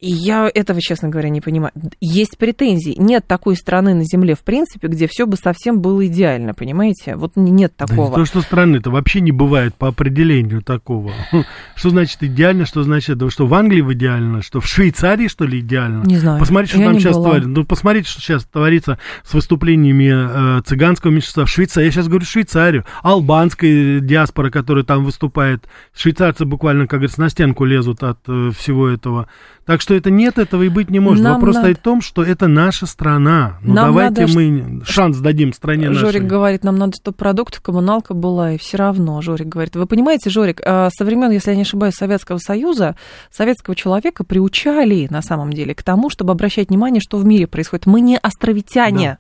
И 0.02 0.10
я 0.12 0.50
этого, 0.52 0.82
честно 0.82 1.10
говоря, 1.10 1.30
не 1.30 1.42
понимаю. 1.42 1.72
Есть 2.00 2.40
претензии. 2.40 2.96
Нет 2.98 3.28
такой 3.28 3.56
страны 3.56 3.94
на 3.94 4.04
Земле, 4.04 4.34
в 4.34 4.40
принципе, 4.40 4.88
где 4.88 5.08
все 5.08 5.28
бы 5.28 5.38
совсем 5.38 5.80
было 5.80 6.08
идеально, 6.08 6.56
понимаете? 6.56 7.16
Вот 7.16 7.34
нет 7.36 7.74
Да 7.78 7.86
такого. 7.86 8.10
не 8.10 8.16
то, 8.16 8.26
что 8.26 8.42
страны, 8.42 8.78
это 8.78 8.90
вообще 8.90 9.22
не 9.22 9.32
бывает 9.32 9.76
по 9.76 9.88
определению 9.90 10.64
такого. 10.64 11.12
Что 11.76 11.92
значит 11.92 12.24
идеально, 12.24 12.66
что 12.66 12.82
значит, 12.84 13.18
да 13.20 13.30
что 13.30 13.46
в 13.46 13.54
Англии 13.54 13.82
идеально, 13.94 14.42
что 14.42 14.60
в 14.60 14.66
Швейцарии, 14.68 15.28
что 15.28 15.46
ли, 15.46 15.60
идеально? 15.60 16.04
Не 16.04 16.18
знаю. 16.18 16.40
Посмотрите, 16.40 16.74
что 16.74 16.82
Я 16.82 16.88
там 16.88 17.00
сейчас 17.00 17.16
была. 17.16 17.26
творится. 17.30 17.50
Ну, 17.50 17.66
посмотрите, 17.66 18.10
что 18.10 18.22
сейчас 18.22 18.44
творится 18.46 18.98
с 19.24 19.34
выступлениями 19.34 20.58
э, 20.60 20.62
цыганского 20.64 21.12
меньшинства 21.12 21.46
в 21.46 21.50
Швейцарии. 21.50 21.86
Я 21.86 21.92
сейчас 21.92 22.08
говорю 22.08 22.26
Швейцарию. 22.26 22.86
Албанская 23.04 24.00
диаспора, 24.00 24.50
которая 24.50 24.84
там 24.84 25.04
выступает. 25.06 25.66
Швейцарцы 25.96 26.46
буквально, 26.46 26.88
как 26.88 27.00
говорится, 27.02 27.22
на 27.22 27.30
стенку 27.30 27.66
лезут 27.66 28.02
от 28.04 28.20
э, 28.28 28.50
всего 28.58 28.88
этого. 28.88 29.28
Так 29.66 29.80
что 29.80 29.94
это 29.94 30.10
нет, 30.10 30.40
этого 30.40 30.64
и 30.64 30.70
быть 30.70 30.90
не 30.90 31.00
может. 31.00 31.24
Нам 31.24 31.36
Вопрос 31.36 31.56
надо- 31.56 31.68
стоит 31.68 31.78
в 31.78 31.82
том, 31.82 32.02
что 32.02 32.24
это 32.24 32.48
наша 32.48 32.88
страна. 32.88 33.58
Ну, 33.62 33.74
Нам 33.76 33.88
давайте 33.88 34.22
надо, 34.22 34.34
мы 34.34 34.82
шанс 34.86 35.18
дадим 35.20 35.54
стране 35.54 35.90
нашей. 35.90 36.00
Жорик 36.00 36.24
говорит, 36.24 36.64
нам 36.64 36.78
надо, 36.78 36.94
чтобы 36.96 37.16
продукт, 37.16 37.60
коммуналка 37.60 38.14
была, 38.14 38.54
и 38.54 38.58
все 38.58 38.78
равно, 38.78 39.22
Жорик 39.22 39.48
говорит. 39.48 39.76
Вы 39.76 39.86
понимаете, 39.86 40.30
Жорик, 40.30 40.62
э, 40.64 40.90
со 40.92 41.06
времен, 41.06 41.30
если 41.32 41.52
я 41.52 41.56
не 41.56 41.62
ошибаюсь, 41.62 41.94
Советского 41.94 42.40
Союза, 42.40 42.96
советского 43.30 43.76
человека 43.76 44.24
приучали, 44.24 45.08
на 45.10 45.22
самом 45.22 45.54
деле, 45.54 45.76
к 45.76 45.84
тому, 45.84 46.10
чтобы 46.10 46.32
обращать 46.32 46.70
внимание, 46.70 47.00
что 47.00 47.18
в 47.18 47.26
мире 47.26 47.46
происходит. 47.46 47.86
Мы 47.86 48.02
не 48.02 48.18
островитяне. 48.18 49.20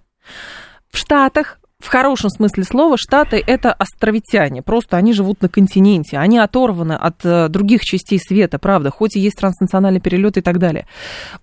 В 0.92 0.98
Штатах 0.98 1.60
в 1.84 1.88
хорошем 1.88 2.30
смысле 2.30 2.64
слова 2.64 2.98
Штаты 2.98 3.44
это 3.46 3.74
островитяне. 3.74 4.62
Просто 4.62 4.98
они 4.98 5.14
живут 5.14 5.42
на 5.42 5.50
континенте. 5.50 6.18
Они 6.18 6.38
оторваны 6.38 6.94
от 6.94 7.24
э, 7.24 7.48
других 7.50 7.82
частей 7.84 8.20
света, 8.20 8.60
правда, 8.60 8.92
хоть 8.92 9.16
и 9.16 9.20
есть 9.20 9.38
транснациональный 9.38 10.00
перелет 10.00 10.38
и 10.38 10.42
так 10.42 10.60
далее. 10.60 10.86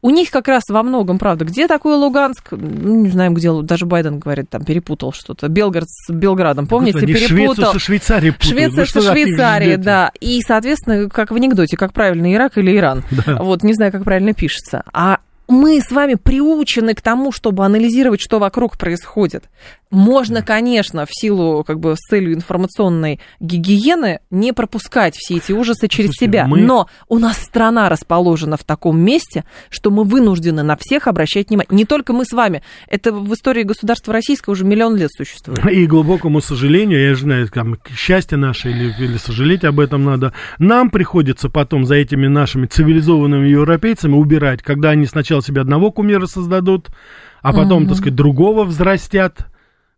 У 0.03 0.11
них 0.11 0.31
как 0.31 0.48
раз 0.48 0.64
во 0.68 0.83
многом, 0.83 1.18
правда, 1.18 1.44
где 1.44 1.66
такой 1.66 1.96
Луганск? 1.96 2.53
Ну, 2.53 3.03
не 3.03 3.09
знаем, 3.09 3.35
где, 3.35 3.53
даже 3.62 3.87
Байден 3.87 4.18
говорит, 4.18 4.51
там 4.51 4.64
перепутал 4.64 5.12
что-то. 5.12 5.48
Белгород 5.48 5.88
с 5.88 6.12
Белградом, 6.12 6.66
помните, 6.66 7.01
Швецию 7.01 7.29
перепутал. 7.29 7.72
со 7.72 7.79
Швейцарией 7.79 8.33
путают. 8.33 8.53
Швеция 8.53 8.85
что 8.87 9.01
со 9.01 9.12
Швейцарией, 9.12 9.77
да. 9.77 10.12
И, 10.20 10.40
соответственно, 10.42 11.09
как 11.09 11.31
в 11.31 11.35
анекдоте, 11.35 11.77
как 11.77 11.92
правильно, 11.92 12.33
Ирак 12.33 12.59
или 12.59 12.77
Иран. 12.77 13.05
Вот, 13.27 13.62
не 13.62 13.74
знаю, 13.74 13.92
как 13.92 14.05
правильно 14.05 14.35
пишется. 14.35 14.83
А 14.92 15.18
мы 15.48 15.81
с 15.81 15.90
вами 15.90 16.14
приучены 16.14 16.94
к 16.94 17.01
тому, 17.01 17.33
чтобы 17.33 17.64
анализировать, 17.64 18.20
что 18.20 18.38
вокруг 18.38 18.77
происходит. 18.77 19.44
Можно, 19.90 20.42
конечно, 20.42 21.07
в 21.07 21.11
силу, 21.11 21.64
как 21.64 21.81
бы, 21.81 21.94
с 21.96 22.09
целью 22.11 22.35
информационной 22.35 23.20
гигиены 23.40 24.20
не 24.31 24.53
пропускать 24.53 25.14
все 25.16 25.37
эти 25.37 25.53
ужасы 25.53 25.88
через 25.88 26.11
Слушайте, 26.11 26.27
себя. 26.27 26.46
мы- 26.46 26.61
Но 26.61 26.88
у 27.09 27.18
нас 27.18 27.38
страна 27.38 27.88
расположена 27.88 28.57
в 28.57 28.64
таком 28.64 29.01
месте, 29.01 29.44
что 29.70 29.90
мы 29.90 30.05
вынуждены 30.05 30.62
на 30.62 30.77
всех 30.77 31.07
обращать 31.07 31.48
внимание. 31.48 31.68
Не 31.74 31.85
только 31.85 32.12
мы 32.12 32.24
с 32.24 32.33
вами. 32.33 32.62
Это 32.88 33.12
в 33.12 33.33
истории 33.33 33.62
государства 33.62 34.12
российского 34.12 34.53
уже 34.53 34.64
миллион 34.64 34.96
лет 34.96 35.11
существует. 35.11 35.64
И 35.70 35.87
глубокому 35.87 36.40
сожалению, 36.40 37.01
я 37.01 37.14
же 37.14 37.22
знаю, 37.22 37.48
там, 37.48 37.79
счастье 37.96 38.37
наше 38.37 38.70
или, 38.70 38.92
или 38.98 39.16
сожалеть 39.16 39.64
об 39.64 39.81
этом 39.81 40.05
надо, 40.05 40.33
нам 40.59 40.90
приходится 40.90 41.48
потом 41.48 41.85
за 41.87 41.94
этими 41.94 42.27
нашими 42.27 42.66
цивилизованными 42.66 43.48
европейцами 43.48 44.14
убирать, 44.14 44.62
когда 44.62 44.90
они 44.90 45.07
сначала 45.07 45.42
себе 45.42 45.62
одного 45.62 45.90
кумира 45.90 46.27
создадут, 46.27 46.88
а 47.40 47.53
потом, 47.53 47.87
так 47.87 47.96
сказать, 47.96 48.14
другого 48.14 48.64
взрастят. 48.64 49.46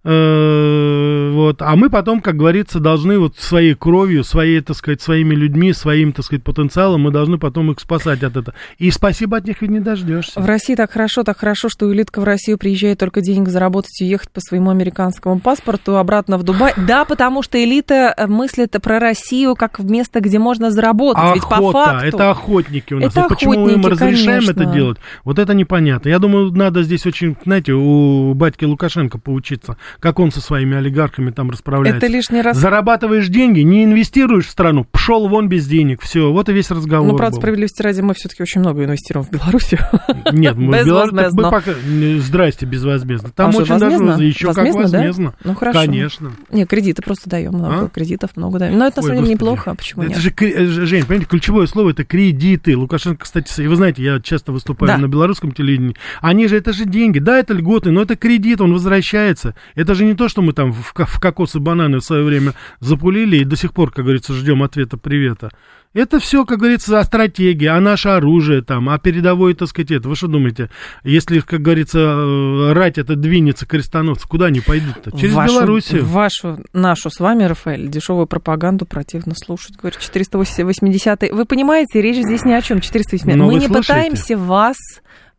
Э, 0.04 1.30
Вот. 1.32 1.62
А 1.62 1.76
мы 1.76 1.90
потом, 1.90 2.20
как 2.20 2.36
говорится, 2.36 2.80
должны 2.80 3.18
вот 3.18 3.36
своей 3.36 3.74
кровью, 3.74 4.24
своей, 4.24 4.60
так 4.60 4.76
сказать, 4.76 5.00
своими 5.00 5.34
людьми, 5.34 5.72
своим, 5.72 6.12
так 6.12 6.24
сказать, 6.24 6.42
потенциалом, 6.42 7.02
мы 7.02 7.10
должны 7.10 7.38
потом 7.38 7.70
их 7.70 7.80
спасать 7.80 8.22
от 8.22 8.36
этого. 8.36 8.54
И 8.78 8.90
спасибо 8.90 9.36
от 9.36 9.46
них 9.46 9.62
и 9.62 9.68
не 9.68 9.80
дождешься. 9.80 10.40
В 10.40 10.46
России 10.46 10.74
так 10.74 10.90
хорошо, 10.90 11.22
так 11.22 11.38
хорошо, 11.38 11.68
что 11.68 11.92
элитка 11.92 12.20
в 12.20 12.24
Россию 12.24 12.58
приезжает 12.58 12.98
только 12.98 13.20
денег 13.20 13.48
заработать 13.48 14.00
и 14.00 14.06
ехать 14.06 14.30
по 14.30 14.40
своему 14.40 14.70
американскому 14.70 15.40
паспорту 15.40 15.96
обратно 15.96 16.38
в 16.38 16.42
Дубай. 16.42 16.72
Да, 16.76 17.04
потому 17.04 17.42
что 17.42 17.62
элита 17.62 18.14
э, 18.16 18.26
мыслит 18.26 18.76
про 18.82 18.98
Россию 18.98 19.54
как 19.54 19.78
в 19.78 19.90
место, 19.90 20.20
где 20.20 20.38
можно 20.38 20.70
заработать. 20.70 21.34
Ведь 21.34 21.42
по 21.44 21.56
Охота, 21.56 21.84
факту... 21.84 22.06
это 22.06 22.30
охотники 22.30 22.94
у 22.94 23.00
нас. 23.00 23.12
Это 23.12 23.26
И 23.26 23.28
почему 23.28 23.58
мы 23.58 23.72
им 23.72 23.86
разрешаем 23.86 24.40
конечно. 24.42 24.50
это 24.50 24.64
делать? 24.66 24.98
Вот 25.24 25.38
это 25.38 25.54
непонятно. 25.54 26.08
Я 26.08 26.18
думаю, 26.18 26.52
надо 26.52 26.82
здесь 26.82 27.06
очень, 27.06 27.36
знаете, 27.44 27.72
у 27.72 28.34
батьки 28.34 28.64
Лукашенко 28.64 29.18
поучиться, 29.18 29.76
как 29.98 30.18
он 30.20 30.30
со 30.30 30.40
своими 30.40 30.76
олигархами 30.76 31.30
там 31.30 31.50
расправляется. 31.50 31.98
Это 31.98 32.06
лишний 32.12 32.40
раз... 32.42 32.56
Зарабатываешь 32.56 33.28
деньги, 33.28 33.60
не 33.60 33.84
инвестируешь 33.84 34.46
в 34.46 34.50
страну, 34.50 34.86
пшел 34.92 35.28
вон 35.28 35.48
без 35.48 35.66
денег. 35.66 36.02
Все, 36.02 36.30
вот 36.32 36.48
и 36.48 36.52
весь 36.52 36.70
разговор. 36.70 37.08
Ну, 37.10 37.16
правда, 37.16 37.34
был. 37.36 37.40
справедливости 37.40 37.82
ради, 37.82 38.00
мы 38.00 38.14
все-таки 38.14 38.42
очень 38.42 38.60
много 38.60 38.84
инвестируем 38.84 39.26
в 39.26 39.30
Белоруссию. 39.30 39.80
Нет, 40.32 40.56
мы 40.56 40.82
в 40.82 40.86
Беларуси, 40.86 41.14
так 41.16 41.32
мы 41.32 41.42
пока... 41.50 41.72
Здрасте, 42.18 42.66
безвозмездно. 42.66 43.30
Там 43.34 43.50
А 43.54 43.58
очень 43.58 43.78
даже 43.78 43.84
возмездно? 43.98 44.22
еще 44.22 44.46
как 44.48 44.56
Возмездно, 44.58 44.82
да? 44.82 44.98
возмездно. 44.98 45.34
Ну, 45.44 45.54
хорошо. 45.54 45.78
Конечно. 45.80 46.32
Не, 46.50 46.66
кредиты 46.66 47.02
просто 47.02 47.28
даем 47.30 47.52
много, 47.52 47.86
А? 47.86 47.88
кредитов 47.88 48.36
много 48.36 48.58
даем. 48.58 48.78
Но 48.78 48.86
это, 48.86 49.00
на 49.00 49.06
самом 49.08 49.22
деле, 49.22 49.34
неплохо, 49.34 49.74
почему 49.74 50.02
это 50.02 50.12
нет? 50.12 50.20
же, 50.20 50.30
кре- 50.30 50.52
э, 50.54 50.66
Жень, 50.66 51.04
понимаете, 51.04 51.26
ключевое 51.30 51.66
слово 51.66 51.90
это 51.90 52.04
кредиты. 52.04 52.76
Лукашенко, 52.76 53.22
кстати, 53.24 53.62
вы 53.62 53.76
знаете, 53.76 54.02
я 54.02 54.20
часто 54.20 54.52
выступаю 54.52 54.92
Да. 54.92 54.98
на 54.98 55.06
белорусском 55.08 55.52
телевидении. 55.52 55.96
Они 56.20 56.46
же, 56.48 56.56
это 56.56 56.72
же 56.72 56.84
деньги. 56.84 57.18
Да, 57.18 57.38
это 57.38 57.54
льготы, 57.54 57.90
но 57.90 58.02
это 58.02 58.16
кредит, 58.16 58.60
он 58.60 58.72
возвращается. 58.72 59.54
Это 59.80 59.94
же 59.94 60.04
не 60.04 60.14
то, 60.14 60.28
что 60.28 60.42
мы 60.42 60.52
там 60.52 60.72
в, 60.72 60.92
в 60.94 61.20
кокосы 61.20 61.58
бананы 61.58 61.98
в 61.98 62.04
свое 62.04 62.22
время 62.22 62.52
запулили 62.80 63.38
и 63.38 63.44
до 63.44 63.56
сих 63.56 63.72
пор, 63.72 63.90
как 63.90 64.04
говорится, 64.04 64.34
ждем 64.34 64.62
ответа 64.62 64.98
привета. 64.98 65.50
Это 65.94 66.20
все, 66.20 66.44
как 66.44 66.58
говорится, 66.58 67.00
о 67.00 67.04
стратегии, 67.04 67.66
а 67.66 67.80
наше 67.80 68.10
оружие 68.10 68.62
там, 68.62 68.90
а 68.90 68.98
передовое, 68.98 69.54
так 69.54 69.68
сказать, 69.68 69.90
это. 69.90 70.08
Вы 70.08 70.16
что 70.16 70.28
думаете, 70.28 70.70
если, 71.02 71.40
как 71.40 71.62
говорится, 71.62 71.98
э, 71.98 72.72
рать 72.74 72.98
это 72.98 73.16
двинется 73.16 73.64
крестоносцы, 73.66 74.28
куда 74.28 74.46
они 74.46 74.60
пойдут-то? 74.60 75.10
Через 75.18 75.32
вашу, 75.32 75.54
Белоруссию. 75.54 76.04
Вашу, 76.04 76.58
нашу 76.74 77.10
с 77.10 77.18
вами, 77.18 77.44
Рафаэль, 77.44 77.88
дешевую 77.88 78.26
пропаганду 78.26 78.84
противно 78.84 79.32
слушать. 79.34 79.76
Говорит, 79.78 79.98
480 79.98 81.32
Вы 81.32 81.44
понимаете, 81.46 82.02
речь 82.02 82.22
здесь 82.22 82.44
ни 82.44 82.52
о 82.52 82.60
чем. 82.60 82.80
480 82.80 83.36
Но 83.36 83.46
Мы 83.46 83.54
не 83.54 83.66
слушаете. 83.66 83.88
пытаемся 83.88 84.36
вас... 84.36 84.76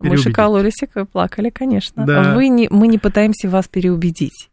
Мы 0.02 0.18
шокололись, 0.18 0.74
вы 0.96 1.06
плакали, 1.06 1.50
конечно. 1.50 2.06
Да. 2.06 2.34
Вы 2.34 2.48
не, 2.48 2.68
мы 2.70 2.88
не 2.88 2.98
пытаемся 2.98 3.50
вас 3.50 3.68
переубедить. 3.68 4.50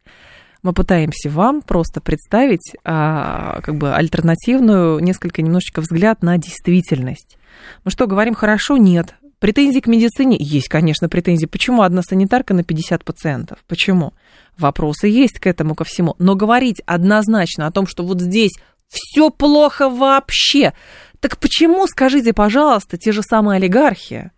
Мы 0.62 0.72
пытаемся 0.72 1.30
вам 1.30 1.62
просто 1.62 2.00
представить 2.00 2.74
а, 2.84 3.61
как 3.62 3.76
бы 3.76 3.94
альтернативную, 3.94 4.98
несколько 4.98 5.40
немножечко 5.40 5.80
взгляд 5.80 6.22
на 6.22 6.37
действительность. 6.37 7.38
Мы 7.84 7.90
что, 7.90 8.06
говорим 8.06 8.34
хорошо? 8.34 8.76
Нет. 8.76 9.14
Претензии 9.38 9.78
к 9.78 9.87
медицине? 9.87 10.37
Есть, 10.40 10.68
конечно, 10.68 11.08
претензии. 11.08 11.46
Почему 11.46 11.82
одна 11.82 12.02
санитарка 12.02 12.54
на 12.54 12.64
50 12.64 13.04
пациентов? 13.04 13.58
Почему? 13.68 14.12
Вопросы 14.58 15.06
есть 15.06 15.38
к 15.38 15.46
этому 15.46 15.76
ко 15.76 15.84
всему. 15.84 16.16
Но 16.18 16.34
говорить 16.34 16.82
однозначно 16.87 17.68
о 17.68 17.70
том, 17.70 17.87
что 17.87 18.04
вот 18.04 18.20
здесь 18.20 18.52
все 18.88 19.30
плохо 19.30 19.88
вообще. 19.88 20.72
Так 21.20 21.38
почему, 21.38 21.87
скажите, 21.87 22.32
пожалуйста, 22.32 22.96
те 22.96 23.12
же 23.12 23.22
самые 23.22 23.58
олигархи 23.58 24.32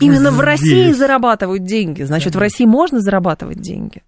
именно 0.00 0.30
в 0.30 0.40
России 0.40 0.92
зарабатывают 0.92 1.64
деньги? 1.64 2.02
Значит, 2.02 2.34
в 2.34 2.38
России 2.38 2.64
можно 2.64 3.00
зарабатывать 3.00 3.60
деньги? 3.60 4.02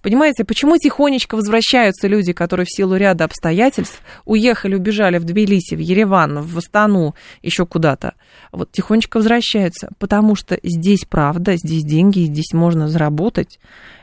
Понимаете, 0.00 0.44
почему 0.44 0.76
тихонечко 0.76 1.36
возвращаются 1.36 2.08
люди, 2.08 2.32
которые 2.32 2.66
в 2.66 2.74
силу 2.74 2.96
ряда 2.96 3.24
обстоятельств 3.24 4.00
уехали, 4.24 4.74
убежали 4.74 5.18
в 5.18 5.24
Тбилиси, 5.24 5.74
в 5.74 5.78
Ереван, 5.78 6.40
в 6.40 6.58
Астану, 6.58 7.14
еще 7.42 7.66
куда-то. 7.66 8.14
Вот 8.50 8.72
тихонечко 8.72 9.18
возвращаются, 9.18 9.90
потому 9.98 10.34
что 10.34 10.58
здесь 10.62 11.04
правда, 11.08 11.56
здесь 11.56 11.82
деньги, 11.82 12.20
здесь 12.20 12.52
можно 12.52 12.88
заработать. 12.88 13.58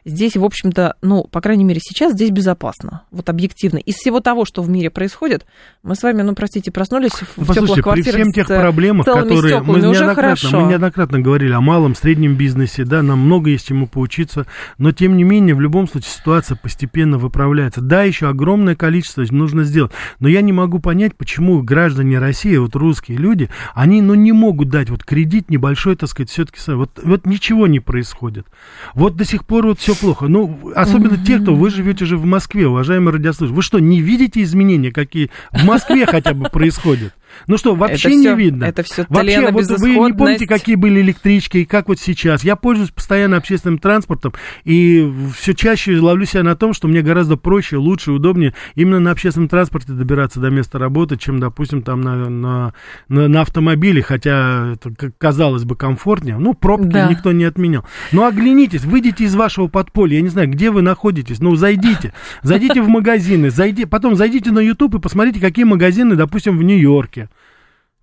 Здесь, 0.06 0.36
в 0.36 0.46
общем-то, 0.46 0.96
ну, 1.02 1.26
по 1.26 1.42
крайней 1.42 1.64
мере, 1.64 1.80
сейчас 1.82 2.14
здесь 2.14 2.32
безопасно. 2.32 3.04
Вот 3.12 3.30
объективно. 3.30 3.78
Из 3.78 3.96
всего 3.96 4.22
того, 4.22 4.46
что 4.46 4.62
в 4.62 4.70
мире 4.70 4.90
происходит, 4.90 5.46
мы 5.84 5.96
с 5.96 6.04
вами, 6.04 6.22
ну, 6.22 6.34
простите, 6.34 6.72
проснулись 6.72 7.12
в 7.12 7.36
Послушайте, 7.36 7.62
теплых 7.62 7.84
квартирах 7.84 8.14
при 8.14 8.22
всем 8.22 8.32
тех 8.32 8.48
проблемах, 8.48 9.06
которые 9.06 9.30
мы 9.30 9.50
стеклами, 9.50 9.86
уже 9.86 10.06
неоднократно, 10.06 10.60
мы 10.60 10.70
неоднократно 10.70 11.20
говорили 11.20 11.52
о 11.52 11.62
малом, 11.62 11.96
среднем 11.96 12.36
бизнесе, 12.36 12.86
да, 12.86 13.04
нам 13.04 13.20
много 13.20 13.50
есть 13.50 13.68
чему 13.68 13.88
поучиться, 13.88 14.46
но 14.78 14.92
тем 14.92 15.18
не 15.18 15.24
менее, 15.24 15.54
в 15.60 15.62
любом 15.62 15.90
случае, 15.90 16.12
ситуация 16.12 16.56
постепенно 16.56 17.18
выправляется. 17.18 17.82
Да, 17.82 18.04
еще 18.04 18.30
огромное 18.30 18.76
количество 18.76 19.26
нужно 19.30 19.66
сделать, 19.66 19.92
но 20.22 20.30
я 20.30 20.40
не 20.40 20.54
могу 20.54 20.80
понять, 20.80 21.18
почему 21.18 21.62
граждане 21.62 22.18
России, 22.18 22.56
вот 22.56 22.78
русские 22.78 23.18
люди, 23.18 23.50
они, 23.76 24.02
ну, 24.02 24.14
не 24.14 24.32
могут 24.32 24.70
дать 24.70 24.90
вот 24.90 25.04
кредит 25.04 25.50
небольшой, 25.50 25.98
так 25.98 26.08
сказать, 26.08 26.30
все-таки, 26.30 26.60
вот, 26.72 26.98
вот 27.04 27.26
ничего 27.26 27.68
не 27.68 27.82
происходит. 27.82 28.48
Вот 28.94 29.18
до 29.18 29.26
сих 29.26 29.46
пор 29.46 29.66
вот 29.66 29.80
все 29.80 29.96
плохо. 29.96 30.30
Ну, 30.30 30.72
особенно 30.76 31.18
те, 31.18 31.40
кто 31.40 31.54
вы 31.54 31.70
живете 31.70 32.06
же 32.06 32.18
в 32.18 32.24
Москве, 32.24 32.66
уважаемые 32.66 33.14
радиослушатели. 33.14 33.56
Вы 33.58 33.62
что, 33.62 33.80
не 33.80 34.00
видите 34.00 34.42
изменения, 34.42 34.94
какие 34.94 35.30
в 35.52 35.66
Москве 35.66 36.06
хотя 36.06 36.34
бы 36.34 36.50
происходят? 36.50 37.14
Ну 37.48 37.58
что, 37.58 37.76
вообще 37.76 38.10
Это 38.10 38.18
не 38.18 38.36
видно. 38.36 38.66
это 38.66 38.84
всё 38.84 39.06
Вообще, 39.10 39.52
вот 39.52 39.66
вы 39.80 39.90
не 39.90 40.14
помните, 40.14 40.48
какие 40.48 40.76
были 40.76 41.02
электрички 41.02 41.60
и 41.60 41.66
как 41.66 41.88
вот 41.88 42.00
сейчас. 42.00 42.44
Я 42.44 42.56
пользуюсь 42.56 42.92
постоянно 42.92 43.38
общественным 43.38 43.78
транспортом 43.80 44.34
и 44.64 45.12
все 45.36 45.54
чаще 45.54 46.00
ловлю 46.00 46.26
себя 46.26 46.44
на 46.44 46.56
том, 46.56 46.74
что 46.74 46.88
мне 46.88 47.02
гораздо 47.02 47.38
проще, 47.38 47.78
лучше, 47.78 48.12
удобнее 48.12 48.54
именно 48.76 49.00
на 49.00 49.12
общественном 49.12 49.50
транспорте 49.50 49.94
добираться 49.94 50.40
до 50.40 50.50
места 50.50 50.80
работы, 50.80 51.18
чем, 51.18 51.40
допустим, 51.40 51.82
там 51.82 52.02
на, 52.02 52.30
на, 52.30 52.74
на, 53.08 53.28
на 53.28 53.42
автомобиле, 53.42 54.02
хотя 54.02 54.74
это, 54.74 54.92
казалось 55.18 55.64
бы, 55.64 55.76
комфортнее. 55.76 56.38
Ну, 56.38 56.54
пробки 56.54 56.90
Да. 56.90 57.10
никто 57.10 57.32
не 57.32 57.44
отменял. 57.46 57.86
Но 58.12 58.26
оглянитесь, 58.26 58.84
выйдите 58.84 59.24
из 59.24 59.36
вашего 59.36 59.68
подполья, 59.68 60.16
я 60.18 60.22
не 60.22 60.30
знаю, 60.30 60.50
где 60.50 60.72
вы 60.72 60.82
находитесь, 60.82 61.40
ну, 61.40 61.56
зайдите, 61.56 62.14
зайдите 62.42 62.82
в 62.82 62.88
магазины, 62.90 63.50
зайди, 63.50 63.86
потом 63.86 64.16
зайдите 64.16 64.52
на 64.52 64.60
YouTube 64.60 64.96
и 64.96 65.00
посмотрите, 65.00 65.40
какие 65.40 65.66
магазины, 65.66 66.16
допустим, 66.16 66.58
в 66.58 66.64
Нью-Йорке. 66.64 67.29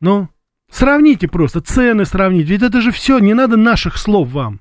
Ну, 0.01 0.29
сравните 0.71 1.29
просто, 1.29 1.61
цены 1.61 2.05
сравните. 2.05 2.51
Ведь 2.51 2.63
это 2.63 2.81
же 2.81 2.91
все, 2.91 3.19
не 3.19 3.35
надо 3.35 3.57
наших 3.57 3.97
слов 3.97 4.31
вам. 4.31 4.61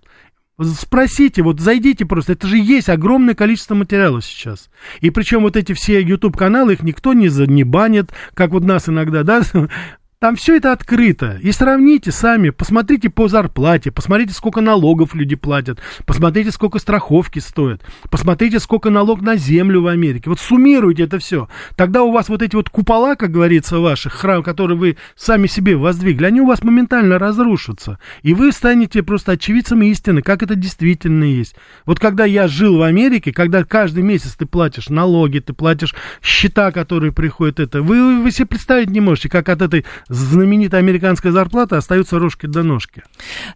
Спросите, 0.62 1.42
вот 1.42 1.60
зайдите 1.60 2.06
просто, 2.06 2.32
это 2.32 2.48
же 2.48 2.58
есть 2.58 2.88
огромное 2.88 3.36
количество 3.36 3.76
материалов 3.76 4.24
сейчас. 4.24 4.70
И 5.02 5.10
причем 5.10 5.42
вот 5.42 5.58
эти 5.58 5.74
все 5.74 6.02
YouTube-каналы, 6.02 6.74
их 6.74 6.82
никто 6.82 7.14
не, 7.14 7.28
за, 7.28 7.46
не 7.46 7.66
банит, 7.66 8.14
как 8.34 8.52
вот 8.52 8.64
нас 8.64 8.88
иногда, 8.88 9.24
да, 9.24 9.42
там 10.20 10.36
все 10.36 10.58
это 10.58 10.72
открыто. 10.72 11.38
И 11.42 11.52
сравните 11.52 12.12
сами, 12.12 12.50
посмотрите 12.50 13.10
по 13.10 13.28
зарплате, 13.28 13.92
посмотрите, 13.92 14.34
сколько 14.34 14.62
налогов 14.62 15.14
люди 15.14 15.36
платят, 15.36 15.80
посмотрите, 16.06 16.52
сколько 16.52 16.80
страховки 16.80 17.40
стоят, 17.40 17.82
посмотрите, 18.10 18.60
сколько 18.60 18.90
налог 18.90 19.22
на 19.22 19.36
землю 19.36 19.82
в 19.82 19.88
Америке. 19.88 20.30
Вот 20.30 20.40
суммируйте 20.40 21.04
это 21.04 21.20
все. 21.20 21.50
Тогда 21.76 22.04
у 22.04 22.12
вас 22.12 22.30
вот 22.30 22.42
эти 22.42 22.56
вот 22.56 22.70
купола, 22.70 23.16
как 23.16 23.32
говорится, 23.32 23.80
ваших 23.80 24.14
храм, 24.14 24.42
которые 24.42 24.78
вы 24.78 24.98
сами 25.16 25.48
себе 25.48 25.76
воздвигли, 25.76 26.26
они 26.26 26.42
у 26.42 26.48
вас 26.48 26.64
моментально 26.64 27.20
разрушатся. 27.20 28.00
И 28.24 28.34
вы 28.34 28.52
станете 28.52 29.04
просто 29.04 29.34
очевидцем 29.34 29.82
истины, 29.84 30.22
как 30.22 30.44
это 30.44 30.56
действительно 30.56 31.26
есть. 31.26 31.56
Вот 31.86 32.00
когда 32.00 32.26
я 32.26 32.48
жил 32.48 32.78
в 32.78 32.82
Америке, 32.84 33.34
когда 33.34 33.64
каждый 33.64 34.04
месяц 34.04 34.36
ты 34.36 34.46
платишь 34.46 34.90
налоги, 34.90 35.40
ты 35.40 35.54
платишь 35.54 35.94
счета, 36.22 36.72
которые 36.72 37.12
приходят, 37.12 37.60
это, 37.60 37.82
вы, 37.82 38.22
вы 38.22 38.32
себе 38.32 38.46
представить 38.46 38.90
не 38.90 39.02
можете, 39.02 39.30
как 39.30 39.50
от 39.50 39.62
этой 39.62 39.86
знаменитая 40.16 40.82
американская 40.82 41.32
зарплата 41.32 41.78
остаются 41.78 42.20
рожки 42.20 42.46
до 42.46 42.64
ножки. 42.64 43.04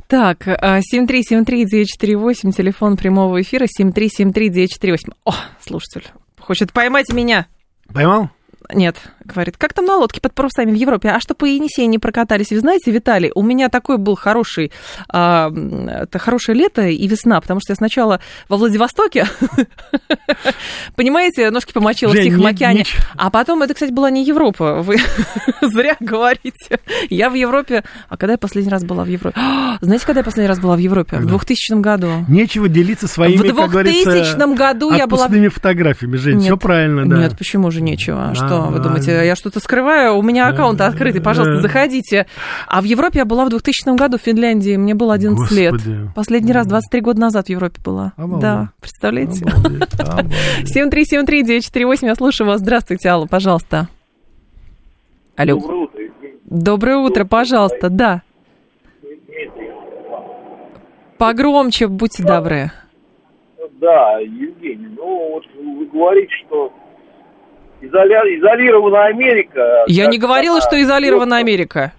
Так, 0.08 0.48
а, 0.48 0.80
7373948, 0.82 2.52
телефон 2.52 2.98
прямого 2.98 3.42
эфира, 3.42 3.66
7373948. 3.66 5.14
О, 5.26 5.34
слушатель, 5.62 6.08
хочет 6.40 6.74
поймать 6.74 7.12
меня. 7.12 7.48
Поймал? 7.94 8.30
Нет, 8.74 8.98
говорит, 9.34 9.58
как 9.58 9.74
там 9.74 9.86
на 9.86 9.98
лодке 9.98 10.22
под 10.22 10.34
парусами 10.34 10.72
в 10.72 10.76
Европе? 10.76 11.10
А 11.10 11.20
что 11.20 11.34
по 11.36 11.46
Енисею 11.46 11.90
не 11.90 12.00
прокатались? 12.00 12.52
Вы 12.52 12.60
знаете, 12.60 12.92
Виталий, 12.92 13.32
у 13.36 13.42
меня 13.42 13.70
такой 13.70 13.98
был 13.98 14.16
хороший, 14.16 14.72
а, 15.12 15.50
это 15.50 16.20
хорошее 16.20 16.58
лето 16.58 16.88
и 16.88 17.08
весна, 17.08 17.40
потому 17.42 17.60
что 17.60 17.72
я 17.72 17.76
сначала 17.76 18.20
во 18.48 18.58
Владивостоке, 18.58 19.28
понимаете, 20.96 21.50
ножки 21.52 21.74
помочила 21.74 22.12
в 22.12 22.16
Тихом 22.16 22.42
не- 22.42 22.48
океане, 22.48 22.86
а 23.16 23.30
потом 23.30 23.62
это, 23.64 23.74
кстати, 23.74 23.92
была 23.92 24.10
не 24.10 24.24
Европа, 24.24 24.82
вы 24.82 24.98
зря 25.62 25.96
говорите. 26.00 26.80
Я 27.10 27.30
в 27.30 27.34
Европе, 27.34 27.84
а 28.08 28.18
когда 28.18 28.34
я 28.34 28.38
последний 28.38 28.72
раз 28.72 28.84
была 28.84 29.04
в 29.04 29.08
Европе? 29.08 29.40
Знаете, 29.82 30.06
когда 30.06 30.22
я 30.22 30.24
последний 30.24 30.50
раз 30.50 30.60
была 30.60 30.76
в 30.76 30.80
Европе? 30.80 31.18
В 31.18 31.20
Когда? 31.20 31.30
2000 31.38 31.82
году. 31.82 32.08
Нечего 32.28 32.68
делиться 32.68 33.08
своими, 33.08 33.38
В 33.38 33.56
как 33.56 33.70
говорится, 33.70 34.12
2000 34.12 34.56
году 34.56 34.94
я 34.94 35.08
была... 35.08 35.28
фотографиями, 35.50 36.18
Жень, 36.18 36.40
все 36.42 36.58
правильно, 36.58 37.08
да. 37.08 37.18
Нет, 37.18 37.38
почему 37.38 37.72
же 37.72 37.82
нечего? 37.82 38.34
Что, 38.34 38.64
вы 38.64 38.78
да. 38.78 38.84
думаете, 38.84 39.19
я 39.24 39.36
что-то 39.36 39.60
скрываю? 39.60 40.16
У 40.16 40.22
меня 40.22 40.48
аккаунт 40.48 40.78
Да, 40.78 40.88
открытый, 40.88 41.22
пожалуйста, 41.22 41.56
да. 41.56 41.62
заходите. 41.62 42.28
А 42.68 42.82
в 42.82 42.86
Европе 42.86 43.20
я 43.20 43.26
была 43.26 43.46
в 43.46 43.50
2000 43.50 43.96
году 43.98 44.18
в 44.18 44.22
Финляндии, 44.22 44.76
мне 44.78 44.94
было 44.96 45.14
11 45.14 45.52
лет. 45.52 45.74
Господи. 45.74 46.10
Последний 46.16 46.54
раз 46.54 46.68
23 46.68 47.02
года 47.02 47.22
назад 47.22 47.48
в 47.48 47.50
Европе 47.50 47.82
была. 47.84 48.14
Обалдеть. 48.18 48.42
Да, 48.42 48.70
представляете? 48.80 49.46
Обалдеть, 49.46 50.00
обалдеть. 50.00 50.34
7373948, 50.78 52.06
я 52.06 52.16
слушаю 52.16 52.48
вас. 52.48 52.60
Здравствуйте, 52.62 53.10
Алла, 53.10 53.26
пожалуйста. 53.26 53.88
Алло. 55.36 55.60
Доброе 56.46 56.98
утро, 56.98 57.26
пожалуйста, 57.26 57.90
да. 57.90 58.22
Погромче, 61.18 61.88
будьте 61.88 62.24
добры. 62.24 62.72
Да, 63.80 64.20
Евгений, 64.20 64.88
ну 64.98 65.32
вот 65.34 65.44
вы 65.56 65.86
говорите, 65.86 66.32
что 66.46 66.74
изоля- 67.82 68.38
изолирована 68.38 69.06
Америка. 69.08 69.84
Я 69.88 70.08
не 70.08 70.18
говорила, 70.18 70.62
что 70.62 70.80
изолирована 70.82 71.36
остров- 71.36 71.42
Америка. 71.42 71.92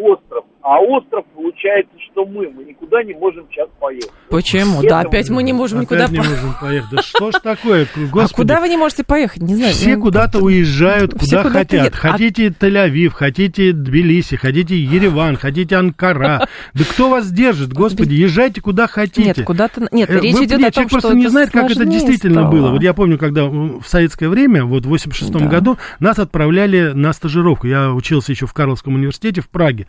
Остров. 0.00 0.44
А 0.62 0.78
остров 0.78 1.24
получается, 1.34 1.92
что 2.12 2.26
мы. 2.26 2.50
Мы 2.50 2.64
никуда 2.64 3.02
не 3.02 3.14
можем 3.14 3.46
сейчас 3.50 3.68
поехать. 3.80 4.10
Почему? 4.28 4.82
Да, 4.82 5.00
опять 5.00 5.30
мы 5.30 5.42
не 5.42 5.54
можем 5.54 5.78
Опять 5.80 5.90
никуда 5.90 6.06
не 6.08 6.18
по- 6.18 6.24
можем 6.28 6.54
поехать. 6.60 6.90
Да 6.92 7.02
что 7.02 7.30
ж 7.30 7.34
такое, 7.42 7.86
А 7.96 7.98
господи. 8.10 8.34
куда 8.34 8.60
вы 8.60 8.68
не 8.68 8.76
можете 8.76 9.02
поехать? 9.02 9.42
Не 9.42 9.54
знаю. 9.56 9.72
Все 9.72 9.96
ну, 9.96 10.02
куда-то 10.02 10.38
уезжают, 10.40 11.14
куда 11.18 11.44
хотят. 11.44 11.94
А- 11.94 11.96
Хотите 11.96 12.48
Тель-Авив, 12.48 13.10
хотите 13.10 13.72
Тбилиси, 13.72 14.36
хотите 14.36 14.76
Ереван, 14.78 15.36
хотите 15.36 15.76
Анкара. 15.76 16.46
Да 16.74 16.84
кто 16.84 17.08
вас 17.08 17.30
держит, 17.32 17.72
господи, 17.72 18.12
езжайте 18.14 18.60
куда 18.60 18.86
хотите. 18.86 19.22
Нет, 19.24 19.42
куда-то... 19.44 19.88
Нет, 19.92 20.10
Э, 20.10 20.20
речь 20.20 20.36
идет 20.36 20.58
о 20.62 20.70
том, 20.70 20.72
человек 20.72 20.88
что 20.90 21.00
просто 21.00 21.14
не 21.14 21.28
знает, 21.28 21.50
как 21.50 21.70
это 21.70 21.84
действительно 21.86 22.44
было. 22.50 22.70
Вот 22.72 22.82
я 22.82 22.92
помню, 22.94 23.16
когда 23.18 23.46
в 23.46 23.82
советское 23.86 24.28
время, 24.28 24.64
вот 24.64 24.84
в 24.84 24.88
86 24.88 25.32
Да. 25.32 25.46
году, 25.46 25.78
нас 26.00 26.18
отправляли 26.18 26.92
на 26.94 27.12
стажировку. 27.14 27.66
Я 27.66 27.92
учился 27.92 28.32
еще 28.32 28.46
в 28.46 28.52
Карловском 28.52 28.94
университете 28.94 29.40
в 29.40 29.48
Праге, 29.48 29.86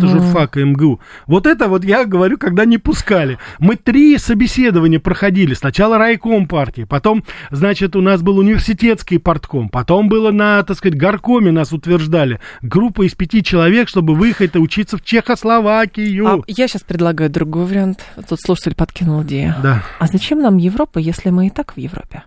студенты 0.00 0.06
Мгм. 0.06 0.24
журфака 0.26 0.64
МГУ. 0.64 1.00
Вот 1.26 1.46
это 1.46 1.68
вот 1.68 1.84
я 1.84 2.04
говорю, 2.04 2.38
когда 2.38 2.64
не 2.64 2.78
пускали. 2.78 3.38
Мы 3.58 3.76
три 3.76 4.18
собеседования 4.18 4.98
проходили. 5.00 5.54
Сначала 5.54 5.98
райком 5.98 6.46
партии, 6.46 6.84
потом, 6.84 7.24
значит, 7.50 7.96
у 7.96 8.00
нас 8.00 8.22
был 8.22 8.38
университетский 8.38 9.18
портком, 9.18 9.68
потом 9.68 10.08
было 10.08 10.30
на, 10.30 10.62
так 10.62 10.76
сказать, 10.76 10.98
горкоме 10.98 11.52
нас 11.52 11.72
утверждали. 11.72 12.40
Группа 12.62 13.06
из 13.06 13.14
пяти 13.14 13.42
человек, 13.42 13.88
чтобы 13.88 14.14
выехать 14.14 14.56
и 14.56 14.58
учиться 14.58 14.96
в 14.96 15.02
Чехословакию. 15.02 16.26
А 16.26 16.40
я 16.46 16.68
сейчас 16.68 16.82
предлагаю 16.82 17.30
другой 17.30 17.64
вариант. 17.66 18.04
Тут 18.28 18.40
слушатель 18.40 18.74
подкинул 18.74 19.22
идею. 19.22 19.54
Да. 19.62 19.82
А 19.98 20.06
зачем 20.06 20.40
нам 20.40 20.56
Европа, 20.56 20.98
если 20.98 21.30
мы 21.30 21.46
и 21.48 21.50
так 21.50 21.74
в 21.76 21.78
Европе? 21.78 22.24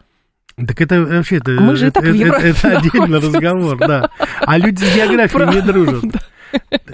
Так 0.56 0.80
это 0.82 1.02
вообще 1.04 1.38
это, 1.38 1.52
Мы 1.54 1.76
же 1.76 1.88
и 1.88 1.90
так 1.90 2.04
в 2.04 2.08
это, 2.08 2.16
Европе 2.16 2.50
это, 2.50 2.68
это 2.68 2.78
отдельный 2.78 3.18
разговор, 3.20 3.78
да. 3.78 4.10
А 4.42 4.58
люди 4.60 4.84
с 4.84 4.96
географией 4.96 5.56
не 5.56 5.62
дружат. 5.62 6.04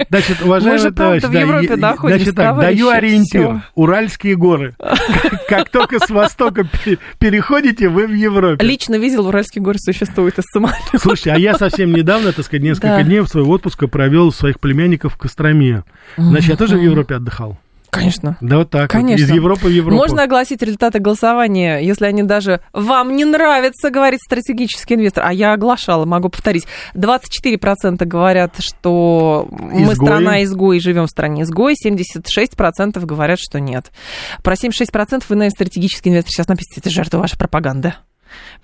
Значит, 0.10 0.42
уважаемый 0.42 0.78
Мы 0.78 0.78
же, 0.80 0.92
правда, 0.92 0.96
товарищ, 0.96 1.24
в 1.24 1.32
да, 1.32 1.40
Европе 1.42 1.76
находимся, 1.76 2.18
значит 2.24 2.36
так, 2.36 2.46
товарищи, 2.46 2.78
даю 2.78 2.90
ориентир. 2.90 3.42
всё. 3.42 3.62
Уральские 3.76 4.36
горы. 4.36 4.76
Как- 5.48 5.70
только 5.70 6.00
с 6.00 6.10
востока 6.10 6.64
пе- 6.64 6.98
переходите, 7.20 7.90
вы 7.90 8.08
в 8.08 8.14
Европе. 8.14 8.66
Лично 8.66 8.96
видел, 8.96 9.28
Уральские 9.28 9.62
горы 9.64 9.78
существуют 9.80 10.38
из 10.40 10.46
самолета. 10.46 10.98
Слушайте, 10.98 11.34
а 11.34 11.38
я 11.38 11.56
совсем 11.56 11.92
недавно, 11.94 12.32
так 12.34 12.46
сказать, 12.46 12.64
несколько 12.64 13.04
дней 13.04 13.26
своего 13.28 13.52
отпуска 13.54 13.88
провел 13.88 14.32
своих 14.32 14.60
племянников 14.60 15.14
в 15.14 15.18
Костроме. 15.18 15.84
Значит, 16.18 16.50
я 16.50 16.56
тоже 16.56 16.78
в 16.78 16.82
Европе 16.82 17.16
отдыхал. 17.16 17.58
Конечно. 17.90 18.38
Да 18.42 18.58
вот 18.60 18.70
так 18.70 18.90
Конечно. 18.90 19.26
вот, 19.26 19.32
из 19.32 19.36
Европы 19.36 19.68
в 19.68 19.72
Европу. 19.72 19.96
Можно 19.96 20.24
огласить 20.24 20.62
результаты 20.62 21.00
голосования, 21.00 21.80
если 21.80 22.06
они 22.06 22.24
даже 22.24 22.62
вам 22.74 23.16
не 23.16 23.26
нравятся, 23.26 23.90
говорит 23.90 24.20
стратегический 24.22 24.96
инвестор. 24.96 25.26
А 25.26 25.34
я 25.34 25.54
оглашала, 25.54 26.06
могу 26.06 26.30
повторить. 26.30 26.66
24% 26.96 28.06
говорят, 28.06 28.56
что 28.60 29.48
мы 29.50 29.94
Изгои. 29.94 29.96
страна 29.96 30.44
изгой, 30.44 30.80
живем 30.80 31.06
в 31.06 31.10
стране 31.10 31.44
изгой. 31.44 31.76
76% 31.84 33.06
говорят, 33.06 33.40
что 33.40 33.60
нет. 33.60 33.92
Про 34.44 34.54
76% 34.54 35.24
вы, 35.30 35.36
наверное, 35.36 35.50
стратегический 35.50 36.10
инвестор 36.10 36.32
сейчас 36.32 36.48
напишите, 36.48 36.82
это 36.82 36.90
жертва 36.90 37.18
вашей 37.18 37.38
пропаганды. 37.38 37.94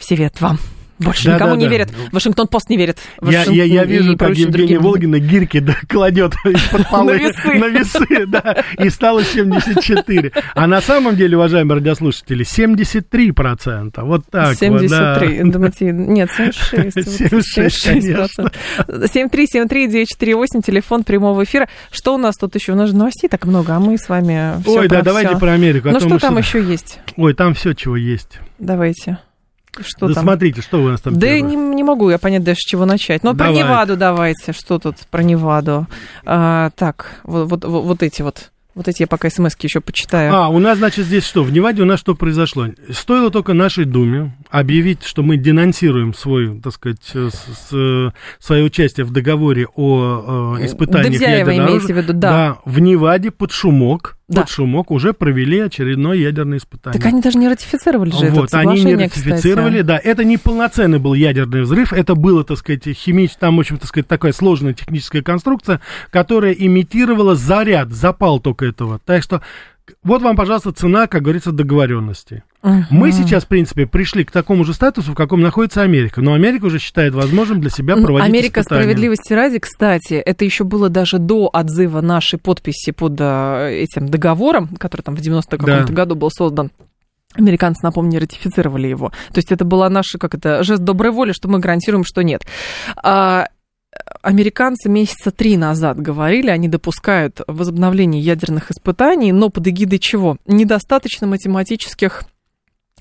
Верят 0.09 0.39
вам. 0.39 0.59
Больше 0.99 1.25
Да, 1.25 1.35
никому 1.35 1.51
да, 1.51 1.57
не 1.57 1.65
да. 1.65 1.71
верят. 1.71 1.89
Вашингтон-Пост 2.11 2.69
не 2.69 2.77
верит. 2.77 2.97
Я, 3.21 3.43
я, 3.43 3.63
я 3.63 3.81
Вашингтон 3.81 3.87
вижу, 3.87 4.09
как 4.17 4.27
прочие 4.27 4.45
Евгения 4.45 4.67
другие. 4.67 4.79
Волгина 4.79 5.19
гирьки 5.19 5.59
да, 5.59 5.75
кладет 5.89 6.33
из-под 6.45 6.89
полы 6.89 7.17
На 7.17 7.67
весы. 7.67 8.25
да, 8.27 8.63
и 8.77 8.89
стало 8.89 9.23
74. 9.23 10.31
А 10.53 10.67
на 10.67 10.81
самом 10.81 11.15
деле, 11.15 11.35
уважаемые 11.37 11.79
радиослушатели, 11.79 12.45
73%. 12.45 14.01
Вот 14.03 14.23
так 14.31 14.55
73. 14.55 15.27
вот, 15.27 15.47
да. 15.47 15.51
Думаете, 15.51 15.91
нет, 15.91 16.29
76. 16.35 16.95
вот 17.31 17.43
76, 17.43 17.87
76%. 17.87 18.53
7373948, 18.87 20.61
телефон 20.65 21.03
прямого 21.03 21.43
эфира. 21.43 21.67
Что 21.91 22.15
у 22.15 22.17
нас 22.17 22.35
тут 22.35 22.55
еще? 22.55 22.73
У 22.73 22.75
нас 22.75 22.89
же 22.89 22.95
новостей 22.95 23.29
так 23.29 23.45
много, 23.45 23.75
а 23.75 23.79
мы 23.79 23.97
с 23.97 24.09
вами 24.09 24.61
Ой, 24.65 24.87
да, 24.87 25.01
давайте 25.01 25.37
про 25.37 25.53
Америку. 25.53 25.89
а 25.89 25.91
Ну 25.91 25.99
то 25.99 26.07
что 26.07 26.19
там 26.19 26.37
еще 26.37 26.63
есть? 26.63 26.99
Ой, 27.17 27.33
там 27.33 27.53
все, 27.53 27.73
чего 27.73 27.95
есть. 27.97 28.39
Давайте. 28.59 29.19
Что 29.83 30.07
да 30.07 30.13
там? 30.13 30.23
смотрите, 30.23 30.61
что 30.61 30.81
у 30.83 30.87
нас 30.87 31.01
там 31.01 31.15
Да 31.17 31.27
первое? 31.27 31.41
не, 31.49 31.55
не 31.55 31.83
могу 31.83 32.09
я 32.09 32.17
понять 32.17 32.43
даже, 32.43 32.57
с 32.59 32.63
чего 32.65 32.85
начать. 32.85 33.23
Но 33.23 33.31
про 33.33 33.45
Давай. 33.47 33.55
Неваду 33.63 33.97
давайте. 33.97 34.53
Что 34.53 34.79
тут 34.79 34.95
про 35.11 35.23
Неваду? 35.23 35.87
А, 36.25 36.69
так, 36.75 37.19
вот, 37.23 37.49
вот, 37.49 37.65
вот, 37.65 38.03
эти 38.03 38.21
вот. 38.21 38.51
Вот 38.73 38.89
эти 38.89 39.03
я 39.03 39.07
пока 39.07 39.29
смс 39.29 39.55
еще 39.61 39.79
почитаю. 39.79 40.33
А, 40.35 40.49
у 40.49 40.59
нас, 40.59 40.77
значит, 40.77 41.05
здесь 41.05 41.23
что? 41.25 41.43
В 41.43 41.51
Неваде 41.53 41.81
у 41.81 41.85
нас 41.85 41.97
что 41.97 42.13
произошло? 42.13 42.67
Стоило 42.91 43.31
только 43.31 43.53
нашей 43.53 43.85
Думе 43.85 44.35
объявить, 44.49 45.03
что 45.05 45.23
мы 45.23 45.37
денонсируем 45.37 46.13
свой, 46.13 46.59
так 46.59 46.73
сказать, 46.73 46.99
э, 47.13 47.29
с- 47.31 47.69
с- 47.69 48.13
свое 48.37 48.63
участие 48.65 49.05
в 49.05 49.11
договоре 49.11 49.67
о 49.75 50.57
э, 50.59 50.65
испытаниях 50.65 51.05
Давзяева 51.13 51.49
ядерного 51.51 51.71
оружия. 51.77 51.95
в 51.95 51.97
виду, 51.97 52.13
да. 52.15 52.57
в 52.65 52.79
Неваде 52.79 53.31
под 53.31 53.51
шумок, 53.53 54.17
Да. 54.27 54.41
под 54.41 54.49
шумок 54.49 54.89
уже 54.89 55.13
провели 55.13 55.59
очередное 55.59 56.17
ядерное 56.17 56.57
испытание. 56.57 56.99
Так 56.99 57.11
они 57.11 57.21
даже 57.21 57.37
не 57.37 57.47
ратифицировали 57.47 58.09
же 58.09 58.31
вот, 58.31 58.45
это 58.47 58.59
они 58.59 58.83
не 58.83 58.95
ратифицировали, 58.95 59.81
кстати. 59.81 59.85
да. 59.85 59.99
Это 60.03 60.23
не 60.23 60.37
полноценный 60.37 60.97
был 60.97 61.13
ядерный 61.13 61.61
взрыв, 61.61 61.93
это 61.93 62.15
было, 62.15 62.43
так 62.43 62.57
сказать, 62.57 62.87
химич, 62.87 63.35
там, 63.35 63.57
в 63.57 63.59
общем, 63.59 63.77
так 63.77 63.87
сказать, 63.87 64.07
такая 64.07 64.33
сложная 64.33 64.73
техническая 64.73 65.21
конструкция, 65.21 65.79
которая 66.09 66.53
имитировала 66.53 67.35
заряд, 67.35 67.91
запал 67.91 68.39
только 68.39 68.65
этого. 68.65 68.99
Так 69.05 69.21
что 69.21 69.41
вот 70.03 70.23
вам, 70.23 70.35
пожалуйста, 70.35 70.71
цена, 70.71 71.05
как 71.05 71.21
говорится, 71.21 71.51
договоренности. 71.51 72.43
Мгм. 72.65 72.87
Мы 72.89 73.11
сейчас, 73.11 73.43
в 73.43 73.47
принципе, 73.47 73.85
пришли 73.85 74.23
к 74.23 74.31
такому 74.31 74.65
же 74.65 74.73
статусу, 74.73 75.11
в 75.11 75.15
каком 75.15 75.39
находится 75.39 75.83
Америка. 75.83 76.21
Но 76.21 76.33
Америка 76.33 76.65
уже 76.65 76.79
считает 76.79 77.13
возможным 77.13 77.61
для 77.61 77.69
себя 77.69 77.95
проводить 77.95 78.27
Америка 78.27 78.61
испытания. 78.61 78.81
справедливости 78.83 79.33
ради, 79.33 79.59
кстати, 79.59 80.15
это 80.15 80.43
еще 80.45 80.63
было 80.63 80.89
даже 80.89 81.19
до 81.19 81.47
отзыва 81.53 82.01
нашей 82.01 82.39
подписи 82.39 82.91
под 82.91 83.17
а, 83.19 83.69
этим 83.69 84.09
договором, 84.09 84.69
который 84.79 85.03
там 85.03 85.15
в 85.15 85.21
90 85.21 85.57
каком-то 85.57 85.87
Да. 85.87 85.93
году 85.93 86.15
был 86.15 86.31
создан. 86.31 86.71
Американцы, 87.35 87.81
напомню, 87.83 88.19
ратифицировали 88.19 88.87
его. 88.87 89.09
То 89.31 89.37
есть 89.37 89.51
это 89.51 89.63
была 89.63 89.87
наша, 89.89 90.17
как 90.17 90.33
это, 90.33 90.63
жест 90.63 90.81
доброй 90.81 91.11
воли, 91.11 91.33
что 91.33 91.47
мы 91.47 91.59
гарантируем, 91.59 92.03
что 92.03 92.23
нет. 92.23 92.41
А, 92.97 93.47
Американцы 94.21 94.89
месяца 94.89 95.31
три 95.31 95.55
назад 95.55 95.99
говорили, 96.01 96.49
они 96.49 96.67
допускают 96.67 97.41
возобновление 97.47 98.21
ядерных 98.21 98.71
испытаний, 98.71 99.31
но 99.31 99.49
под 99.49 99.67
эгидой 99.67 99.99
чего? 99.99 100.37
Недостаточно 100.47 101.27
математических 101.27 102.23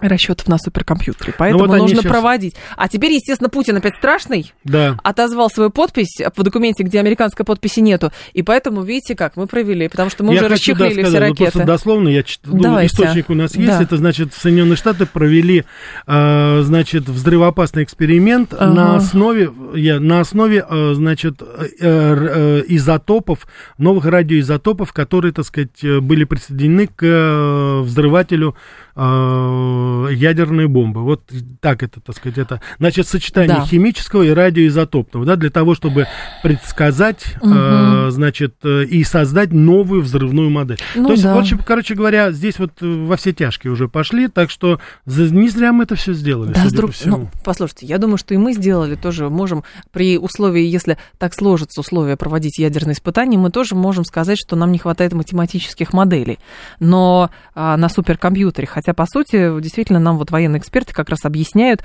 расчетов 0.05 0.49
на 0.49 0.59
суперкомпьютере. 0.59 1.35
Поэтому 1.39 1.65
Ну 1.65 1.69
вот 1.71 1.79
нужно 1.79 2.03
щас- 2.03 2.11
проводить. 2.11 2.57
А 2.77 2.89
теперь, 2.89 3.13
естественно, 3.13 3.49
Путин 3.49 3.77
опять 3.77 3.95
страшный 3.97 4.53
Да. 4.65 4.99
отозвал 5.05 5.49
свою 5.51 5.71
подпись 5.71 6.21
в 6.35 6.43
документе, 6.43 6.83
где 6.83 6.99
американской 6.99 7.45
подписи 7.47 7.79
нету. 7.79 8.11
И 8.33 8.43
поэтому, 8.43 8.83
видите, 8.83 9.15
как 9.15 9.37
мы 9.37 9.47
провели, 9.47 9.89
потому 9.89 10.11
что 10.11 10.25
мы 10.25 10.35
я 10.35 10.41
уже 10.41 10.49
хочу, 10.51 10.75
да, 10.75 10.85
расчехлили 10.87 11.03
сказать, 11.05 11.09
все 11.11 11.21
ну, 11.21 11.27
ракеты. 11.29 11.53
просто 11.53 11.65
дословно, 11.67 12.09
я 12.09 12.23
чит- 12.25 12.41
ну, 12.45 12.85
источник 12.85 13.31
у 13.31 13.35
нас 13.35 13.55
есть, 13.55 13.69
Да. 13.69 13.83
это 13.83 13.97
значит, 13.97 14.35
Соединенные 14.35 14.77
Штаты 14.77 15.07
провели, 15.07 15.65
э, 16.09 16.61
значит, 16.65 17.09
взрывоопасный 17.09 17.85
эксперимент 17.85 18.53
Ага. 18.53 18.67
на 18.73 18.97
основе, 18.97 19.51
я, 19.75 20.01
на 20.01 20.21
основе, 20.21 20.65
э, 20.69 20.95
значит, 20.95 21.41
э, 21.41 21.67
э, 21.81 22.63
изотопов, 22.69 23.47
новых 23.79 24.07
радиоизотопов, 24.07 24.93
которые, 24.93 25.33
так 25.33 25.45
сказать, 25.45 25.83
э, 25.85 26.01
были 26.01 26.25
присоединены 26.25 26.89
к 26.89 27.05
э, 27.05 27.81
взрывателю 27.83 28.57
э, 28.97 30.09
ядерной 30.13 30.67
бомбы. 30.67 31.03
Вот 31.03 31.23
так 31.61 31.83
это, 31.83 32.01
так 32.01 32.17
сказать, 32.17 32.39
это, 32.39 32.61
значит, 32.79 33.07
сочетание 33.09 33.57
Да. 33.59 33.65
химического 33.67 34.23
и 34.23 34.31
радиоизотопного, 34.31 35.27
да, 35.27 35.37
для 35.37 35.51
того, 35.51 35.75
чтобы 35.75 36.07
предсказать, 36.43 37.25
э, 37.43 37.47
Мгм. 37.47 38.11
значит, 38.11 38.55
э, 38.65 38.85
и 38.85 39.03
создать 39.05 39.53
новую 39.53 40.03
взрывную 40.03 40.51
модель. 40.51 40.79
Ну 40.95 41.07
То 41.07 41.13
есть, 41.13 41.25
да. 41.25 41.39
общем, 41.39 41.59
короче 41.59 41.95
говоря, 41.95 42.33
здесь 42.33 42.59
вот 42.59 42.73
во 42.81 43.17
все 43.17 43.33
тяжкие 43.33 43.73
уже 43.73 43.89
пошли, 43.89 44.29
так 44.29 44.51
что 44.51 44.79
не 45.07 45.49
зря 45.49 45.73
мы 45.73 45.85
это 45.85 45.95
все 45.97 46.13
сделали, 46.13 46.53
Да, 46.53 46.69
друг- 46.71 46.91
по 46.91 46.97
всему. 46.97 47.17
ну, 47.17 47.29
послушайте, 47.45 47.87
я 47.87 47.99
думаю, 47.99 48.19
что 48.19 48.35
и 48.35 48.37
мы 48.37 48.53
сделали 48.53 48.95
тоже, 48.95 49.29
можем 49.31 49.65
при 49.93 50.19
условии, 50.19 50.65
если 50.65 50.99
так 51.19 51.35
сложатся 51.35 51.81
условия 51.81 52.17
проводить 52.17 52.59
ядерные 52.59 52.95
испытания, 52.95 53.39
мы 53.39 53.51
тоже 53.51 53.75
можем 53.75 54.05
сказать, 54.05 54.39
что 54.39 54.57
нам 54.57 54.73
не 54.73 54.79
хватает 54.79 55.13
математических 55.13 55.93
моделей, 55.93 56.39
но 56.81 57.31
а, 57.55 57.77
на 57.77 57.89
суперкомпьютере, 57.89 58.67
хотя, 58.67 58.84
по 58.93 59.07
сути, 59.07 59.61
действительно, 59.61 59.99
нам 59.99 60.19
вот 60.19 60.31
военные 60.31 60.59
эксперты 60.61 60.93
как 60.93 61.09
раз 61.09 61.21
объясняют, 61.25 61.83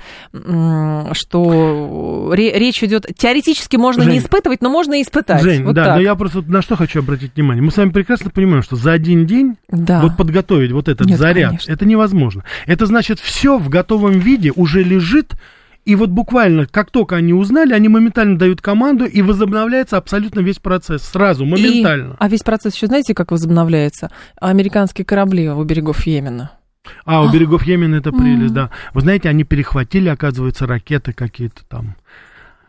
что 1.12 2.30
ре- 2.34 2.58
речь 2.58 2.82
идет, 2.82 3.06
теоретически 3.16 3.76
можно 3.76 4.02
не 4.02 4.10
Жень. 4.10 4.18
испытывать, 4.18 4.60
но 4.60 4.70
можно 4.70 4.98
и 4.98 5.02
испытать. 5.02 5.42
Жень, 5.42 5.64
Вот 5.64 5.74
да, 5.74 5.84
так. 5.86 5.94
но 5.96 6.00
я 6.02 6.14
просто 6.14 6.42
на 6.42 6.62
что 6.62 6.76
хочу 6.76 7.00
обратить 7.00 7.34
внимание. 7.36 7.62
Мы 7.62 7.70
с 7.70 7.76
вами 7.76 7.90
прекрасно 7.90 8.30
понимаем, 8.30 8.62
что 8.62 8.76
за 8.76 8.92
один 8.92 9.26
день 9.26 9.56
Да. 9.68 10.00
вот 10.02 10.16
подготовить 10.16 10.72
вот 10.72 10.88
этот 10.88 11.06
Нет, 11.06 11.18
заряд, 11.18 11.48
конечно. 11.50 11.72
это 11.72 11.84
невозможно. 11.86 12.44
Это 12.66 12.86
значит, 12.86 13.18
все 13.20 13.58
в 13.58 13.68
готовом 13.68 14.18
виде 14.18 14.52
уже 14.54 14.82
лежит, 14.82 15.32
и 15.86 15.94
вот 15.96 16.10
буквально, 16.10 16.66
как 16.66 16.90
только 16.90 17.16
они 17.16 17.32
узнали, 17.32 17.72
они 17.72 17.88
моментально 17.88 18.38
дают 18.38 18.60
команду, 18.60 19.06
и 19.06 19.22
возобновляется 19.22 19.96
абсолютно 19.96 20.40
весь 20.40 20.58
процесс. 20.58 21.02
Сразу, 21.02 21.44
моментально. 21.46 22.12
И- 22.12 22.16
а 22.18 22.28
весь 22.28 22.42
процесс 22.42 22.74
еще 22.74 22.86
знаете, 22.86 23.14
как 23.14 23.30
возобновляется? 23.30 24.10
Американские 24.40 25.04
корабли 25.04 25.48
у 25.48 25.62
берегов 25.64 26.06
Йемена. 26.06 26.52
А, 27.04 27.22
у 27.22 27.30
берегов 27.30 27.64
Йемена 27.64 27.96
это 27.96 28.12
прелесть, 28.12 28.54
да. 28.54 28.70
Вы 28.94 29.02
знаете, 29.02 29.28
они 29.28 29.44
перехватили, 29.44 30.08
оказывается, 30.08 30.66
ракеты 30.66 31.12
какие-то 31.12 31.62
там. 31.68 31.96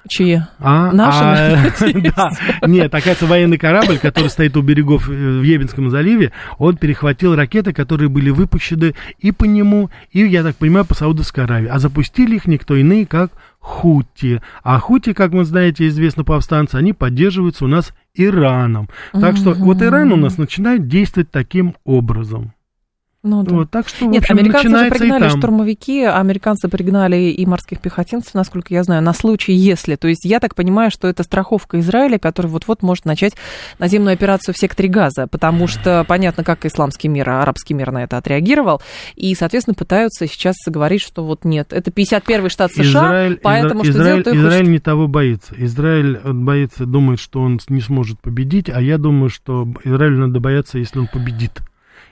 Чьи? 0.07 0.41
А, 0.59 0.91
Наши, 0.91 1.23
а, 1.23 1.71
да. 2.15 2.31
Нет, 2.67 2.93
оказывается, 2.93 3.27
военный 3.27 3.57
корабль, 3.57 3.99
который 3.99 4.29
стоит 4.29 4.57
у 4.57 4.61
берегов 4.61 5.07
э, 5.07 5.11
в 5.11 5.43
Йеменском 5.43 5.91
заливе, 5.91 6.31
он 6.57 6.77
перехватил 6.77 7.35
ракеты, 7.35 7.71
которые 7.71 8.09
были 8.09 8.31
выпущены 8.31 8.95
и 9.19 9.31
по 9.31 9.45
нему, 9.45 9.91
и, 10.11 10.25
я 10.25 10.43
так 10.43 10.55
понимаю, 10.55 10.85
по 10.85 10.95
Саудовской 10.95 11.43
Аравии. 11.43 11.67
А 11.67 11.77
запустили 11.77 12.35
их 12.35 12.47
никто 12.47 12.75
иные, 12.75 13.05
как 13.05 13.31
Хути. 13.59 14.41
А 14.63 14.79
Хути, 14.79 15.13
как 15.13 15.33
вы 15.33 15.45
знаете, 15.45 15.87
известно 15.87 16.23
повстанцы, 16.23 16.75
они 16.75 16.93
поддерживаются 16.93 17.65
у 17.65 17.67
нас 17.67 17.93
Ираном. 18.15 18.89
Так 19.11 19.37
что 19.37 19.53
вот 19.53 19.83
Иран 19.83 20.11
у 20.11 20.15
нас 20.15 20.37
начинает 20.37 20.87
действовать 20.87 21.29
таким 21.29 21.75
образом. 21.85 22.53
Ну, 23.23 23.43
да. 23.43 23.53
Вот, 23.55 23.69
так 23.69 23.87
что, 23.87 24.05
Нет, 24.05 24.23
общем, 24.23 24.39
американцы 24.39 24.69
же 24.69 24.89
пригнали 24.89 25.29
штурмовики, 25.29 26.03
а 26.03 26.19
американцы 26.19 26.67
пригнали 26.69 27.17
и 27.17 27.45
морских 27.45 27.79
пехотинцев, 27.79 28.33
насколько 28.33 28.73
я 28.73 28.83
знаю, 28.83 29.03
на 29.03 29.13
случай 29.13 29.53
если. 29.53 29.95
То 29.95 30.07
есть 30.07 30.25
я 30.25 30.39
так 30.39 30.55
понимаю, 30.55 30.89
что 30.89 31.07
это 31.07 31.21
страховка 31.21 31.79
Израиля, 31.79 32.17
который 32.17 32.47
вот-вот 32.47 32.81
может 32.81 33.05
начать 33.05 33.33
наземную 33.77 34.13
операцию 34.13 34.55
в 34.55 34.57
секторе 34.57 34.89
Газа, 34.89 35.27
потому 35.27 35.67
что 35.67 36.03
понятно, 36.07 36.43
как 36.43 36.65
исламский 36.65 37.09
мир, 37.09 37.29
а 37.29 37.43
арабский 37.43 37.75
мир 37.75 37.91
на 37.91 38.03
это 38.03 38.17
отреагировал, 38.17 38.81
и, 39.15 39.35
соответственно, 39.35 39.75
пытаются 39.75 40.25
сейчас 40.25 40.55
говорить, 40.65 41.01
что 41.01 41.23
вот 41.23 41.45
нет, 41.45 41.73
это 41.73 41.91
51-й 41.91 42.49
штат 42.49 42.71
США, 42.71 42.83
Израиль, 42.83 43.39
поэтому 43.41 43.81
Изра- 43.81 43.83
что 43.83 43.91
Израиль, 43.91 44.07
делать, 44.07 44.25
то 44.25 44.31
и 44.31 44.37
Израиль 44.37 44.59
хочет. 44.59 44.71
не 44.71 44.79
того 44.79 45.07
боится. 45.07 45.55
Израиль 45.57 46.19
э, 46.23 46.33
боится, 46.33 46.85
думает, 46.87 47.19
что 47.19 47.41
он 47.41 47.59
не 47.69 47.81
сможет 47.81 48.19
победить, 48.19 48.69
а 48.69 48.81
я 48.81 48.97
думаю, 48.97 49.29
что 49.29 49.67
Израилю 49.83 50.27
надо 50.27 50.39
бояться, 50.39 50.79
если 50.79 50.97
он 50.97 51.07
победит. 51.07 51.61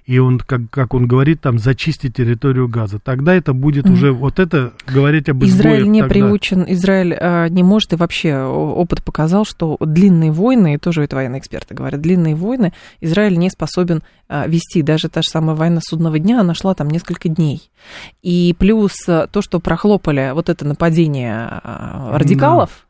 И 0.10 0.18
он, 0.18 0.40
как, 0.40 0.62
как 0.72 0.96
он 0.96 1.06
говорит, 1.06 1.40
там, 1.42 1.60
зачистить 1.60 2.16
территорию 2.16 2.68
Газа. 2.68 2.98
Тогда 2.98 3.36
это 3.36 3.54
будет 3.54 3.86
Мгм. 3.86 3.94
уже, 3.94 4.12
вот 4.12 4.40
это, 4.40 4.74
говорить 4.88 5.30
об 5.30 5.44
Израиль 5.44 5.88
не 5.88 6.02
тогда. 6.02 6.14
приучен, 6.16 6.66
Израиль 6.68 7.14
э, 7.14 7.48
не 7.50 7.62
может, 7.62 7.94
и 7.94 7.96
вообще 7.96 8.36
опыт 8.38 9.04
показал, 9.04 9.46
что 9.46 9.78
длинные 9.80 10.32
войны, 10.32 10.74
и 10.74 10.78
тоже 10.80 11.04
это 11.04 11.16
военные 11.16 11.38
эксперты 11.40 11.76
говорят, 11.76 12.02
длинные 12.02 12.34
войны 12.34 12.74
Израиль 13.02 13.38
не 13.38 13.52
способен 13.52 14.02
э, 14.30 14.50
вести. 14.50 14.82
Даже 14.82 15.10
та 15.10 15.22
же 15.22 15.30
самая 15.30 15.56
война 15.56 15.80
судного 15.80 16.18
дня, 16.18 16.42
она 16.42 16.56
шла 16.56 16.74
там 16.74 16.90
несколько 16.90 17.30
дней. 17.30 17.70
И 18.24 18.56
плюс 18.58 18.94
э, 19.08 19.28
то, 19.32 19.44
что 19.44 19.60
прохлопали 19.60 20.32
вот 20.34 20.50
это 20.50 20.66
нападение 20.66 21.62
э, 21.64 22.18
радикалов, 22.18 22.88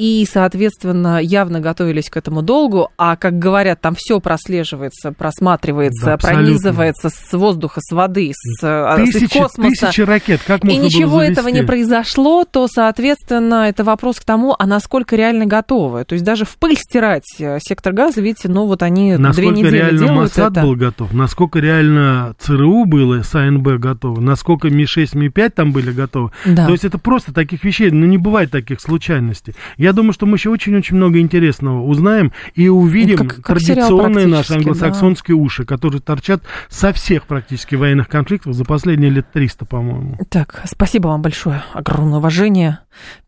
и, 0.00 0.26
соответственно, 0.30 1.18
явно 1.20 1.60
готовились 1.60 2.08
к 2.08 2.16
этому 2.16 2.40
долгу, 2.40 2.88
а, 2.96 3.16
как 3.16 3.38
говорят, 3.38 3.82
там 3.82 3.94
все 3.94 4.18
прослеживается, 4.18 5.12
просматривается, 5.12 6.06
Да, 6.06 6.14
абсолютно. 6.14 6.42
пронизывается 6.44 7.10
с 7.10 7.32
воздуха, 7.36 7.80
с 7.82 7.92
воды, 7.92 8.32
с, 8.34 8.60
с 8.62 8.96
Тысячи, 8.96 9.38
космоса. 9.38 9.86
тысячи 9.88 10.00
ракет, 10.00 10.40
как 10.46 10.64
И 10.64 10.68
можно 10.68 10.78
было 10.80 10.86
ничего 10.86 11.22
этого 11.22 11.48
не 11.48 11.62
произошло, 11.64 12.44
то, 12.50 12.66
соответственно, 12.66 13.68
это 13.68 13.84
вопрос 13.84 14.20
к 14.20 14.24
тому, 14.24 14.56
а 14.58 14.66
насколько 14.66 15.16
реально 15.16 15.44
готовы. 15.44 16.04
То 16.04 16.14
есть 16.14 16.24
даже 16.24 16.46
в 16.46 16.56
пыль 16.56 16.76
стирать 16.76 17.24
э, 17.38 17.58
сектор 17.60 17.92
газа, 17.92 18.22
видите, 18.22 18.48
ну 18.48 18.64
вот 18.66 18.82
они 18.82 19.10
две 19.16 19.18
Насколько 19.18 19.50
недели 19.50 19.76
реально 19.76 19.98
делают 19.98 20.16
Моссад 20.16 20.52
это. 20.52 20.62
был 20.62 20.76
готов, 20.76 21.12
насколько 21.12 21.58
реально 21.58 22.34
ЦРУ 22.38 22.86
было, 22.86 23.22
с 23.22 23.34
АНБ 23.34 23.66
готовы, 23.78 24.22
насколько 24.22 24.70
Ми-6, 24.70 25.10
Ми-5 25.16 25.50
там 25.50 25.72
были 25.72 25.90
готовы. 25.92 26.30
Да. 26.46 26.64
То 26.66 26.72
есть 26.72 26.84
это 26.84 26.96
просто 26.96 27.34
таких 27.34 27.64
вещей, 27.64 27.90
ну 27.90 28.06
не 28.06 28.16
бывает 28.16 28.50
таких 28.50 28.80
случайностей. 28.80 29.54
Я 29.76 29.89
думаю, 29.92 30.12
что 30.12 30.26
мы 30.26 30.36
еще 30.36 30.50
очень-очень 30.50 30.96
много 30.96 31.18
интересного 31.20 31.82
узнаем 31.84 32.32
и 32.54 32.68
увидим 32.68 33.16
Как- 33.18 33.42
как 33.42 33.60
сериал 33.60 33.88
традиционные 33.88 34.26
наши 34.26 34.54
англосаксонские 34.54 35.36
уши, 35.36 35.64
которые 35.64 36.00
торчат 36.00 36.42
со 36.68 36.92
всех 36.92 37.24
практически 37.26 37.74
военных 37.74 38.08
конфликтов 38.08 38.54
за 38.54 38.64
последние 38.64 39.10
лет 39.10 39.30
300, 39.32 39.64
по-моему. 39.66 40.18
Так, 40.28 40.62
спасибо 40.64 41.08
вам 41.08 41.22
большое. 41.22 41.62
Огромное 41.72 42.18
уважение. 42.18 42.78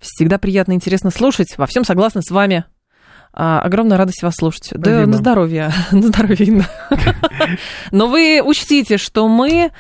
Всегда 0.01 0.39
приятно 0.39 0.73
и 0.73 0.77
интересно 0.77 1.11
слушать. 1.11 1.55
Во 1.57 1.67
всем 1.67 1.85
согласна 1.85 2.23
с 2.23 2.31
вами. 2.31 2.65
А, 3.35 3.61
огромная 3.61 3.97
радость 3.97 4.23
вас 4.23 4.35
слушать. 4.37 4.69
Да, 4.73 4.91
Спасибо. 4.91 5.07
на 5.07 5.17
здоровье. 5.17 5.73
на 5.91 6.03
здоровье. 6.03 6.65
Но 7.91 8.09
вы 8.09 8.43
учтите, 8.45 8.99
что 8.99 9.27
мы, 9.29 9.71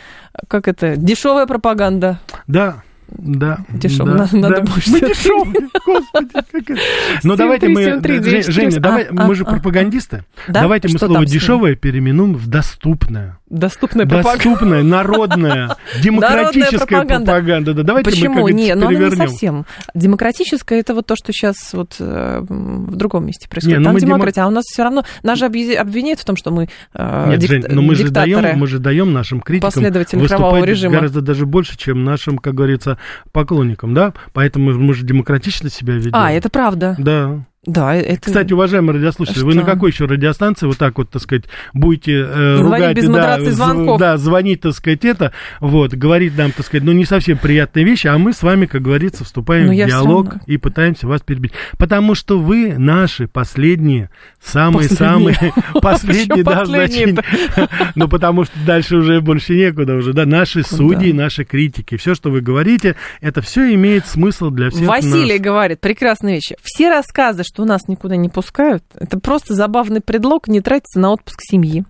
как 0.49 0.69
это, 0.69 0.97
дешевая 0.97 1.47
пропаганда. 1.47 2.19
Да, 2.47 2.83
да. 3.19 3.59
Дешёво, 3.71 4.13
да, 4.13 4.29
на- 4.33 4.41
надо 4.41 4.57
да. 4.57 4.63
больше 4.63 4.91
Мы 4.91 5.01
дешевые, 5.01 5.69
господи. 5.87 6.29
как 6.33 6.71
это. 6.71 6.81
Ну, 7.23 7.35
7-3, 7.35 7.37
давайте 7.37 7.69
мы... 7.69 7.83
7-3, 7.83 8.23
Жень- 8.23 8.41
2-4, 8.41 8.51
Женя, 8.51 8.81
давай, 8.81 9.05
а, 9.05 9.27
мы 9.27 9.35
же 9.35 9.45
а, 9.45 9.51
пропагандисты. 9.51 10.25
Да? 10.49 10.63
Давайте 10.63 10.89
мы 10.89 10.99
слово 10.99 11.27
дешевое 11.27 11.75
переименуем 11.77 12.35
в 12.35 12.47
доступное. 12.49 13.39
Доступная 13.53 14.07
пропаганда. 14.07 14.45
Доступная, 14.45 14.83
народная, 14.83 15.77
демократическая 16.03 16.79
пропаганда. 16.79 17.33
пропаганда. 17.33 17.75
Да, 17.75 17.83
давайте 17.83 18.11
Почему? 18.11 18.41
мы 18.43 18.53
Не, 18.53 18.69
это 18.69 18.79
ну 18.79 18.87
она 18.87 18.93
не 18.93 18.97
перевернем. 18.99 19.29
совсем. 19.29 19.67
Демократическая 19.95 20.81
это 20.81 20.95
вот 20.95 21.07
то, 21.07 21.17
что 21.17 21.33
сейчас 21.33 21.57
вот 21.75 21.97
э, 21.99 22.41
в 22.49 22.97
другом 22.97 23.27
месте 23.27 23.49
происходит. 23.49 23.79
Не, 23.79 23.81
ну 23.81 23.85
Там 23.85 23.95
мы 23.95 24.01
демо- 24.01 24.07
демократия, 24.15 24.41
а 24.41 24.47
у 24.47 24.51
нас 24.51 24.65
все 24.65 24.83
равно 24.83 25.05
нас 25.23 25.39
же 25.39 25.45
обвиняют 25.45 26.19
в 26.19 26.25
том, 26.25 26.37
что 26.37 26.51
мы 26.51 26.69
э, 26.95 27.27
Нет, 27.29 27.41
дик- 27.41 27.49
Жень, 27.49 27.65
но 27.69 27.83
мы 27.83 27.95
же, 27.95 28.09
даем, 28.11 28.59
мы 28.59 28.67
же 28.67 28.79
даем 28.79 29.13
нашим 29.13 29.41
критикам 29.41 29.71
Последователи 29.71 30.27
кровавого 30.27 30.65
режима. 30.65 30.95
гораздо 30.95 31.21
даже 31.21 31.45
больше, 31.45 31.77
чем 31.77 32.05
нашим, 32.05 32.39
как 32.39 32.55
говорится, 32.55 32.97
поклонникам, 33.33 33.93
да? 33.93 34.15
Поэтому 34.33 34.73
мы 34.73 34.95
же 34.95 35.05
демократично 35.05 35.69
себя 35.69 35.95
ведем. 35.95 36.13
А, 36.15 36.33
это 36.33 36.49
правда. 36.49 36.97
Да. 36.99 37.45
Да, 37.65 37.95
это... 37.95 38.23
Кстати, 38.23 38.53
уважаемые 38.53 38.97
радиослушатели, 38.97 39.45
вы 39.45 39.53
Что? 39.53 39.61
на 39.61 39.67
какой 39.67 39.93
еще 39.93 40.07
радиостанции 40.07 40.67
вот 40.67 40.79
так 40.79 40.99
вот, 40.99 41.11
так 41.11 41.23
сказать, 41.23 41.45
будете 41.73 42.27
э, 42.29 42.57
Звонить 42.57 42.65
ругать, 42.65 42.97
без 42.97 43.09
да, 43.09 43.41
звонков. 43.53 44.01
да, 44.01 44.17
звонить, 44.17 44.63
так 44.63 44.73
сказать, 44.73 45.05
это, 45.05 45.33
вот, 45.61 45.95
говорить 45.95 46.37
нам, 46.37 46.51
так 46.51 46.67
сказать, 46.67 46.83
ну, 46.83 46.91
не 46.91 47.05
совсем 47.05 47.39
приятные 47.39 47.85
вещи, 47.85 48.09
а 48.09 48.19
мы 48.19 48.33
с 48.33 48.43
вами, 48.43 48.67
как 48.67 48.83
говорится, 48.83 49.23
вступаем 49.23 49.67
Но 49.67 49.73
в 49.73 49.75
я 49.77 49.87
всё 49.87 49.97
диалог 49.97 50.27
равно- 50.27 50.41
и 50.47 50.57
пытаемся 50.57 51.07
вас 51.07 51.21
перебить. 51.23 51.53
Потому 51.79 52.17
что 52.17 52.41
вы 52.41 52.75
наши 52.77 53.29
последние, 53.29 54.11
самые-самые, 54.43 55.53
последние, 55.81 56.43
да, 56.43 56.65
значит, 56.65 57.21
ну, 57.95 58.09
потому 58.09 58.43
что 58.43 58.55
дальше 58.67 58.97
уже 58.97 59.21
больше 59.21 59.55
некуда 59.55 59.95
уже, 59.95 60.13
да, 60.13 60.27
наши 60.27 60.65
судьи, 60.65 61.13
наши 61.13 61.45
критики, 61.45 61.97
все, 61.97 62.17
что 62.17 62.31
вы 62.33 62.41
говорите, 62.41 62.97
это 63.21 63.41
все 63.41 63.73
имеет 63.75 64.09
смысл 64.09 64.51
для 64.51 64.71
всех 64.71 64.89
Василий 64.89 65.39
говорит, 65.39 65.81
прекрасные 65.81 66.35
вещи. 66.35 66.57
Все 66.61 66.91
рассказы, 66.91 67.45
что 67.53 67.65
нас 67.67 67.87
никуда 67.87 68.17
не 68.17 68.29
пускают, 68.31 68.83
это 68.99 69.19
просто 69.21 69.55
забавный 69.55 70.01
предлог 70.01 70.49
не 70.49 70.61
тратиться 70.61 70.99
на 70.99 71.11
отпуск 71.13 71.39
семьи. 71.43 71.85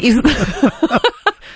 И- 0.00 0.12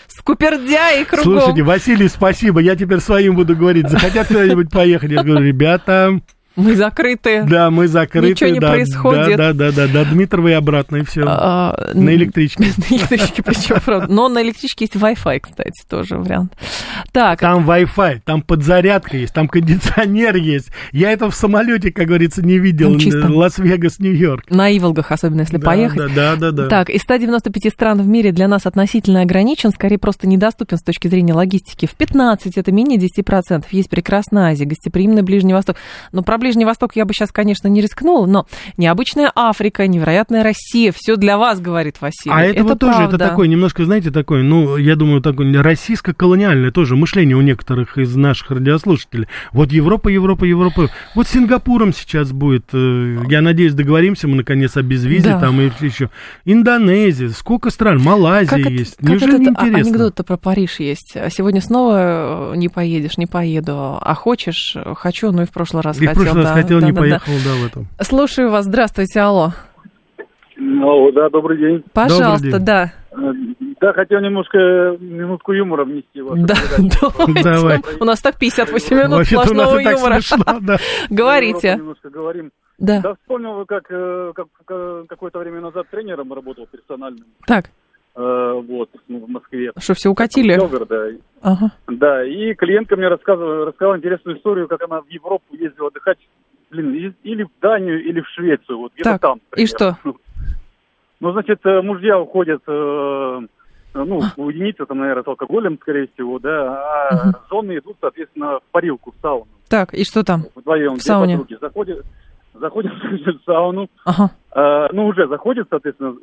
Скупердя 0.08 0.92
и 0.92 1.04
кругом. 1.04 1.38
Слушайте, 1.40 1.62
Василий, 1.62 2.08
спасибо. 2.08 2.60
Я 2.60 2.74
теперь 2.74 3.00
своим 3.00 3.36
буду 3.36 3.54
говорить. 3.56 3.88
Захотят 3.88 4.26
куда-нибудь 4.28 4.70
поехать? 4.70 5.10
Я 5.12 5.22
говорю, 5.22 5.44
ребята, 5.44 6.20
Мы 6.56 6.74
закрыты. 6.74 7.44
да, 7.44 7.70
мы 7.70 7.86
закрыты. 7.86 8.30
Ничего 8.30 8.50
не 8.50 8.60
да, 8.60 8.70
происходит. 8.70 9.36
Да, 9.36 9.52
да, 9.52 9.70
да, 9.70 9.86
да, 9.86 9.88
до 9.88 10.04
Дмитрова 10.10 10.48
и 10.48 10.52
обратно, 10.52 10.96
и 10.96 11.04
все. 11.04 11.22
А, 11.26 11.92
На 11.94 12.14
электричке. 12.14 12.64
На 12.90 12.96
электричке, 12.96 13.42
причем, 13.42 13.76
правда. 13.84 14.12
Но 14.12 14.28
на 14.28 14.42
электричке 14.42 14.86
есть 14.86 14.96
Wi-Fi, 14.96 15.40
кстати, 15.40 15.84
тоже 15.88 16.16
вариант. 16.16 16.54
Так, 17.12 17.40
Там 17.40 17.68
Wi-Fi, 17.68 18.20
там 18.24 18.42
подзарядка 18.42 19.16
есть, 19.16 19.34
там 19.34 19.48
кондиционер 19.48 20.36
есть. 20.36 20.70
Я 20.92 21.10
это 21.12 21.30
в 21.30 21.34
самолете, 21.34 21.92
как 21.92 22.06
говорится, 22.06 22.42
не 22.42 22.58
видел. 22.58 22.90
Ну, 22.90 22.98
чисто. 22.98 23.28
Лас-Вегас, 23.30 23.98
Нью-Йорк. 23.98 24.50
на 24.50 24.74
Иволгах, 24.76 25.12
особенно 25.12 25.40
если 25.42 25.58
Да, 25.58 25.66
поехать. 25.66 26.14
Да, 26.14 26.36
да, 26.36 26.36
да, 26.36 26.52
да. 26.52 26.68
Так, 26.68 26.90
из 26.90 27.02
195 27.02 27.72
стран 27.72 28.00
в 28.00 28.06
мире 28.06 28.32
для 28.32 28.48
нас 28.48 28.66
относительно 28.66 29.22
ограничен, 29.22 29.70
скорее 29.70 29.98
просто 29.98 30.26
недоступен 30.26 30.78
с 30.78 30.82
точки 30.82 31.08
зрения 31.08 31.34
логистики. 31.34 31.86
В 31.86 31.94
15 31.94 32.56
это 32.56 32.72
менее 32.72 32.98
10%. 32.98 33.64
Есть 33.70 33.90
прекрасная 33.90 34.52
Азия, 34.52 34.64
гостеприимный 34.64 35.22
Ближний 35.22 35.52
Восток. 35.52 35.76
Но 36.12 36.22
про 36.22 36.38
Ближний 36.46 36.64
Восток 36.64 36.94
я 36.94 37.04
бы 37.04 37.12
сейчас, 37.12 37.32
конечно, 37.32 37.66
не 37.66 37.80
рискнула, 37.80 38.24
но 38.24 38.46
необычная 38.76 39.32
Африка, 39.34 39.84
невероятная 39.88 40.44
Россия, 40.44 40.92
все 40.94 41.16
для 41.16 41.38
вас, 41.38 41.58
говорит 41.60 42.00
Василий. 42.00 42.32
А 42.32 42.44
это, 42.44 42.62
вот 42.62 42.78
тоже, 42.78 43.02
это 43.02 43.18
такое, 43.18 43.48
немножко, 43.48 43.84
знаете, 43.84 44.12
такое, 44.12 44.44
ну, 44.44 44.76
я 44.76 44.94
думаю, 44.94 45.20
такое 45.22 45.60
российско-колониальное 45.60 46.70
тоже 46.70 46.94
мышление 46.94 47.36
у 47.36 47.40
некоторых 47.40 47.98
из 47.98 48.14
наших 48.14 48.52
радиослушателей. 48.52 49.26
Вот 49.50 49.72
Европа, 49.72 50.08
Европа, 50.08 50.44
Европа. 50.44 50.88
Вот 51.16 51.26
Сингапуром 51.26 51.92
сейчас 51.92 52.30
будет, 52.30 52.66
э, 52.72 53.16
я 53.28 53.40
надеюсь, 53.40 53.74
договоримся 53.74 54.28
мы, 54.28 54.36
наконец, 54.36 54.76
о 54.76 54.82
безвизе 54.82 55.30
Да. 55.30 55.40
там 55.40 55.60
и 55.60 55.68
еще. 55.80 56.10
Индонезия, 56.44 57.30
сколько 57.30 57.70
стран, 57.70 58.00
Малайзия 58.00 58.50
Как 58.50 58.60
это- 58.60 58.70
есть. 58.70 58.96
как 58.98 59.08
Неужели 59.08 59.34
этот 59.34 59.40
не 59.40 59.48
интересно? 59.48 59.78
анекдот-то 59.80 60.22
про 60.22 60.36
Париж 60.36 60.78
есть? 60.78 61.16
Сегодня 61.30 61.60
снова 61.60 62.52
э, 62.52 62.56
не 62.56 62.68
поедешь, 62.68 63.18
не 63.18 63.26
поеду. 63.26 63.98
А 64.00 64.14
хочешь? 64.14 64.76
Хочу, 64.94 65.32
ну 65.32 65.42
и 65.42 65.44
в 65.44 65.50
прошлый 65.50 65.82
раз 65.82 66.00
И 66.00 66.06
хотел. 66.06 66.22
Раз 66.36 66.44
да, 66.46 66.54
хотел, 66.54 66.80
да, 66.80 66.86
не 66.86 66.92
да, 66.92 66.96
да. 66.96 67.00
поехал, 67.02 67.32
да, 67.44 67.54
в 67.62 67.66
этом. 67.66 67.86
Слушаю 68.00 68.50
вас. 68.50 68.64
Здравствуйте, 68.64 69.20
алло. 69.20 69.50
Ну, 70.56 71.12
да, 71.12 71.28
добрый 71.28 71.58
день. 71.58 71.84
Пожалуйста, 71.92 72.52
день. 72.58 72.64
да. 72.64 72.92
Э, 73.12 73.16
Да, 73.80 73.92
хотел 73.92 74.20
немножко 74.20 74.58
минутку 75.00 75.52
юмора 75.52 75.84
внести 75.84 76.20
в 76.20 76.28
вашу 76.28 76.46
Да, 76.46 76.54
давайте. 77.00 77.42
Давай. 77.42 77.80
У 78.00 78.04
нас 78.04 78.20
так 78.22 78.38
58 78.38 78.96
минут 78.96 79.10
нас 79.18 79.26
сплошного 79.28 79.78
юмора. 79.78 80.20
смешно, 80.20 80.58
да. 80.62 80.76
Говорите. 81.10 81.68
Европу 81.68 81.82
Немножко 81.82 82.10
говорим. 82.10 82.50
Да, 82.78 83.00
Да, 83.00 83.14
вспомнил, 83.14 83.54
вы, 83.54 83.64
как, 83.66 83.84
э, 83.90 84.32
как 84.34 84.46
э, 84.68 85.04
какое-то 85.08 85.38
время 85.38 85.60
назад 85.60 85.86
тренером 85.90 86.32
работал 86.32 86.66
персональным. 86.70 87.24
так, 87.46 87.66
Вот, 88.16 88.88
ну, 89.08 89.18
в 89.26 89.28
Москве. 89.28 89.72
что, 89.78 89.92
все 89.94 90.08
укатили? 90.08 90.56
Белгорода. 90.56 91.10
Ага. 91.42 91.70
Да, 91.86 92.24
и 92.24 92.54
клиентка 92.54 92.96
мне 92.96 93.08
рассказывала, 93.08 93.66
рассказала 93.66 93.96
интересную 93.98 94.38
историю, 94.38 94.68
как 94.68 94.82
она 94.82 95.02
в 95.02 95.08
Европу 95.08 95.54
ездила 95.54 95.88
отдыхать, 95.88 96.16
блин, 96.70 96.94
и- 96.94 97.12
или 97.28 97.42
в 97.44 97.50
Данию, 97.60 98.02
или 98.02 98.20
в 98.22 98.28
Швецию, 98.28 98.78
вот 98.78 98.92
где-то 98.94 99.10
Так, 99.10 99.20
там. 99.20 99.38
и 99.38 99.40
примерно. 99.66 99.98
что? 100.02 100.14
Ну, 101.20 101.32
значит, 101.32 101.60
э, 101.64 101.82
мужья 101.82 102.18
уходят, 102.18 102.62
э, 102.66 103.38
ну, 103.94 104.20
уединиться 104.36 104.86
там, 104.86 104.98
наверное, 104.98 105.22
с 105.24 105.28
алкоголем, 105.28 105.78
скорее 105.80 106.08
всего, 106.14 106.38
да, 106.38 107.08
а 107.10 107.14
Мгм. 107.28 107.34
жены 107.50 107.78
идут, 107.78 107.96
соответственно, 108.00 108.60
в 108.60 108.62
парилку, 108.70 109.12
в 109.12 109.20
сауну. 109.22 109.46
Так, 109.68 109.92
и 109.94 110.04
что 110.04 110.22
там? 110.24 110.44
Вдвоем, 110.54 110.96
В 110.96 111.02
сауне. 111.02 111.38
подруги. 111.38 111.58
Заходят, 111.60 112.04
заходят 112.60 112.92
в 113.02 113.44
сауну, 113.44 113.88
Ага. 114.04 114.30
э, 114.54 114.88
ну, 114.92 115.06
уже 115.06 115.26
заходят, 115.28 115.66
соответственно, 115.70 116.16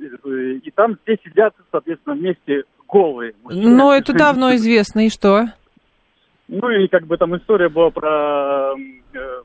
и, 0.63 0.71
там 0.71 0.97
все 1.03 1.17
сидят, 1.23 1.53
соответственно, 1.71 2.15
вместе 2.15 2.63
голые. 2.87 3.33
Ну, 3.49 3.91
это 3.91 4.13
давно 4.13 4.55
известно, 4.55 5.05
и 5.05 5.09
что? 5.09 5.47
Ну, 6.47 6.69
и 6.69 6.87
как 6.87 7.07
бы 7.07 7.17
там 7.17 7.35
история 7.37 7.69
была 7.69 7.89
про, 7.89 8.73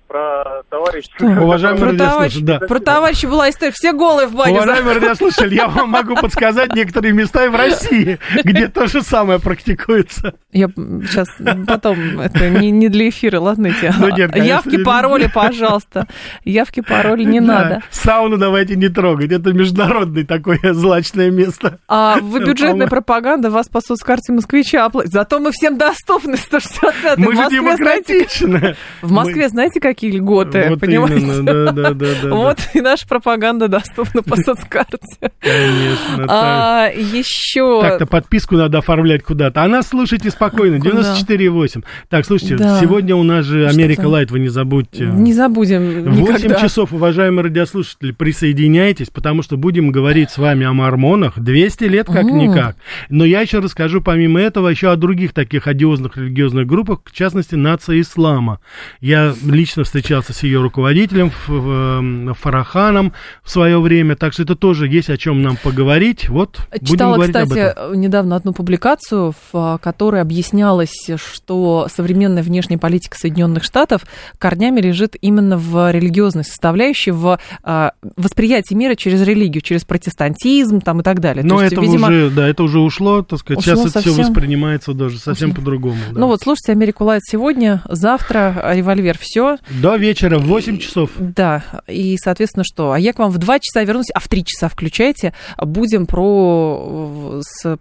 про 0.06 0.62
товарища. 0.70 1.10
Уважаемый 1.20 1.90
Про 1.90 1.92
товарищ- 1.98 2.40
да. 2.40 2.58
Про 2.60 2.78
товарища 2.80 3.28
была 3.28 3.50
история. 3.50 3.72
Все 3.72 3.92
голые 3.92 4.26
в 4.26 4.34
бане. 4.34 4.54
Уважаемый 4.54 4.94
радиослушатель, 4.94 5.54
я 5.54 5.68
вам 5.68 5.90
могу 5.90 6.14
подсказать 6.16 6.74
некоторые 6.74 7.12
места 7.12 7.44
и 7.44 7.48
в 7.48 7.54
России, 7.54 8.18
где 8.44 8.68
то 8.68 8.86
же 8.86 9.02
самое 9.02 9.38
практикуется. 9.40 10.34
Я 10.52 10.68
сейчас 10.68 11.28
потом, 11.66 12.20
это 12.20 12.48
не, 12.48 12.70
не 12.70 12.88
для 12.88 13.08
эфира, 13.10 13.40
ладно, 13.40 13.66
эти. 13.68 13.92
Ну, 13.98 14.08
нет, 14.08 14.30
конечно, 14.32 14.48
Явки, 14.48 14.76
не- 14.76 14.84
пароли, 14.84 15.30
пожалуйста. 15.32 16.06
Явки, 16.44 16.80
пароли 16.80 17.24
не 17.24 17.40
Да, 17.40 17.46
надо. 17.46 17.82
Сауну 17.90 18.36
давайте 18.38 18.76
не 18.76 18.88
трогать. 18.88 19.30
Это 19.32 19.52
международное 19.52 20.24
такое 20.24 20.58
злачное 20.72 21.30
место. 21.30 21.78
А 21.88 22.18
вы 22.20 22.40
бюджетная 22.44 22.86
пропаганда, 22.86 23.50
вас 23.50 23.68
по 23.68 23.80
соцкарте 23.80 24.32
москвича 24.32 24.84
оплатят. 24.84 25.12
Зато 25.12 25.38
мы 25.38 25.50
всем 25.52 25.76
доступны, 25.76 26.36
165 26.36 27.18
Мы 27.18 27.24
же 27.26 27.30
в 27.32 27.34
Москве, 27.42 27.76
знаете, 27.76 28.12
демократичны. 28.14 28.76
в 29.02 29.12
Москве, 29.12 29.48
знаете, 29.58 29.80
какие 29.80 30.12
льготы, 30.12 30.66
Вот 30.68 30.78
понимаете? 30.80 31.18
именно, 31.20 31.42
да, 31.42 31.72
да, 31.72 31.90
да, 31.94 32.06
да. 32.22 32.28
Вот 32.34 32.58
и 32.74 32.80
наша 32.80 33.08
пропаганда 33.08 33.66
доступна 33.66 34.22
по 34.22 34.36
соцкарте. 34.36 34.98
Конечно. 35.40 36.16
так. 36.18 36.28
А 36.30 36.88
еще... 36.94 37.80
Так-то 37.82 38.06
подписку 38.06 38.54
надо 38.56 38.78
оформлять 38.78 39.24
куда-то. 39.24 39.64
А 39.64 39.68
нас 39.68 39.88
слушайте 39.88 40.30
спокойно, 40.30 40.78
Куда? 40.80 41.00
94,8. 41.00 41.84
Так, 42.08 42.24
слушайте, 42.24 42.56
Да. 42.56 42.78
сегодня 42.80 43.16
у 43.16 43.24
нас 43.24 43.44
же 43.46 43.66
Америка 43.68 44.06
Лайт, 44.06 44.30
вы 44.30 44.38
не 44.38 44.48
забудьте. 44.48 45.06
Не 45.06 45.32
забудем 45.32 46.04
В 46.04 46.20
8 46.20 46.20
никогда. 46.20 46.54
часов, 46.60 46.92
уважаемые 46.92 47.42
радиослушатели, 47.44 48.12
присоединяйтесь, 48.12 49.08
потому 49.10 49.42
что 49.42 49.56
будем 49.56 49.90
говорить 49.90 50.30
с 50.30 50.38
вами 50.38 50.66
о 50.66 50.72
мормонах 50.72 51.38
200 51.38 51.84
лет 51.84 52.06
как-никак. 52.06 52.76
Но 53.08 53.24
я 53.24 53.40
еще 53.40 53.58
расскажу, 53.58 54.02
помимо 54.02 54.40
этого, 54.40 54.68
еще 54.68 54.92
о 54.92 54.96
других 54.96 55.32
таких 55.32 55.66
одиозных 55.66 56.16
религиозных 56.16 56.66
группах, 56.66 57.00
в 57.04 57.12
частности, 57.12 57.56
нация 57.56 58.00
ислама. 58.00 58.60
Я 59.00 59.34
лично 59.50 59.84
встречался 59.84 60.32
с 60.32 60.42
ее 60.42 60.60
руководителем, 60.60 61.32
в- 61.46 62.34
Фараханом, 62.34 63.12
в 63.42 63.50
свое 63.50 63.80
время, 63.80 64.16
так 64.16 64.32
что 64.32 64.42
это 64.42 64.54
тоже 64.56 64.88
есть 64.88 65.10
о 65.10 65.16
чем 65.16 65.42
нам 65.42 65.56
поговорить. 65.56 66.28
Вот, 66.28 66.58
будем 66.72 66.86
Читала, 66.86 67.14
об 67.16 67.22
кстати, 67.22 67.58
этом. 67.58 68.00
недавно 68.00 68.36
одну 68.36 68.52
публикацию, 68.52 69.34
в 69.52 69.78
которой 69.82 70.20
объяснялось, 70.20 71.08
что 71.16 71.88
современная 71.94 72.42
внешняя 72.42 72.78
политика 72.78 73.16
Соединенных 73.18 73.64
Штатов 73.64 74.02
корнями 74.38 74.80
лежит 74.80 75.16
именно 75.20 75.56
в 75.56 75.90
религиозной 75.90 76.44
составляющей, 76.44 77.10
в 77.10 77.38
а, 77.62 77.92
восприятии 78.16 78.74
мира 78.74 78.94
через 78.94 79.22
религию, 79.22 79.62
через 79.62 79.84
протестантизм 79.84 80.80
там, 80.80 81.00
и 81.00 81.02
так 81.02 81.20
далее. 81.20 81.42
То 81.42 81.48
Но 81.48 81.60
есть, 81.62 81.72
это 81.72 81.80
видимо, 81.82 82.08
уже, 82.08 82.30
да, 82.30 82.48
это 82.48 82.62
уже 82.62 82.78
ушло, 82.80 83.22
так 83.22 83.38
сказать. 83.40 83.58
Ушло 83.60 83.74
Сейчас 83.76 83.90
это 83.90 84.00
все 84.00 84.10
совсем? 84.10 84.24
воспринимается 84.26 84.92
даже 84.92 85.18
совсем 85.18 85.54
по-другому. 85.54 85.96
да. 86.12 86.18
Ну 86.20 86.26
вот, 86.26 86.40
слушайте, 86.42 86.72
Америку 86.72 87.04
Лайт 87.04 87.22
сегодня, 87.24 87.82
завтра 87.88 88.72
револьвер, 88.74 89.16
все. 89.18 89.37
До 89.82 89.96
вечера 89.96 90.38
в 90.38 90.46
8 90.46 90.78
часов. 90.78 91.10
Да, 91.18 91.64
и, 91.86 92.16
соответственно, 92.22 92.64
что? 92.64 92.92
А 92.92 92.98
я 92.98 93.12
к 93.12 93.18
вам 93.18 93.30
в 93.30 93.38
2 93.38 93.58
часа 93.60 93.84
вернусь, 93.84 94.10
а 94.14 94.20
в 94.20 94.28
3 94.28 94.44
часа 94.44 94.68
включайте. 94.68 95.32
Будем 95.58 96.06
про 96.06 97.40
с 97.42 97.78